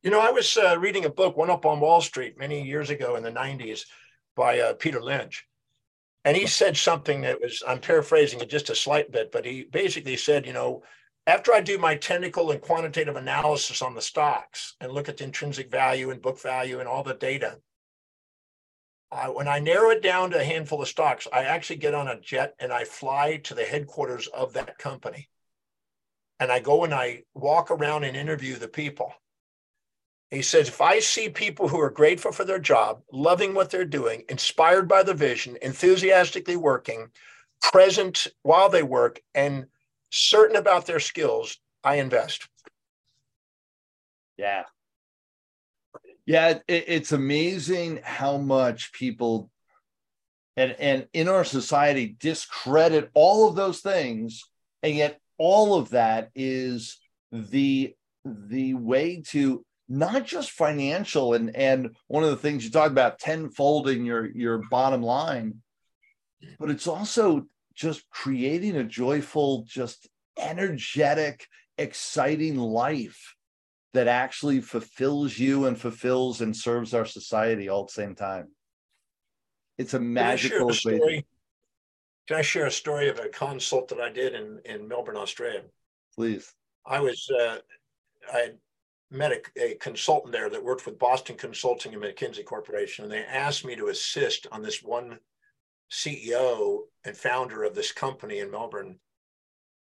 You 0.03 0.11
know, 0.11 0.21
I 0.21 0.31
was 0.31 0.57
uh, 0.57 0.79
reading 0.79 1.05
a 1.05 1.11
book, 1.11 1.37
One 1.37 1.51
Up 1.51 1.67
on 1.67 1.81
Wall 1.81 2.01
Street, 2.01 2.39
many 2.39 2.63
years 2.63 2.89
ago 2.89 3.17
in 3.17 3.23
the 3.23 3.31
'90s, 3.31 3.85
by 4.35 4.61
uh, 4.61 4.73
Peter 4.73 5.03
Lynch, 5.03 5.47
and 6.25 6.35
he 6.35 6.47
said 6.47 6.79
something 6.79 7.21
that 7.23 7.43
was, 7.43 7.63
I'm 7.69 7.81
paraphrasing 7.81 8.41
it 8.41 8.49
just 8.49 8.71
a 8.71 8.75
slight 8.75 9.13
bit, 9.13 9.33
but 9.33 9.45
he 9.45 9.65
basically 9.65 10.17
said, 10.17 10.47
you 10.47 10.55
know, 10.55 10.83
after 11.29 11.53
I 11.53 11.61
do 11.61 11.77
my 11.77 11.95
technical 11.95 12.51
and 12.53 12.61
quantitative 12.61 13.15
analysis 13.15 13.83
on 13.83 13.95
the 13.95 14.01
stocks 14.01 14.75
and 14.81 14.91
look 14.91 15.11
at 15.11 15.19
the 15.19 15.25
intrinsic 15.25 15.71
value 15.71 16.11
and 16.11 16.23
book 16.23 16.41
value 16.41 16.81
and 16.81 16.89
all 16.89 17.03
the 17.03 17.13
data, 17.13 17.59
uh, 19.13 19.27
when 19.27 19.47
I 19.47 19.59
narrow 19.59 19.91
it 19.91 20.03
down 20.03 20.31
to 20.31 20.41
a 20.41 20.45
handful 20.45 20.81
of 20.81 20.89
stocks, 20.89 21.29
I 21.31 21.45
actually 21.45 21.77
get 21.77 21.93
on 21.93 22.09
a 22.09 22.19
jet 22.19 22.55
and 22.59 22.73
I 22.73 22.85
fly 22.85 23.37
to 23.45 23.55
the 23.55 23.65
headquarters 23.65 24.27
of 24.29 24.55
that 24.55 24.79
company. 24.79 25.29
And 26.41 26.51
I 26.51 26.61
go 26.61 26.85
and 26.85 26.95
I 26.95 27.25
walk 27.35 27.71
around 27.71 28.05
and 28.05 28.17
interview 28.17 28.57
the 28.57 28.67
people. 28.67 29.13
He 30.31 30.41
says, 30.41 30.69
if 30.69 30.81
I 30.81 31.01
see 31.01 31.29
people 31.29 31.69
who 31.69 31.81
are 31.81 31.91
grateful 31.91 32.33
for 32.33 32.45
their 32.45 32.59
job, 32.59 33.03
loving 33.13 33.53
what 33.53 33.69
they're 33.69 33.85
doing, 33.85 34.25
inspired 34.31 34.89
by 34.89 35.03
the 35.03 35.15
vision, 35.15 35.59
enthusiastically 35.61 36.57
working, 36.57 37.09
present 37.61 38.29
while 38.43 38.71
they 38.71 38.83
work, 38.83 39.21
and 39.35 39.67
certain 40.11 40.57
about 40.57 40.87
their 40.87 41.01
skills, 41.01 41.59
I 41.85 41.97
invest. 41.97 42.49
Yeah. 44.37 44.65
Yeah, 46.27 46.59
it, 46.69 46.85
it's 46.89 47.13
amazing 47.13 48.01
how 48.03 48.37
much 48.37 48.93
people 48.93 49.51
and 50.57 50.73
and 50.73 51.07
in 51.13 51.29
our 51.29 51.45
society 51.45 52.17
discredit 52.19 53.11
all 53.15 53.49
of 53.49 53.55
those 53.55 53.81
things, 53.81 54.43
and 54.83 54.95
yet 54.95 55.21
all 55.39 55.77
of 55.77 55.91
that 55.91 56.31
is 56.35 56.99
the 57.33 57.95
the 58.25 58.75
way 58.75 59.23
to 59.29 59.65
not 59.89 60.27
just 60.27 60.51
financial 60.51 61.35
and 61.35 61.55
and 61.57 61.97
one 62.09 62.25
of 62.25 62.31
the 62.31 62.37
things 62.37 62.65
you 62.65 62.71
talk 62.71 62.91
about 62.91 63.19
tenfolding 63.19 64.05
your 64.05 64.27
your 64.27 64.59
bottom 64.71 65.03
line 65.03 65.55
but 66.59 66.71
it's 66.71 66.87
also 66.87 67.47
just 67.79 68.09
creating 68.11 68.77
a 68.77 68.85
joyful 68.85 69.65
just 69.67 70.09
energetic 70.39 71.47
exciting 71.79 72.57
life 72.57 73.35
that 73.95 74.09
actually 74.09 74.61
fulfills 74.61 75.39
you 75.39 75.67
and 75.67 75.81
fulfills 75.81 76.41
and 76.41 76.57
serves 76.57 76.93
our 76.93 77.07
society 77.07 77.69
all 77.69 77.83
at 77.83 77.87
the 77.89 77.93
same 77.93 78.15
time 78.15 78.49
it's 79.79 79.95
a 79.95 80.01
magical 80.01 80.69
can 80.69 81.03
I, 81.03 81.25
can 82.29 82.37
I 82.37 82.43
share 82.43 82.67
a 82.67 82.71
story 82.71 83.09
of 83.09 83.19
a 83.19 83.29
consult 83.29 83.89
that 83.89 84.01
I 84.01 84.11
did 84.11 84.35
in, 84.35 84.61
in 84.67 84.87
Melbourne, 84.87 85.17
Australia? 85.17 85.63
Please. 86.15 86.53
I 86.85 87.01
was 87.01 87.27
uh, 87.41 87.59
I 88.31 88.51
met 89.11 89.33
a, 89.33 89.41
a, 89.57 89.75
consultant 89.77 90.33
there 90.33 90.51
that 90.51 90.63
worked 90.63 90.85
with 90.85 90.99
Boston 90.99 91.37
Consulting 91.37 91.95
and 91.95 92.03
McKinsey 92.03 92.45
Corporation, 92.45 93.05
and 93.05 93.13
they 93.13 93.25
asked 93.25 93.65
me 93.65 93.75
to 93.77 93.89
assist 93.89 94.47
on 94.53 94.63
this 94.63 94.83
one 94.83 95.19
CEO 95.91 96.81
and 97.05 97.17
founder 97.17 97.65
of 97.65 97.75
this 97.75 97.93
company 97.93 98.39
in 98.39 98.51
Melbourne. 98.51 98.99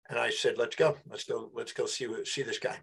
And 0.08 0.18
I 0.18 0.30
said, 0.30 0.58
"Let's 0.58 0.76
go. 0.76 0.96
Let's 1.08 1.24
go. 1.24 1.50
Let's 1.54 1.72
go 1.72 1.86
see 1.86 2.08
see 2.24 2.42
this 2.42 2.58
guy." 2.58 2.78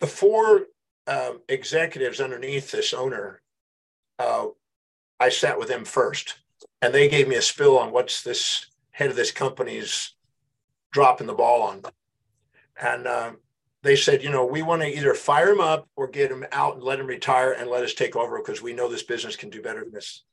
The 0.00 0.06
four 0.06 0.66
um, 1.06 1.40
executives 1.48 2.20
underneath 2.20 2.70
this 2.70 2.94
owner, 2.94 3.42
uh, 4.18 4.46
I 5.20 5.28
sat 5.28 5.58
with 5.58 5.68
them 5.68 5.84
first, 5.84 6.36
and 6.80 6.94
they 6.94 7.08
gave 7.08 7.28
me 7.28 7.36
a 7.36 7.42
spill 7.42 7.78
on 7.78 7.92
what's 7.92 8.22
this 8.22 8.66
head 8.90 9.10
of 9.10 9.16
this 9.16 9.30
company's 9.30 10.14
dropping 10.92 11.26
the 11.26 11.34
ball 11.34 11.62
on. 11.62 11.82
And 12.80 13.06
um, 13.06 13.38
they 13.82 13.96
said, 13.96 14.22
you 14.22 14.30
know, 14.30 14.46
we 14.46 14.62
want 14.62 14.82
to 14.82 14.88
either 14.88 15.14
fire 15.14 15.50
him 15.50 15.60
up 15.60 15.88
or 15.96 16.08
get 16.08 16.30
him 16.30 16.46
out 16.52 16.76
and 16.76 16.82
let 16.82 17.00
him 17.00 17.06
retire 17.06 17.52
and 17.52 17.68
let 17.68 17.84
us 17.84 17.94
take 17.94 18.16
over 18.16 18.38
because 18.38 18.62
we 18.62 18.72
know 18.72 18.88
this 18.88 19.02
business 19.02 19.36
can 19.36 19.50
do 19.50 19.60
better 19.60 19.80
than 19.80 19.92
this. 19.92 20.24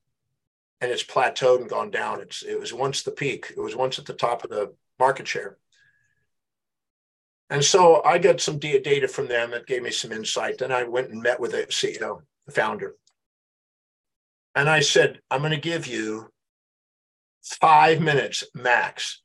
And 0.81 0.91
it's 0.91 1.03
plateaued 1.03 1.61
and 1.61 1.69
gone 1.69 1.91
down. 1.91 2.21
It's 2.21 2.41
it 2.41 2.59
was 2.59 2.73
once 2.73 3.03
the 3.03 3.11
peak. 3.11 3.53
It 3.55 3.61
was 3.61 3.75
once 3.75 3.99
at 3.99 4.05
the 4.05 4.13
top 4.13 4.43
of 4.43 4.49
the 4.49 4.73
market 4.99 5.27
share. 5.27 5.57
And 7.49 7.63
so 7.63 8.01
I 8.03 8.17
got 8.17 8.41
some 8.41 8.59
data 8.59 9.07
from 9.07 9.27
them 9.27 9.51
that 9.51 9.67
gave 9.67 9.83
me 9.83 9.91
some 9.91 10.11
insight. 10.11 10.57
Then 10.57 10.71
I 10.71 10.83
went 10.83 11.09
and 11.09 11.21
met 11.21 11.39
with 11.39 11.51
the 11.51 11.67
CEO, 11.67 12.21
the 12.45 12.51
founder. 12.51 12.95
And 14.55 14.69
I 14.69 14.79
said, 14.79 15.19
I'm 15.29 15.41
going 15.41 15.51
to 15.51 15.57
give 15.57 15.85
you 15.85 16.29
five 17.43 17.99
minutes 17.99 18.43
max 18.55 19.21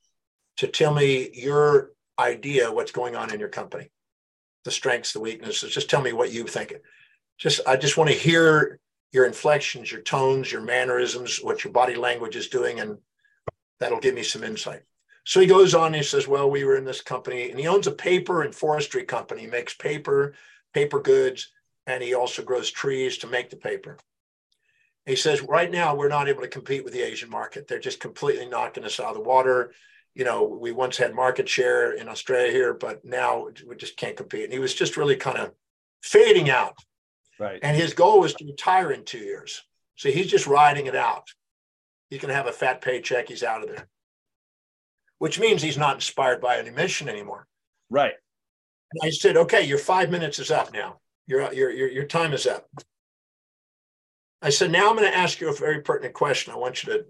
to 0.57 0.67
tell 0.67 0.93
me 0.93 1.31
your 1.35 1.93
idea 2.19 2.73
what's 2.73 2.93
going 2.93 3.15
on 3.17 3.33
in 3.33 3.41
your 3.41 3.49
company 3.49 3.91
the 4.67 4.71
strengths, 4.73 5.13
the 5.13 5.21
weaknesses. 5.21 5.73
Just 5.73 5.89
tell 5.89 6.03
me 6.03 6.13
what 6.13 6.33
you 6.33 6.45
think. 6.45 6.75
Just 7.39 7.61
I 7.69 7.77
just 7.77 7.97
want 7.97 8.11
to 8.11 8.17
hear 8.17 8.81
your 9.17 9.25
inflections, 9.25 9.91
your 9.91 10.03
tones, 10.03 10.53
your 10.53 10.61
mannerisms, 10.61 11.39
what 11.43 11.65
your 11.65 11.73
body 11.73 11.95
language 11.95 12.37
is 12.37 12.49
doing, 12.49 12.81
and 12.81 12.99
that'll 13.81 13.99
give 13.99 14.15
me 14.15 14.23
some 14.23 14.45
insight. 14.45 14.83
So 15.25 15.41
he 15.41 15.47
goes 15.47 15.75
on, 15.75 15.95
he 15.95 16.03
says, 16.03 16.29
Well, 16.29 16.51
we 16.51 16.65
were 16.65 16.77
in 16.77 16.85
this 16.85 17.01
company, 17.01 17.51
and 17.51 17.59
he 17.59 17.67
owns 17.67 17.87
a 17.87 17.93
paper 17.93 18.43
and 18.43 18.55
forestry 18.55 19.05
company, 19.05 19.41
he 19.41 19.47
makes 19.47 19.73
paper, 19.73 20.35
paper 20.75 21.01
goods, 21.01 21.51
and 21.87 22.03
he 22.03 22.13
also 22.13 22.43
grows 22.43 22.71
trees 22.71 23.17
to 23.19 23.27
make 23.27 23.49
the 23.49 23.57
paper. 23.57 23.97
He 25.07 25.17
says, 25.17 25.41
Right 25.41 25.71
now, 25.71 25.95
we're 25.95 26.09
not 26.09 26.29
able 26.29 26.43
to 26.43 26.49
compete 26.49 26.85
with 26.85 26.93
the 26.93 27.03
Asian 27.03 27.31
market. 27.31 27.67
They're 27.67 27.79
just 27.79 28.01
completely 28.01 28.47
knocking 28.47 28.85
us 28.85 29.01
out 29.01 29.09
of 29.09 29.15
the 29.15 29.21
water. 29.21 29.73
You 30.15 30.25
know, 30.25 30.45
we 30.45 30.73
once 30.73 30.99
had 30.99 31.15
market 31.15 31.49
share 31.49 31.93
in 31.93 32.07
Australia 32.07 32.53
here, 32.53 32.75
but 32.75 33.03
now 33.03 33.49
we 33.67 33.77
just 33.77 33.97
can't 33.97 34.17
compete. 34.17 34.45
And 34.45 34.53
he 34.53 34.59
was 34.59 34.75
just 34.75 34.99
really 34.99 35.17
kind 35.17 35.39
of 35.39 35.53
fading 36.03 36.51
out. 36.51 36.77
Right. 37.39 37.61
And 37.63 37.77
his 37.77 37.95
goal 37.95 38.21
was 38.21 38.35
to 38.35 38.45
retire 38.47 38.93
in 38.93 39.05
two 39.05 39.19
years. 39.19 39.63
So 39.97 40.11
he's 40.11 40.31
just 40.31 40.47
riding 40.47 40.87
it 40.87 40.97
out. 40.97 41.29
He 42.11 42.19
can 42.19 42.31
have 42.31 42.47
a 42.47 42.53
fat 42.53 42.81
paycheck. 42.81 43.29
He's 43.29 43.43
out 43.43 43.63
of 43.63 43.69
there, 43.69 43.89
which 45.19 45.41
means 45.41 45.61
he's 45.61 45.79
not 45.79 45.97
inspired 45.97 46.41
by 46.41 46.59
any 46.59 46.71
mission 46.71 47.09
anymore. 47.09 47.47
Right. 47.91 48.15
And 48.93 49.09
I 49.09 49.11
said, 49.11 49.37
okay, 49.37 49.63
your 49.63 49.79
five 49.79 50.11
minutes 50.11 50.39
is 50.39 50.51
up 50.51 50.73
now. 50.73 51.01
Your, 51.27 51.53
your, 51.53 51.71
your, 51.71 51.89
your 51.89 52.05
time 52.05 52.33
is 52.33 52.47
up. 52.47 52.69
I 54.41 54.51
said, 54.51 54.71
now 54.71 54.89
I'm 54.89 54.97
going 54.97 55.11
to 55.11 55.17
ask 55.17 55.41
you 55.41 55.49
a 55.49 55.55
very 55.55 55.83
pertinent 55.83 56.15
question. 56.15 56.53
I 56.53 56.57
want 56.57 56.85
you 56.85 56.93
to 56.93 57.05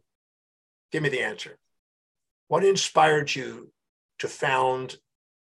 give 0.91 1.03
me 1.03 1.09
the 1.09 1.23
answer. 1.23 1.59
What 2.49 2.65
inspired 2.65 3.35
you 3.35 3.71
to 4.21 4.29
found 4.29 4.97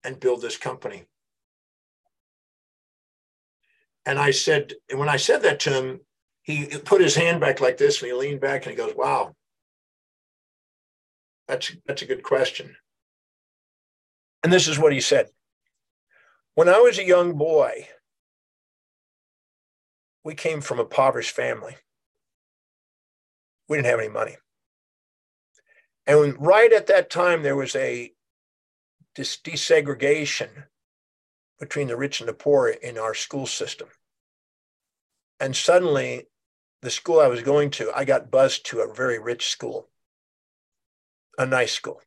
and 0.03 0.19
build 0.19 0.41
this 0.41 0.57
company? 0.57 1.05
And 4.07 4.17
I 4.17 4.31
said, 4.31 4.73
and 4.89 4.99
when 4.99 5.09
I 5.09 5.17
said 5.17 5.41
that 5.41 5.59
to 5.61 5.69
him, 5.69 5.99
he 6.41 6.65
put 6.65 7.01
his 7.01 7.13
hand 7.13 7.41
back 7.41 7.59
like 7.59 7.75
this 7.75 8.01
and 8.01 8.09
he 8.09 8.13
leaned 8.17 8.39
back 8.39 8.65
and 8.65 8.71
he 8.71 8.77
goes, 8.77 8.93
Wow, 8.95 9.35
that's, 11.45 11.75
that's 11.85 12.03
a 12.03 12.05
good 12.05 12.23
question. 12.23 12.77
And 14.43 14.53
this 14.53 14.69
is 14.69 14.79
what 14.79 14.93
he 14.93 15.01
said 15.01 15.27
When 16.55 16.69
I 16.69 16.79
was 16.79 16.97
a 16.97 17.05
young 17.05 17.33
boy, 17.33 17.89
we 20.23 20.35
came 20.35 20.61
from 20.61 20.79
a 20.79 20.83
impoverished 20.83 21.35
family. 21.35 21.75
We 23.67 23.75
didn't 23.75 23.87
have 23.87 23.99
any 23.99 24.07
money. 24.07 24.37
And 26.05 26.33
right 26.39 26.71
at 26.71 26.87
that 26.87 27.09
time, 27.09 27.43
there 27.43 27.57
was 27.57 27.75
a 27.75 28.13
desegregation 29.17 30.47
between 31.59 31.89
the 31.89 31.97
rich 31.97 32.21
and 32.21 32.29
the 32.29 32.33
poor 32.33 32.69
in 32.69 32.97
our 32.97 33.13
school 33.13 33.45
system. 33.45 33.89
And 35.39 35.55
suddenly, 35.55 36.27
the 36.81 36.89
school 36.89 37.19
I 37.19 37.27
was 37.27 37.41
going 37.41 37.69
to, 37.71 37.91
I 37.95 38.05
got 38.05 38.31
buzzed 38.31 38.65
to 38.67 38.81
a 38.81 38.93
very 38.93 39.19
rich 39.19 39.47
school, 39.47 39.89
a 41.37 41.45
nice 41.45 41.73
school. 41.73 42.01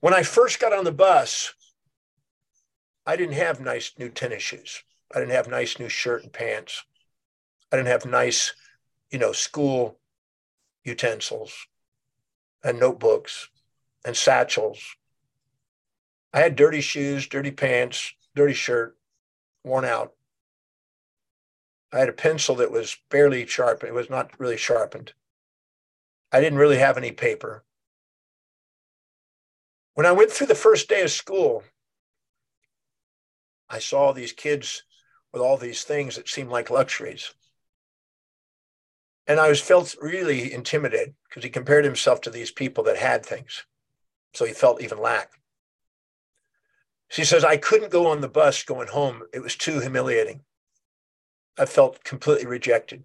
When 0.00 0.14
I 0.14 0.22
first 0.22 0.60
got 0.60 0.72
on 0.72 0.84
the 0.84 0.92
bus, 0.92 1.54
I 3.06 3.16
didn't 3.16 3.34
have 3.34 3.60
nice 3.60 3.92
new 3.98 4.08
tennis 4.08 4.42
shoes. 4.42 4.82
I 5.14 5.20
didn't 5.20 5.34
have 5.34 5.48
nice 5.48 5.78
new 5.78 5.88
shirt 5.88 6.22
and 6.22 6.32
pants. 6.32 6.84
I 7.70 7.76
didn't 7.76 7.88
have 7.88 8.06
nice, 8.06 8.54
you 9.10 9.18
know, 9.18 9.32
school 9.32 9.98
utensils 10.84 11.66
and 12.62 12.80
notebooks 12.80 13.48
and 14.04 14.16
satchels. 14.16 14.96
I 16.32 16.40
had 16.40 16.56
dirty 16.56 16.80
shoes, 16.80 17.28
dirty 17.28 17.50
pants, 17.50 18.12
dirty 18.34 18.54
shirt, 18.54 18.96
worn 19.62 19.84
out. 19.84 20.13
I 21.94 22.00
had 22.00 22.08
a 22.08 22.12
pencil 22.12 22.56
that 22.56 22.72
was 22.72 22.96
barely 23.08 23.46
sharpened. 23.46 23.88
It 23.88 23.94
was 23.94 24.10
not 24.10 24.32
really 24.40 24.56
sharpened. 24.56 25.12
I 26.32 26.40
didn't 26.40 26.58
really 26.58 26.78
have 26.78 26.98
any 26.98 27.12
paper. 27.12 27.64
When 29.94 30.04
I 30.04 30.10
went 30.10 30.32
through 30.32 30.48
the 30.48 30.56
first 30.56 30.88
day 30.88 31.02
of 31.02 31.12
school, 31.12 31.62
I 33.70 33.78
saw 33.78 34.12
these 34.12 34.32
kids 34.32 34.82
with 35.32 35.40
all 35.40 35.56
these 35.56 35.84
things 35.84 36.16
that 36.16 36.28
seemed 36.28 36.50
like 36.50 36.68
luxuries. 36.68 37.32
And 39.28 39.38
I 39.38 39.48
was 39.48 39.60
felt 39.60 39.94
really 40.00 40.52
intimidated 40.52 41.14
because 41.28 41.44
he 41.44 41.50
compared 41.50 41.84
himself 41.84 42.20
to 42.22 42.30
these 42.30 42.50
people 42.50 42.82
that 42.84 42.96
had 42.96 43.24
things. 43.24 43.66
So 44.32 44.44
he 44.44 44.52
felt 44.52 44.82
even 44.82 44.98
lack. 44.98 45.30
She 47.08 47.24
says, 47.24 47.44
I 47.44 47.56
couldn't 47.56 47.92
go 47.92 48.08
on 48.08 48.20
the 48.20 48.28
bus 48.28 48.64
going 48.64 48.88
home. 48.88 49.22
It 49.32 49.44
was 49.44 49.54
too 49.54 49.78
humiliating. 49.78 50.40
I 51.58 51.66
felt 51.66 52.04
completely 52.04 52.46
rejected. 52.46 53.04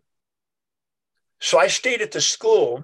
So 1.40 1.60
I 1.60 1.68
stayed 1.68 2.02
at 2.02 2.12
the 2.12 2.22
school 2.22 2.84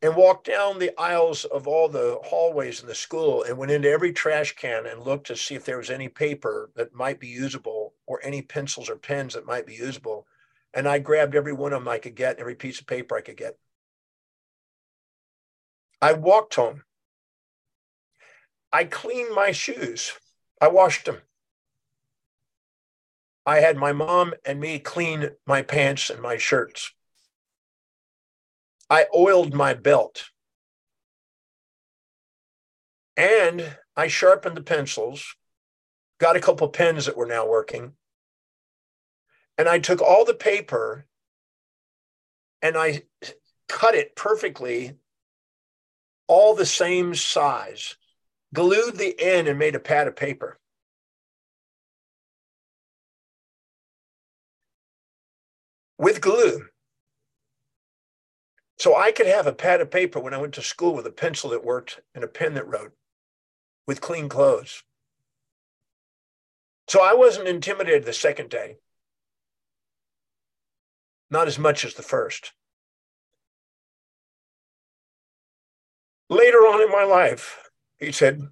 and 0.00 0.16
walked 0.16 0.46
down 0.46 0.78
the 0.78 0.92
aisles 0.98 1.44
of 1.44 1.66
all 1.66 1.88
the 1.88 2.18
hallways 2.24 2.80
in 2.80 2.86
the 2.86 2.94
school 2.94 3.42
and 3.42 3.56
went 3.56 3.72
into 3.72 3.90
every 3.90 4.12
trash 4.12 4.54
can 4.54 4.86
and 4.86 5.02
looked 5.02 5.26
to 5.28 5.36
see 5.36 5.54
if 5.54 5.64
there 5.64 5.78
was 5.78 5.90
any 5.90 6.08
paper 6.08 6.70
that 6.76 6.94
might 6.94 7.18
be 7.18 7.28
usable 7.28 7.94
or 8.06 8.20
any 8.22 8.42
pencils 8.42 8.88
or 8.88 8.96
pens 8.96 9.34
that 9.34 9.46
might 9.46 9.66
be 9.66 9.74
usable. 9.74 10.26
And 10.72 10.86
I 10.86 10.98
grabbed 10.98 11.34
every 11.34 11.52
one 11.52 11.72
of 11.72 11.80
them 11.80 11.88
I 11.88 11.98
could 11.98 12.14
get, 12.14 12.38
every 12.38 12.54
piece 12.54 12.80
of 12.80 12.86
paper 12.86 13.16
I 13.16 13.22
could 13.22 13.36
get. 13.36 13.58
I 16.02 16.12
walked 16.12 16.54
home. 16.54 16.82
I 18.72 18.84
cleaned 18.84 19.34
my 19.34 19.52
shoes. 19.52 20.12
I 20.60 20.68
washed 20.68 21.06
them. 21.06 21.18
I 23.46 23.60
had 23.60 23.76
my 23.76 23.92
mom 23.92 24.34
and 24.44 24.58
me 24.58 24.78
clean 24.78 25.30
my 25.46 25.62
pants 25.62 26.08
and 26.08 26.20
my 26.20 26.38
shirts. 26.38 26.92
I 28.88 29.06
oiled 29.14 29.52
my 29.52 29.74
belt. 29.74 30.30
And 33.16 33.76
I 33.96 34.08
sharpened 34.08 34.56
the 34.56 34.62
pencils, 34.62 35.36
got 36.18 36.36
a 36.36 36.40
couple 36.40 36.68
pens 36.68 37.06
that 37.06 37.16
were 37.16 37.26
now 37.26 37.46
working. 37.46 37.92
And 39.56 39.68
I 39.68 39.78
took 39.78 40.00
all 40.00 40.24
the 40.24 40.34
paper 40.34 41.06
and 42.60 42.76
I 42.76 43.02
cut 43.68 43.94
it 43.94 44.16
perfectly, 44.16 44.96
all 46.26 46.54
the 46.54 46.66
same 46.66 47.14
size, 47.14 47.96
glued 48.52 48.96
the 48.96 49.14
end 49.20 49.48
and 49.48 49.58
made 49.58 49.74
a 49.74 49.80
pad 49.80 50.08
of 50.08 50.16
paper. 50.16 50.58
With 55.98 56.20
glue. 56.20 56.66
So 58.78 58.96
I 58.96 59.12
could 59.12 59.26
have 59.26 59.46
a 59.46 59.52
pad 59.52 59.80
of 59.80 59.90
paper 59.90 60.18
when 60.18 60.34
I 60.34 60.38
went 60.38 60.54
to 60.54 60.62
school 60.62 60.94
with 60.94 61.06
a 61.06 61.12
pencil 61.12 61.50
that 61.50 61.64
worked 61.64 62.00
and 62.14 62.24
a 62.24 62.28
pen 62.28 62.54
that 62.54 62.66
wrote 62.66 62.92
with 63.86 64.00
clean 64.00 64.28
clothes. 64.28 64.82
So 66.88 67.02
I 67.02 67.14
wasn't 67.14 67.48
intimidated 67.48 68.04
the 68.04 68.12
second 68.12 68.50
day 68.50 68.76
not 71.34 71.48
as 71.48 71.58
much 71.58 71.84
as 71.84 71.94
the 71.94 72.02
first. 72.02 72.52
Later 76.30 76.58
on 76.58 76.80
in 76.80 76.90
my 76.90 77.04
life, 77.04 77.58
he 77.98 78.12
said, 78.12 78.48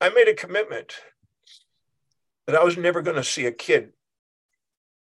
I 0.00 0.08
made 0.10 0.28
a 0.28 0.34
commitment 0.34 0.94
that 2.46 2.56
I 2.56 2.62
was 2.62 2.76
never 2.76 3.02
going 3.02 3.16
to 3.16 3.24
see 3.24 3.44
a 3.44 3.52
kid 3.52 3.92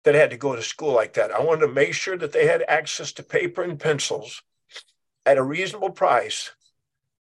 that 0.05 0.15
had 0.15 0.29
to 0.29 0.37
go 0.37 0.55
to 0.55 0.61
school 0.61 0.93
like 0.93 1.13
that. 1.13 1.31
I 1.31 1.41
wanted 1.41 1.61
to 1.61 1.73
make 1.73 1.93
sure 1.93 2.17
that 2.17 2.31
they 2.31 2.45
had 2.45 2.63
access 2.67 3.11
to 3.13 3.23
paper 3.23 3.63
and 3.63 3.79
pencils 3.79 4.43
at 5.25 5.39
a 5.39 5.43
reasonable 5.43 5.89
price 5.89 6.51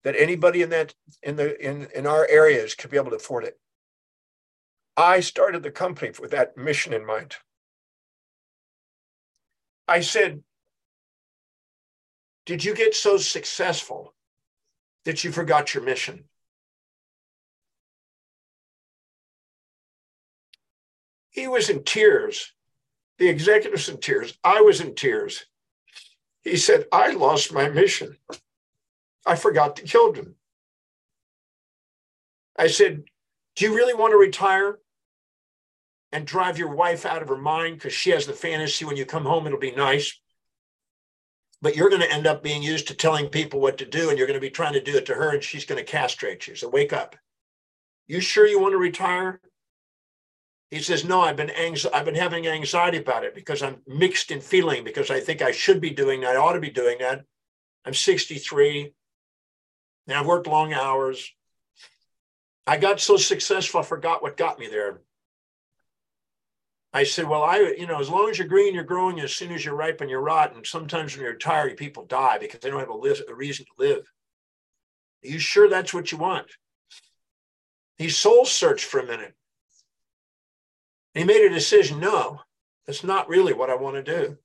that 0.02 0.16
anybody 0.18 0.62
in 0.62 0.70
that 0.70 0.94
in 1.22 1.36
the 1.36 1.58
in, 1.64 1.88
in 1.94 2.06
our 2.06 2.26
areas 2.28 2.74
could 2.74 2.90
be 2.90 2.96
able 2.96 3.10
to 3.10 3.16
afford 3.16 3.44
it. 3.44 3.58
I 4.96 5.20
started 5.20 5.62
the 5.62 5.70
company 5.70 6.12
with 6.20 6.32
that 6.32 6.56
mission 6.56 6.92
in 6.92 7.06
mind. 7.06 7.36
I 9.86 10.00
said, 10.00 10.42
Did 12.46 12.64
you 12.64 12.74
get 12.74 12.94
so 12.94 13.16
successful 13.16 14.12
that 15.04 15.22
you 15.22 15.30
forgot 15.30 15.72
your 15.72 15.84
mission? 15.84 16.24
He 21.30 21.46
was 21.46 21.70
in 21.70 21.84
tears. 21.84 22.52
The 23.22 23.28
executive's 23.28 23.88
in 23.88 23.98
tears. 23.98 24.36
I 24.42 24.62
was 24.62 24.80
in 24.80 24.96
tears. 24.96 25.46
He 26.42 26.56
said, 26.56 26.86
I 26.90 27.12
lost 27.12 27.52
my 27.52 27.68
mission. 27.68 28.16
I 29.24 29.36
forgot 29.36 29.76
the 29.76 29.82
children. 29.82 30.34
I 32.58 32.66
said, 32.66 33.04
Do 33.54 33.64
you 33.64 33.76
really 33.76 33.94
want 33.94 34.10
to 34.10 34.16
retire? 34.16 34.80
and 36.10 36.26
drive 36.26 36.58
your 36.58 36.74
wife 36.74 37.06
out 37.06 37.22
of 37.22 37.28
her 37.28 37.38
mind 37.38 37.76
because 37.76 37.92
she 37.92 38.10
has 38.10 38.26
the 38.26 38.32
fantasy 38.32 38.84
when 38.84 38.96
you 38.96 39.06
come 39.06 39.24
home, 39.24 39.46
it'll 39.46 39.56
be 39.56 39.70
nice. 39.70 40.18
But 41.62 41.76
you're 41.76 41.90
going 41.90 42.02
to 42.02 42.12
end 42.12 42.26
up 42.26 42.42
being 42.42 42.60
used 42.60 42.88
to 42.88 42.94
telling 42.94 43.28
people 43.28 43.60
what 43.60 43.78
to 43.78 43.86
do, 43.86 44.10
and 44.10 44.18
you're 44.18 44.26
going 44.26 44.38
to 44.38 44.44
be 44.44 44.50
trying 44.50 44.72
to 44.72 44.82
do 44.82 44.96
it 44.96 45.06
to 45.06 45.14
her, 45.14 45.30
and 45.30 45.42
she's 45.42 45.64
going 45.64 45.78
to 45.78 45.90
castrate 45.90 46.48
you. 46.48 46.56
So 46.56 46.68
wake 46.68 46.92
up. 46.92 47.14
You 48.08 48.20
sure 48.20 48.48
you 48.48 48.60
want 48.60 48.72
to 48.72 48.78
retire? 48.78 49.40
He 50.72 50.80
says, 50.80 51.04
No, 51.04 51.20
I've 51.20 51.36
been 51.36 51.52
I've 51.92 52.06
been 52.06 52.14
having 52.14 52.46
anxiety 52.46 52.96
about 52.96 53.24
it 53.24 53.34
because 53.34 53.62
I'm 53.62 53.82
mixed 53.86 54.30
in 54.30 54.40
feeling 54.40 54.84
because 54.84 55.10
I 55.10 55.20
think 55.20 55.42
I 55.42 55.52
should 55.52 55.82
be 55.82 55.90
doing 55.90 56.22
that, 56.22 56.34
I 56.34 56.38
ought 56.38 56.54
to 56.54 56.60
be 56.60 56.70
doing 56.70 56.96
that. 57.00 57.26
I'm 57.84 57.92
63 57.92 58.94
and 60.06 60.16
I've 60.16 60.24
worked 60.24 60.46
long 60.46 60.72
hours. 60.72 61.30
I 62.66 62.78
got 62.78 63.00
so 63.00 63.18
successful, 63.18 63.80
I 63.80 63.82
forgot 63.82 64.22
what 64.22 64.38
got 64.38 64.58
me 64.58 64.66
there. 64.66 65.02
I 66.94 67.04
said, 67.04 67.28
Well, 67.28 67.42
I, 67.42 67.74
you 67.76 67.86
know, 67.86 68.00
as 68.00 68.08
long 68.08 68.30
as 68.30 68.38
you're 68.38 68.48
green, 68.48 68.72
you're 68.72 68.82
growing. 68.82 69.20
As 69.20 69.34
soon 69.34 69.52
as 69.52 69.62
you're 69.66 69.76
ripe 69.76 70.00
and 70.00 70.08
you're 70.08 70.22
rotten. 70.22 70.64
Sometimes 70.64 71.14
when 71.14 71.26
you're 71.26 71.34
tired, 71.34 71.76
people 71.76 72.06
die 72.06 72.38
because 72.38 72.60
they 72.60 72.70
don't 72.70 72.80
have 72.80 72.88
a, 72.88 72.94
live, 72.94 73.20
a 73.28 73.34
reason 73.34 73.66
to 73.66 73.86
live. 73.86 74.10
Are 75.22 75.28
you 75.28 75.38
sure 75.38 75.68
that's 75.68 75.92
what 75.92 76.12
you 76.12 76.16
want? 76.16 76.46
He 77.98 78.08
soul 78.08 78.46
searched 78.46 78.86
for 78.86 79.00
a 79.00 79.06
minute. 79.06 79.34
He 81.14 81.24
made 81.24 81.44
a 81.44 81.50
decision 81.50 82.00
no, 82.00 82.40
that's 82.86 83.04
not 83.04 83.28
really 83.28 83.52
what 83.52 83.70
I 83.70 83.74
want 83.74 83.96
to 83.96 84.02
do. 84.02 84.38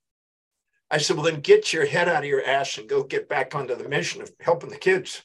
I 0.90 0.98
said, 0.98 1.16
Well, 1.16 1.26
then 1.26 1.40
get 1.40 1.72
your 1.72 1.86
head 1.86 2.08
out 2.08 2.24
of 2.24 2.28
your 2.28 2.44
ass 2.44 2.78
and 2.78 2.88
go 2.88 3.02
get 3.02 3.28
back 3.28 3.54
onto 3.54 3.74
the 3.74 3.88
mission 3.88 4.22
of 4.22 4.32
helping 4.40 4.70
the 4.70 4.76
kids. 4.76 5.22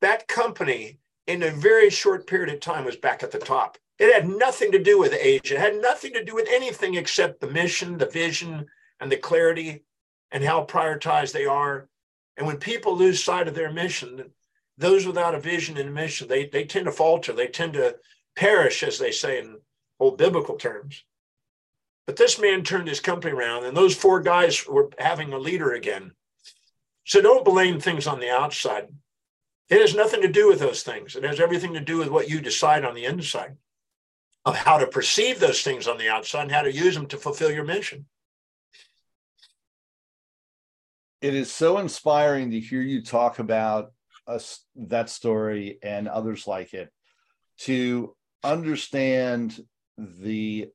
That 0.00 0.28
company 0.28 0.98
in 1.26 1.42
a 1.42 1.50
very 1.50 1.90
short 1.90 2.26
period 2.26 2.54
of 2.54 2.60
time 2.60 2.84
was 2.84 2.96
back 2.96 3.22
at 3.22 3.30
the 3.30 3.38
top. 3.38 3.78
It 3.98 4.12
had 4.12 4.28
nothing 4.28 4.72
to 4.72 4.82
do 4.82 4.98
with 4.98 5.14
age. 5.14 5.50
It 5.50 5.58
had 5.58 5.80
nothing 5.80 6.12
to 6.12 6.24
do 6.24 6.34
with 6.34 6.48
anything 6.50 6.94
except 6.94 7.40
the 7.40 7.50
mission, 7.50 7.96
the 7.96 8.06
vision, 8.06 8.66
and 9.00 9.10
the 9.10 9.16
clarity 9.16 9.84
and 10.30 10.44
how 10.44 10.64
prioritized 10.64 11.32
they 11.32 11.46
are. 11.46 11.88
And 12.36 12.46
when 12.46 12.58
people 12.58 12.96
lose 12.96 13.24
sight 13.24 13.48
of 13.48 13.54
their 13.54 13.72
mission, 13.72 14.30
those 14.78 15.06
without 15.06 15.34
a 15.34 15.40
vision 15.40 15.76
and 15.76 15.88
a 15.88 15.92
mission, 15.92 16.28
they, 16.28 16.46
they 16.46 16.64
tend 16.64 16.86
to 16.86 16.92
falter. 16.92 17.32
They 17.32 17.48
tend 17.48 17.74
to 17.74 17.96
perish, 18.34 18.82
as 18.82 18.98
they 18.98 19.12
say 19.12 19.38
in 19.38 19.58
old 19.98 20.18
biblical 20.18 20.56
terms. 20.56 21.04
But 22.06 22.16
this 22.16 22.38
man 22.38 22.62
turned 22.62 22.88
his 22.88 23.00
company 23.00 23.32
around, 23.32 23.64
and 23.64 23.76
those 23.76 23.94
four 23.94 24.20
guys 24.20 24.66
were 24.66 24.90
having 24.98 25.32
a 25.32 25.38
leader 25.38 25.72
again. 25.72 26.12
So 27.04 27.20
don't 27.20 27.44
blame 27.44 27.80
things 27.80 28.06
on 28.06 28.20
the 28.20 28.30
outside. 28.30 28.88
It 29.68 29.80
has 29.80 29.94
nothing 29.94 30.22
to 30.22 30.28
do 30.28 30.48
with 30.48 30.60
those 30.60 30.82
things. 30.82 31.16
It 31.16 31.24
has 31.24 31.40
everything 31.40 31.74
to 31.74 31.80
do 31.80 31.98
with 31.98 32.08
what 32.08 32.28
you 32.28 32.40
decide 32.40 32.84
on 32.84 32.94
the 32.94 33.04
inside 33.04 33.56
of 34.44 34.56
how 34.56 34.78
to 34.78 34.86
perceive 34.86 35.40
those 35.40 35.62
things 35.62 35.88
on 35.88 35.98
the 35.98 36.08
outside 36.08 36.42
and 36.42 36.52
how 36.52 36.62
to 36.62 36.72
use 36.72 36.94
them 36.94 37.06
to 37.06 37.16
fulfill 37.16 37.50
your 37.50 37.64
mission. 37.64 38.06
It 41.20 41.34
is 41.34 41.52
so 41.52 41.78
inspiring 41.78 42.52
to 42.52 42.60
hear 42.60 42.80
you 42.80 43.02
talk 43.02 43.40
about 43.40 43.92
us 44.26 44.64
that 44.74 45.08
story 45.10 45.78
and 45.82 46.08
others 46.08 46.46
like 46.46 46.74
it 46.74 46.90
to 47.58 48.14
understand 48.42 49.58
the 49.98 50.68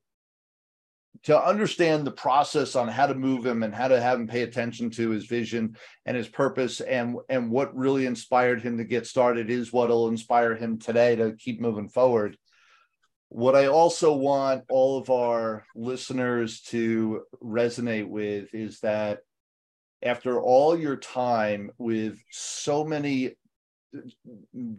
to 1.23 1.39
understand 1.39 2.05
the 2.05 2.11
process 2.11 2.75
on 2.75 2.87
how 2.87 3.05
to 3.05 3.13
move 3.13 3.45
him 3.45 3.61
and 3.61 3.75
how 3.75 3.87
to 3.87 4.01
have 4.01 4.19
him 4.19 4.27
pay 4.27 4.41
attention 4.41 4.89
to 4.89 5.11
his 5.11 5.25
vision 5.25 5.75
and 6.05 6.17
his 6.17 6.27
purpose 6.27 6.81
and 6.81 7.17
and 7.29 7.51
what 7.51 7.75
really 7.75 8.05
inspired 8.05 8.61
him 8.61 8.77
to 8.77 8.83
get 8.83 9.05
started 9.05 9.49
is 9.49 9.71
what'll 9.71 10.07
inspire 10.07 10.55
him 10.55 10.79
today 10.79 11.15
to 11.15 11.35
keep 11.37 11.61
moving 11.61 11.89
forward. 11.89 12.37
What 13.29 13.55
i 13.55 13.67
also 13.67 14.13
want 14.13 14.63
all 14.69 14.97
of 14.97 15.09
our 15.09 15.65
listeners 15.75 16.61
to 16.61 17.23
resonate 17.43 18.07
with 18.07 18.53
is 18.53 18.79
that 18.79 19.19
after 20.03 20.41
all 20.41 20.77
your 20.77 20.95
time 20.95 21.69
with 21.77 22.17
so 22.31 22.83
many 22.83 23.35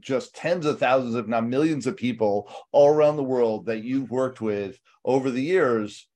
just 0.01 0.35
tens 0.35 0.65
of 0.67 0.79
thousands 0.79 1.15
if 1.15 1.27
not 1.27 1.47
millions 1.47 1.87
of 1.87 1.97
people 1.97 2.51
all 2.73 2.89
around 2.89 3.17
the 3.17 3.23
world 3.23 3.67
that 3.67 3.83
you've 3.83 4.11
worked 4.11 4.41
with 4.41 4.79
over 5.05 5.31
the 5.31 5.43
years 5.43 6.07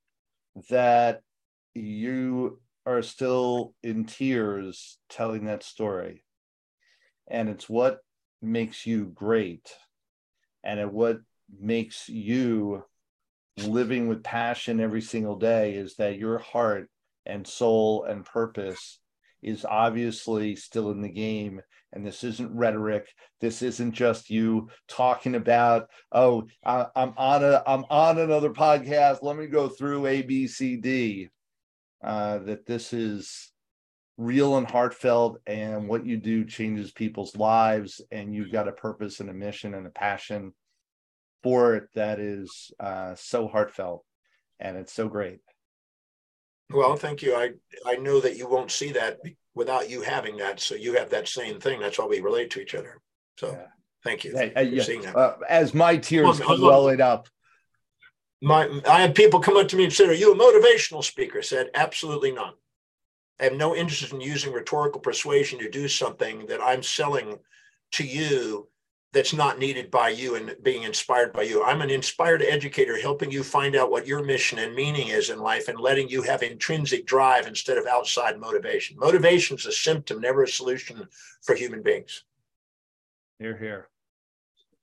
that 0.71 1.21
you 1.75 2.61
are 2.87 3.03
still 3.03 3.75
in 3.83 4.05
tears 4.05 4.99
telling 5.11 5.45
that 5.45 5.63
story. 5.63 6.25
And 7.29 7.49
it's 7.49 7.69
what 7.69 7.99
makes 8.41 8.87
you 8.87 9.07
great 9.07 9.71
and 10.67 10.81
it 10.81 10.93
what 10.93 11.21
makes 11.61 12.09
you 12.09 12.85
living 13.59 14.09
with 14.09 14.23
passion 14.23 14.81
every 14.81 15.01
single 15.01 15.37
day 15.37 15.75
is 15.75 15.95
that 15.97 16.19
your 16.19 16.39
heart 16.39 16.91
and 17.25 17.47
soul 17.47 18.05
and 18.05 18.25
purpose 18.25 18.99
is 19.43 19.65
obviously 19.65 20.57
still 20.57 20.91
in 20.91 21.03
the 21.03 21.09
game. 21.09 21.61
And 21.93 22.05
this 22.05 22.25
isn't 22.25 22.55
rhetoric. 22.55 23.09
This 23.41 23.63
isn't 23.63 23.93
just 23.93 24.29
you 24.29 24.69
talking 24.89 25.35
about 25.35 25.89
oh 26.13 26.47
I, 26.65 26.87
am 26.95 27.15
on 27.17 27.45
a 27.45 27.63
i'm 27.67 27.85
on 27.89 28.19
another 28.19 28.51
podcast. 28.51 29.23
Let 29.23 29.37
me 29.37 29.47
go 29.47 29.69
through 29.69 30.07
a 30.07 30.23
b 30.23 30.47
c 30.47 30.77
d. 30.77 31.29
Uh, 32.05 32.39
that 32.39 32.67
this 32.67 32.93
is 32.93 33.51
real 34.19 34.57
and 34.59 34.69
heartfelt. 34.69 35.39
And 35.47 35.89
what 35.89 36.05
you 36.05 36.17
do 36.17 36.45
changes 36.45 36.93
people's 36.93 37.37
lives. 37.37 38.01
And 38.11 38.35
you've 38.35 38.53
got 38.53 38.69
a 38.69 38.73
purpose 38.73 39.21
and 39.21 39.31
a 39.31 39.35
mission 39.35 39.75
and 39.75 39.87
a 39.87 39.91
passion 39.91 40.53
for 41.43 41.77
it 41.77 41.85
that 41.95 42.19
is 42.19 42.73
uh, 42.81 43.15
so 43.15 43.49
heartfelt. 43.49 44.05
And 44.59 44.77
it's 44.77 44.93
so 44.93 45.09
great 45.09 45.39
well 46.71 46.97
thank 46.97 47.23
you 47.23 47.35
i 47.35 47.51
i 47.87 47.97
know 47.97 48.21
that 48.21 48.37
you 48.37 48.49
won't 48.49 48.71
see 48.71 48.93
that 48.93 49.19
without 49.57 49.91
you 49.91 50.03
having 50.03 50.37
that. 50.37 50.61
So 50.61 50.77
you 50.77 50.95
have 50.95 51.11
that 51.11 51.27
same 51.27 51.59
thing. 51.59 51.81
That's 51.81 51.99
why 51.99 52.05
we 52.05 52.21
relate 52.21 52.51
to 52.53 52.61
each 52.61 52.77
other. 52.77 53.01
So 53.39 53.51
yeah. 53.51 53.67
thank 54.05 54.23
you 54.23 54.37
uh, 54.37 54.61
yeah. 54.61 55.11
uh, 55.13 55.39
as 55.49 55.75
my 55.75 55.97
tears 55.97 56.39
come 56.39 56.61
welling 56.61 57.01
up. 57.01 57.29
My, 58.43 58.69
I 58.87 59.01
had 59.01 59.15
people 59.15 59.41
come 59.41 59.57
up 59.57 59.67
to 59.69 59.77
me 59.77 59.85
and 59.85 59.93
say, 59.93 60.07
"Are 60.07 60.13
you 60.13 60.33
a 60.33 60.37
motivational 60.37 61.03
speaker?" 61.03 61.39
I 61.39 61.43
said, 61.43 61.71
"Absolutely 61.75 62.33
not. 62.33 62.55
I 63.41 63.45
have 63.45 63.55
no 63.55 63.75
interest 63.75 64.13
in 64.13 64.21
using 64.21 64.53
rhetorical 64.53 65.01
persuasion 65.01 65.59
to 65.61 65.71
do 65.71 65.89
something 65.89 66.47
that 66.47 66.61
I'm 66.63 66.83
selling 66.83 67.39
to 67.93 68.07
you 68.07 68.69
that's 69.17 69.33
not 69.33 69.59
needed 69.59 69.91
by 69.91 70.11
you 70.11 70.35
and 70.35 70.55
being 70.63 70.83
inspired 70.83 71.33
by 71.33 71.41
you. 71.41 71.65
I'm 71.65 71.81
an 71.81 71.89
inspired 71.89 72.43
educator 72.43 73.01
helping 73.01 73.31
you 73.31 73.43
find 73.43 73.75
out 73.75 73.91
what 73.91 74.07
your 74.07 74.23
mission 74.23 74.59
and 74.59 74.75
meaning 74.75 75.09
is 75.09 75.31
in 75.31 75.39
life 75.39 75.69
and 75.69 75.81
letting 75.81 76.11
you 76.11 76.21
have 76.21 76.43
intrinsic 76.43 77.07
drive 77.07 77.47
instead 77.47 77.79
of 77.79 77.87
outside 77.87 78.39
motivation. 78.39 78.99
Motivation 78.99 79.57
is 79.57 79.65
a 79.65 79.73
symptom, 79.73 80.21
never 80.21 80.43
a 80.43 80.49
solution 80.49 81.09
for 81.41 81.55
human 81.55 81.83
beings. 81.83 82.25
Here, 83.39 83.57
here. 83.57 83.89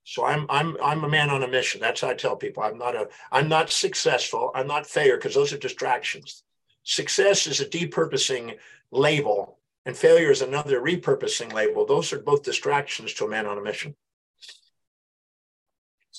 So 0.04 0.26
I'm 0.26 0.48
I'm 0.50 0.78
I'm 0.84 1.04
a 1.04 1.10
man 1.10 1.30
on 1.30 1.44
a 1.44 1.48
mission. 1.48 1.80
That's 1.80 2.02
how 2.02 2.10
I 2.10 2.16
tell 2.16 2.36
people. 2.36 2.64
I'm 2.64 2.80
not 2.80 2.96
a 2.96 3.10
I'm 3.32 3.48
not 3.48 3.70
successful. 3.70 4.52
I'm 4.56 4.68
not 4.68 4.88
failure 4.88 5.18
because 5.18 5.36
those 5.36 5.54
are 5.54 5.58
distractions. 5.58 6.44
Success 6.84 7.46
is 7.46 7.62
a 7.62 7.66
depurposing 7.66 8.58
label, 8.92 9.60
and 9.86 9.96
failure 9.96 10.32
is 10.32 10.42
another 10.42 10.82
repurposing 10.82 11.54
label. 11.54 11.86
Those 11.86 12.12
are 12.12 12.20
both 12.20 12.42
distractions 12.42 13.14
to 13.14 13.26
a 13.26 13.30
man 13.30 13.46
on 13.46 13.60
a 13.60 13.62
mission 13.62 13.96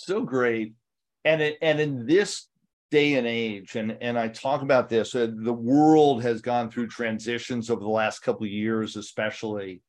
so 0.05 0.23
great. 0.23 0.75
And 1.25 1.41
it, 1.41 1.59
and 1.63 1.81
in 1.81 2.07
this 2.07 2.49
day 2.91 3.15
and 3.15 3.27
age 3.27 3.75
and 3.75 3.97
and 4.01 4.17
i 4.17 4.29
talk 4.29 4.63
about 4.63 4.89
this 4.89 5.17
uh, 5.17 5.27
the 5.43 5.53
world 5.53 6.23
has 6.23 6.41
gone 6.41 6.71
through 6.71 6.87
transitions 6.87 7.69
over 7.69 7.81
the 7.81 7.89
last 7.89 8.21
couple 8.21 8.45
of 8.45 8.53
years 8.53 8.97
especially. 8.97 9.83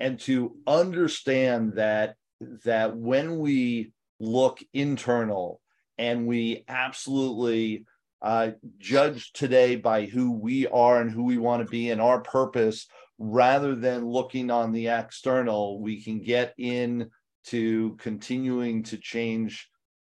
And 0.00 0.18
to 0.20 0.56
understand 0.66 1.74
that 1.74 2.16
that 2.64 2.96
when 2.96 3.38
we 3.38 3.92
look 4.18 4.60
internal 4.72 5.60
and 5.98 6.26
we 6.26 6.64
absolutely 6.68 7.84
uh, 8.22 8.50
judge 8.78 9.32
today 9.32 9.76
by 9.76 10.06
who 10.06 10.32
we 10.32 10.66
are 10.66 11.00
and 11.00 11.10
who 11.10 11.24
we 11.24 11.38
want 11.38 11.64
to 11.64 11.70
be 11.70 11.90
and 11.90 12.00
our 12.00 12.20
purpose 12.20 12.88
rather 13.18 13.76
than 13.76 14.04
looking 14.04 14.50
on 14.50 14.72
the 14.72 14.88
external 14.88 15.80
we 15.80 16.02
can 16.02 16.20
get 16.20 16.54
in 16.58 17.08
to 17.48 17.96
continuing 17.98 18.82
to 18.84 18.96
change 18.96 19.68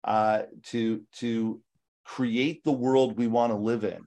uh, 0.04 0.44
to 0.64 1.04
to 1.14 1.62
create 2.04 2.64
the 2.64 2.72
world 2.72 3.18
we 3.18 3.28
want 3.28 3.52
to 3.52 3.58
live 3.58 3.84
in. 3.84 4.02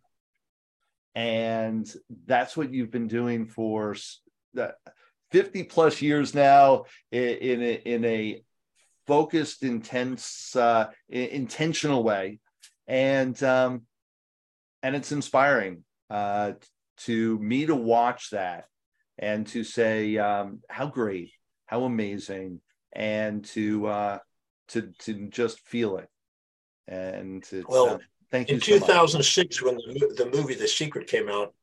And 1.15 1.93
that's 2.27 2.57
what 2.57 2.73
you've 2.73 2.91
been 2.91 3.07
doing 3.07 3.47
for 3.47 3.95
50 5.31 5.65
plus 5.65 6.03
years 6.03 6.35
now 6.35 6.85
in, 7.11 7.29
in 7.29 7.63
a, 7.63 7.73
in 7.85 8.05
a 8.05 8.43
focused 9.07 9.63
intense 9.63 10.57
uh, 10.57 10.89
intentional 11.09 12.03
way. 12.03 12.41
And 12.87 13.41
um, 13.43 13.83
and 14.83 14.97
it's 14.97 15.13
inspiring 15.13 15.85
uh, 16.11 16.53
to 16.99 17.39
me 17.39 17.67
to 17.67 17.75
watch 17.75 18.31
that 18.31 18.65
and 19.19 19.47
to 19.49 19.63
say 19.63 20.17
um, 20.17 20.61
how 20.69 20.87
great 20.87 21.31
how 21.67 21.85
amazing 21.85 22.61
and 22.93 23.45
to 23.47 23.87
uh, 23.87 24.19
to 24.69 24.93
to 25.01 25.29
just 25.29 25.61
feel 25.61 25.99
it. 25.99 26.09
And 26.89 27.47
well, 27.69 27.91
uh, 27.91 27.99
thank 28.31 28.49
you. 28.49 28.57
In 28.57 28.61
so 28.61 28.79
2006, 28.79 29.63
much. 29.63 29.63
when 29.63 29.77
the, 29.77 30.25
the 30.25 30.31
movie 30.31 30.55
The 30.55 30.69
Secret 30.69 31.07
came 31.07 31.29
out, 31.29 31.55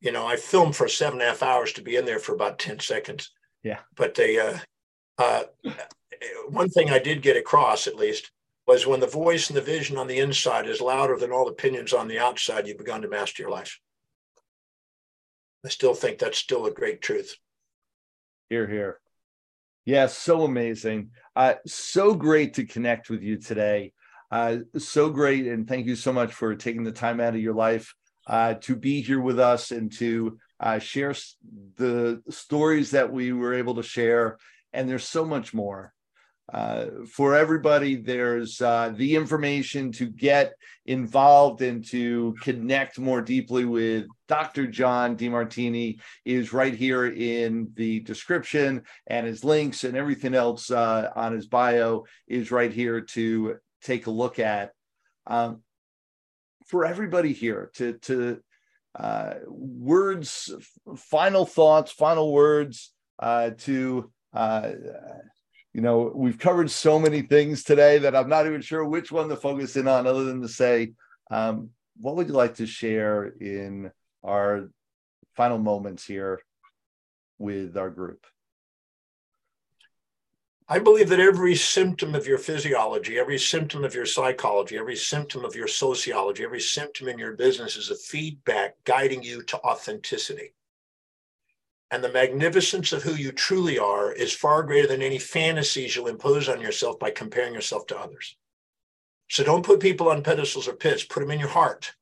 you 0.00 0.12
know, 0.12 0.26
I 0.26 0.36
filmed 0.36 0.76
for 0.76 0.88
seven 0.88 1.20
and 1.20 1.28
a 1.28 1.30
half 1.30 1.42
hours 1.42 1.72
to 1.74 1.82
be 1.82 1.96
in 1.96 2.04
there 2.04 2.18
for 2.18 2.34
about 2.34 2.58
10 2.58 2.80
seconds. 2.80 3.30
Yeah. 3.62 3.78
But 3.96 4.14
they 4.14 4.38
uh, 4.38 4.58
uh, 5.18 5.44
one 6.48 6.68
thing 6.68 6.90
I 6.90 6.98
did 6.98 7.22
get 7.22 7.36
across, 7.36 7.86
at 7.86 7.96
least, 7.96 8.30
was 8.66 8.86
when 8.86 9.00
the 9.00 9.06
voice 9.06 9.48
and 9.48 9.56
the 9.56 9.62
vision 9.62 9.96
on 9.96 10.06
the 10.06 10.18
inside 10.18 10.66
is 10.66 10.80
louder 10.80 11.16
than 11.16 11.32
all 11.32 11.48
opinions 11.48 11.92
on 11.92 12.08
the 12.08 12.18
outside, 12.18 12.66
you've 12.66 12.78
begun 12.78 13.02
to 13.02 13.08
master 13.08 13.42
your 13.42 13.50
life. 13.50 13.78
I 15.64 15.68
still 15.68 15.94
think 15.94 16.18
that's 16.18 16.38
still 16.38 16.66
a 16.66 16.70
great 16.70 17.00
truth. 17.00 17.36
Here, 18.50 18.66
here. 18.66 19.00
Yeah, 19.86 20.06
so 20.06 20.42
amazing. 20.42 21.10
Uh, 21.36 21.54
so 21.64 22.14
great 22.14 22.54
to 22.54 22.66
connect 22.66 23.08
with 23.08 23.22
you 23.22 23.38
today. 23.38 23.92
Uh, 24.32 24.58
so 24.76 25.08
great. 25.10 25.46
And 25.46 25.66
thank 25.68 25.86
you 25.86 25.94
so 25.94 26.12
much 26.12 26.34
for 26.34 26.56
taking 26.56 26.82
the 26.82 26.90
time 26.90 27.20
out 27.20 27.36
of 27.36 27.40
your 27.40 27.54
life 27.54 27.94
uh, 28.26 28.54
to 28.62 28.74
be 28.74 29.00
here 29.00 29.20
with 29.20 29.38
us 29.38 29.70
and 29.70 29.92
to 29.92 30.38
uh, 30.58 30.80
share 30.80 31.14
the 31.76 32.20
stories 32.28 32.90
that 32.90 33.12
we 33.12 33.32
were 33.32 33.54
able 33.54 33.76
to 33.76 33.84
share. 33.84 34.38
And 34.72 34.88
there's 34.88 35.08
so 35.08 35.24
much 35.24 35.54
more. 35.54 35.94
Uh, 36.52 36.86
for 37.10 37.34
everybody, 37.34 37.96
there's 37.96 38.60
uh, 38.60 38.92
the 38.94 39.16
information 39.16 39.90
to 39.90 40.06
get 40.06 40.52
involved 40.84 41.60
and 41.60 41.84
to 41.84 42.36
connect 42.40 43.00
more 43.00 43.20
deeply 43.20 43.64
with 43.64 44.06
Dr. 44.28 44.68
John 44.68 45.16
Demartini 45.16 45.98
is 46.24 46.52
right 46.52 46.74
here 46.74 47.06
in 47.06 47.72
the 47.74 48.00
description, 48.00 48.82
and 49.08 49.26
his 49.26 49.44
links 49.44 49.82
and 49.82 49.96
everything 49.96 50.34
else 50.34 50.70
uh, 50.70 51.10
on 51.16 51.32
his 51.32 51.46
bio 51.46 52.04
is 52.28 52.52
right 52.52 52.72
here 52.72 53.00
to 53.00 53.56
take 53.82 54.06
a 54.06 54.12
look 54.12 54.38
at. 54.38 54.70
Um, 55.26 55.62
for 56.66 56.84
everybody 56.84 57.32
here 57.32 57.70
to 57.74 57.94
to 57.94 58.40
uh, 58.98 59.34
words, 59.46 60.54
final 60.96 61.44
thoughts, 61.44 61.92
final 61.92 62.32
words 62.32 62.92
uh, 63.18 63.50
to 63.58 64.10
uh, 64.32 64.70
you 65.76 65.82
know, 65.82 66.10
we've 66.14 66.38
covered 66.38 66.70
so 66.70 66.98
many 66.98 67.20
things 67.20 67.62
today 67.62 67.98
that 67.98 68.16
I'm 68.16 68.30
not 68.30 68.46
even 68.46 68.62
sure 68.62 68.82
which 68.82 69.12
one 69.12 69.28
to 69.28 69.36
focus 69.36 69.76
in 69.76 69.86
on, 69.86 70.06
other 70.06 70.24
than 70.24 70.40
to 70.40 70.48
say, 70.48 70.94
um, 71.30 71.68
what 72.00 72.16
would 72.16 72.28
you 72.28 72.32
like 72.32 72.54
to 72.54 72.66
share 72.66 73.26
in 73.26 73.90
our 74.24 74.70
final 75.34 75.58
moments 75.58 76.06
here 76.06 76.40
with 77.36 77.76
our 77.76 77.90
group? 77.90 78.24
I 80.66 80.78
believe 80.78 81.10
that 81.10 81.20
every 81.20 81.54
symptom 81.54 82.14
of 82.14 82.26
your 82.26 82.38
physiology, 82.38 83.18
every 83.18 83.38
symptom 83.38 83.84
of 83.84 83.94
your 83.94 84.06
psychology, 84.06 84.78
every 84.78 84.96
symptom 84.96 85.44
of 85.44 85.54
your 85.54 85.68
sociology, 85.68 86.42
every 86.42 86.62
symptom 86.62 87.08
in 87.08 87.18
your 87.18 87.36
business 87.36 87.76
is 87.76 87.90
a 87.90 87.96
feedback 87.96 88.76
guiding 88.84 89.22
you 89.22 89.42
to 89.42 89.58
authenticity. 89.58 90.54
And 91.90 92.02
the 92.02 92.12
magnificence 92.12 92.92
of 92.92 93.04
who 93.04 93.14
you 93.14 93.30
truly 93.30 93.78
are 93.78 94.12
is 94.12 94.32
far 94.32 94.62
greater 94.64 94.88
than 94.88 95.02
any 95.02 95.18
fantasies 95.18 95.94
you'll 95.94 96.08
impose 96.08 96.48
on 96.48 96.60
yourself 96.60 96.98
by 96.98 97.10
comparing 97.10 97.54
yourself 97.54 97.86
to 97.88 97.98
others. 97.98 98.36
So 99.28 99.44
don't 99.44 99.64
put 99.64 99.80
people 99.80 100.08
on 100.08 100.22
pedestals 100.22 100.66
or 100.68 100.72
pits, 100.72 101.04
put 101.04 101.20
them 101.20 101.30
in 101.30 101.40
your 101.40 101.48
heart. 101.48 101.94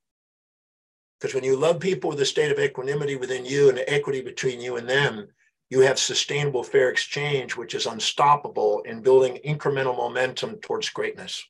Because 1.20 1.34
when 1.34 1.44
you 1.44 1.56
love 1.56 1.80
people 1.80 2.10
with 2.10 2.20
a 2.20 2.26
state 2.26 2.50
of 2.50 2.58
equanimity 2.58 3.16
within 3.16 3.44
you 3.44 3.68
and 3.68 3.82
equity 3.86 4.20
between 4.20 4.60
you 4.60 4.76
and 4.76 4.88
them, 4.88 5.28
you 5.70 5.80
have 5.80 5.98
sustainable 5.98 6.62
fair 6.62 6.90
exchange, 6.90 7.56
which 7.56 7.74
is 7.74 7.86
unstoppable 7.86 8.82
in 8.82 9.00
building 9.00 9.38
incremental 9.44 9.96
momentum 9.96 10.56
towards 10.60 10.90
greatness. 10.90 11.44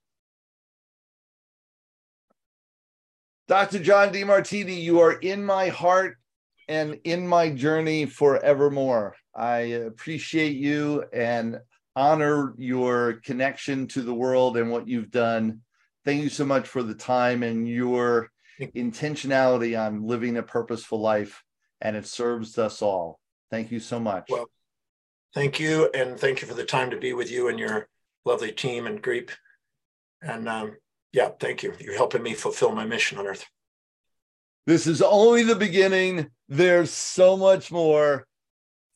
Dr. 3.48 3.80
John 3.80 4.12
Demartini, 4.12 4.80
you 4.80 5.00
are 5.00 5.12
in 5.12 5.44
my 5.44 5.68
heart 5.68 6.16
and 6.68 6.98
in 7.04 7.26
my 7.26 7.50
journey 7.50 8.06
forevermore. 8.06 9.16
I 9.34 9.58
appreciate 9.58 10.56
you 10.56 11.04
and 11.12 11.60
honor 11.96 12.54
your 12.56 13.14
connection 13.24 13.86
to 13.88 14.02
the 14.02 14.14
world 14.14 14.56
and 14.56 14.70
what 14.70 14.88
you've 14.88 15.10
done. 15.10 15.60
Thank 16.04 16.22
you 16.22 16.28
so 16.28 16.44
much 16.44 16.68
for 16.68 16.82
the 16.82 16.94
time 16.94 17.42
and 17.42 17.68
your 17.68 18.30
intentionality 18.60 19.78
on 19.78 20.06
living 20.06 20.36
a 20.36 20.42
purposeful 20.42 21.00
life, 21.00 21.42
and 21.80 21.96
it 21.96 22.06
serves 22.06 22.58
us 22.58 22.82
all. 22.82 23.20
Thank 23.50 23.70
you 23.70 23.80
so 23.80 23.98
much. 23.98 24.26
Well, 24.28 24.50
thank 25.34 25.58
you, 25.58 25.90
and 25.94 26.18
thank 26.18 26.42
you 26.42 26.48
for 26.48 26.54
the 26.54 26.64
time 26.64 26.90
to 26.90 26.96
be 26.96 27.12
with 27.12 27.30
you 27.30 27.48
and 27.48 27.58
your 27.58 27.88
lovely 28.24 28.52
team 28.52 28.86
and 28.86 29.02
group. 29.02 29.30
And 30.22 30.48
um, 30.48 30.76
yeah, 31.12 31.30
thank 31.40 31.62
you. 31.62 31.74
You're 31.78 31.96
helping 31.96 32.22
me 32.22 32.34
fulfill 32.34 32.72
my 32.72 32.84
mission 32.84 33.18
on 33.18 33.26
Earth. 33.26 33.46
This 34.66 34.86
is 34.86 35.02
only 35.02 35.42
the 35.42 35.54
beginning. 35.54 36.30
There's 36.48 36.90
so 36.90 37.36
much 37.36 37.70
more 37.70 38.26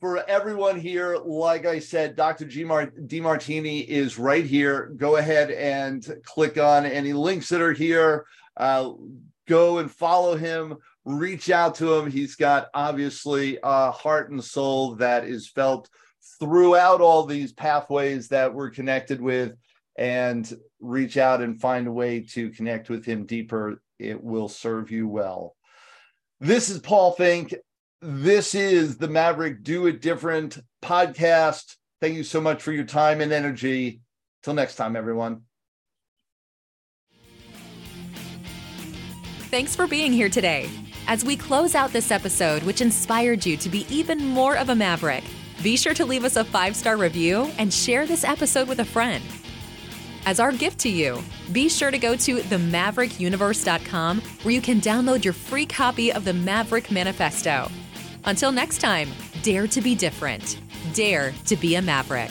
for 0.01 0.19
everyone 0.27 0.81
here. 0.81 1.19
Like 1.23 1.67
I 1.67 1.79
said, 1.79 2.17
Dr. 2.17 2.47
G. 2.47 2.65
Mar- 2.65 2.91
Demartini 2.91 3.87
is 3.87 4.19
right 4.19 4.47
here. 4.47 4.95
Go 4.97 5.17
ahead 5.17 5.51
and 5.51 6.23
click 6.25 6.57
on 6.57 6.87
any 6.87 7.13
links 7.13 7.51
that 7.51 7.61
are 7.61 7.75
here. 7.75 8.25
Uh, 8.57 8.93
go 9.47 9.77
and 9.77 9.91
follow 9.91 10.37
him. 10.37 10.77
Reach 11.05 11.51
out 11.51 11.75
to 11.77 11.95
him. 11.97 12.11
He's 12.11 12.35
got 12.35 12.69
obviously 12.73 13.59
a 13.63 13.91
heart 13.91 14.31
and 14.31 14.43
soul 14.43 14.95
that 14.97 15.25
is 15.25 15.51
felt 15.51 15.91
throughout 16.41 17.03
all 17.03 17.27
these 17.27 17.53
pathways 17.53 18.29
that 18.29 18.55
we're 18.55 18.71
connected 18.71 19.21
with. 19.21 19.53
And 19.99 20.51
reach 20.81 21.19
out 21.19 21.43
and 21.43 21.61
find 21.61 21.89
a 21.89 21.93
way 21.93 22.21
to 22.21 22.49
connect 22.51 22.89
with 22.89 23.05
him 23.05 23.27
deeper. 23.27 23.83
It 23.99 24.23
will 24.25 24.49
serve 24.49 24.91
you 24.91 25.09
well. 25.09 25.57
This 26.41 26.71
is 26.71 26.79
Paul 26.79 27.17
Finck. 27.17 27.53
This 28.01 28.55
is 28.55 28.97
the 28.97 29.09
Maverick 29.09 29.65
Do 29.65 29.89
It 29.89 30.01
Different 30.01 30.61
podcast. 30.81 31.75
Thank 32.01 32.15
you 32.15 32.23
so 32.23 32.41
much 32.41 32.63
for 32.63 32.71
your 32.71 32.85
time 32.85 33.21
and 33.21 33.33
energy. 33.33 34.03
Till 34.45 34.55
next 34.55 34.77
time, 34.77 34.95
everyone. 34.95 35.43
Thanks 39.51 39.75
for 39.75 39.89
being 39.89 40.13
here 40.13 40.29
today. 40.29 40.71
As 41.09 41.25
we 41.25 41.37
close 41.37 41.75
out 41.75 41.93
this 41.93 42.13
episode, 42.13 42.63
which 42.63 42.83
inspired 42.83 43.45
you 43.45 43.57
to 43.57 43.69
be 43.69 43.85
even 43.93 44.25
more 44.25 44.57
of 44.57 44.69
a 44.69 44.77
maverick, 44.77 45.25
be 45.65 45.77
sure 45.77 45.95
to 45.95 46.05
leave 46.05 46.25
us 46.25 46.37
a 46.37 46.45
five 46.45 46.77
star 46.77 46.97
review 46.97 47.51
and 47.59 47.75
share 47.75 48.07
this 48.07 48.23
episode 48.23 48.69
with 48.69 48.79
a 48.79 48.85
friend. 48.85 49.25
As 50.29 50.41
our 50.41 50.53
gift 50.53 50.81
to 50.81 50.91
you, 50.91 51.23
be 51.53 51.71
sure 51.71 51.91
to 51.91 51.97
go 51.97 52.15
to 52.15 52.37
themaverickuniverse.com 52.37 54.21
where 54.43 54.55
you 54.55 54.61
can 54.61 54.79
download 54.79 55.25
your 55.25 55.33
free 55.33 55.65
copy 55.65 56.13
of 56.13 56.27
the 56.27 56.35
Maverick 56.35 56.91
Manifesto. 56.91 57.71
Until 58.27 58.53
next 58.53 58.83
time, 58.83 59.09
dare 59.43 59.67
to 59.69 59.81
be 59.81 59.95
different, 59.95 60.61
dare 60.93 61.33
to 61.47 61.57
be 61.57 61.77
a 61.77 61.81
maverick. 61.81 62.31